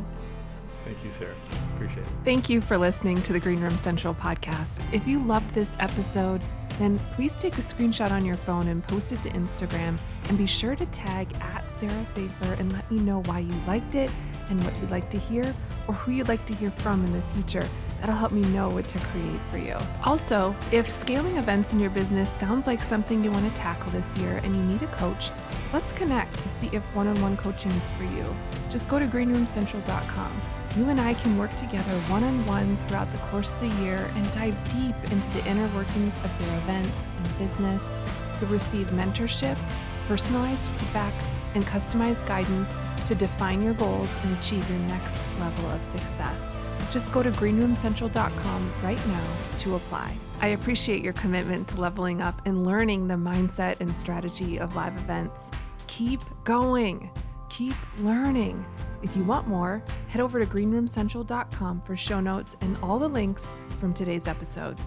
Thank 0.85 1.03
you, 1.05 1.11
Sarah. 1.11 1.35
Appreciate 1.75 1.99
it. 1.99 2.09
Thank 2.25 2.49
you 2.49 2.61
for 2.61 2.77
listening 2.77 3.21
to 3.23 3.33
the 3.33 3.39
Greenroom 3.39 3.77
Central 3.77 4.13
podcast. 4.15 4.83
If 4.93 5.05
you 5.07 5.21
loved 5.23 5.53
this 5.53 5.75
episode, 5.79 6.41
then 6.79 6.97
please 7.13 7.37
take 7.37 7.57
a 7.57 7.61
screenshot 7.61 8.11
on 8.11 8.25
your 8.25 8.37
phone 8.37 8.69
and 8.69 8.81
post 8.87 9.11
it 9.11 9.21
to 9.23 9.29
Instagram. 9.31 9.97
And 10.29 10.37
be 10.37 10.45
sure 10.45 10.75
to 10.75 10.85
tag 10.87 11.27
at 11.41 11.69
Sarah 11.71 12.05
Fejfar 12.15 12.59
and 12.59 12.71
let 12.71 12.89
me 12.89 12.99
know 12.99 13.21
why 13.23 13.39
you 13.39 13.53
liked 13.67 13.95
it 13.95 14.09
and 14.49 14.63
what 14.63 14.75
you'd 14.79 14.89
like 14.89 15.09
to 15.11 15.19
hear 15.19 15.53
or 15.87 15.93
who 15.93 16.11
you'd 16.11 16.27
like 16.27 16.45
to 16.45 16.55
hear 16.55 16.71
from 16.71 17.05
in 17.05 17.13
the 17.13 17.21
future. 17.33 17.67
That'll 17.99 18.15
help 18.15 18.31
me 18.31 18.41
know 18.49 18.69
what 18.69 18.87
to 18.87 18.99
create 18.99 19.41
for 19.51 19.57
you. 19.57 19.77
Also, 20.05 20.55
if 20.71 20.89
scaling 20.89 21.37
events 21.37 21.73
in 21.73 21.79
your 21.79 21.89
business 21.89 22.29
sounds 22.29 22.65
like 22.65 22.81
something 22.81 23.23
you 23.23 23.31
want 23.31 23.47
to 23.49 23.59
tackle 23.59 23.91
this 23.91 24.15
year 24.17 24.39
and 24.43 24.55
you 24.55 24.63
need 24.63 24.81
a 24.81 24.87
coach, 24.87 25.31
let's 25.73 25.91
connect 25.91 26.39
to 26.39 26.47
see 26.47 26.69
if 26.71 26.83
one 26.95 27.07
on 27.07 27.21
one 27.21 27.35
coaching 27.35 27.71
is 27.71 27.89
for 27.91 28.03
you. 28.03 28.35
Just 28.69 28.87
go 28.87 28.99
to 28.99 29.05
greenroomcentral.com. 29.05 30.58
You 30.77 30.89
and 30.89 31.01
I 31.01 31.15
can 31.15 31.37
work 31.37 31.55
together 31.55 31.93
one 32.01 32.23
on 32.23 32.45
one 32.45 32.77
throughout 32.87 33.11
the 33.11 33.17
course 33.29 33.53
of 33.53 33.59
the 33.61 33.81
year 33.81 34.09
and 34.15 34.31
dive 34.31 34.55
deep 34.69 34.95
into 35.11 35.29
the 35.31 35.45
inner 35.45 35.67
workings 35.75 36.17
of 36.17 36.31
your 36.39 36.55
events 36.57 37.11
and 37.17 37.37
business. 37.39 37.95
You'll 38.39 38.51
receive 38.51 38.87
mentorship, 38.89 39.57
personalized 40.07 40.71
feedback, 40.71 41.13
and 41.55 41.65
customized 41.65 42.25
guidance 42.27 42.75
to 43.07 43.15
define 43.15 43.63
your 43.63 43.73
goals 43.73 44.15
and 44.21 44.37
achieve 44.37 44.69
your 44.69 44.79
next 44.81 45.19
level 45.39 45.65
of 45.71 45.83
success. 45.83 46.55
Just 46.91 47.11
go 47.11 47.23
to 47.23 47.31
greenroomcentral.com 47.31 48.73
right 48.83 49.07
now 49.07 49.27
to 49.57 49.75
apply. 49.75 50.15
I 50.41 50.49
appreciate 50.49 51.03
your 51.03 51.13
commitment 51.13 51.67
to 51.69 51.81
leveling 51.81 52.21
up 52.21 52.41
and 52.45 52.63
learning 52.65 53.07
the 53.07 53.15
mindset 53.15 53.79
and 53.79 53.95
strategy 53.95 54.59
of 54.59 54.75
live 54.75 54.95
events. 54.97 55.49
Keep 55.87 56.21
going, 56.43 57.09
keep 57.49 57.73
learning. 57.99 58.63
If 59.01 59.15
you 59.15 59.23
want 59.23 59.47
more, 59.47 59.83
head 60.07 60.21
over 60.21 60.39
to 60.39 60.45
greenroomcentral.com 60.45 61.81
for 61.81 61.95
show 61.95 62.19
notes 62.19 62.55
and 62.61 62.77
all 62.83 62.99
the 62.99 63.07
links 63.07 63.55
from 63.79 63.93
today's 63.93 64.27
episode. 64.27 64.77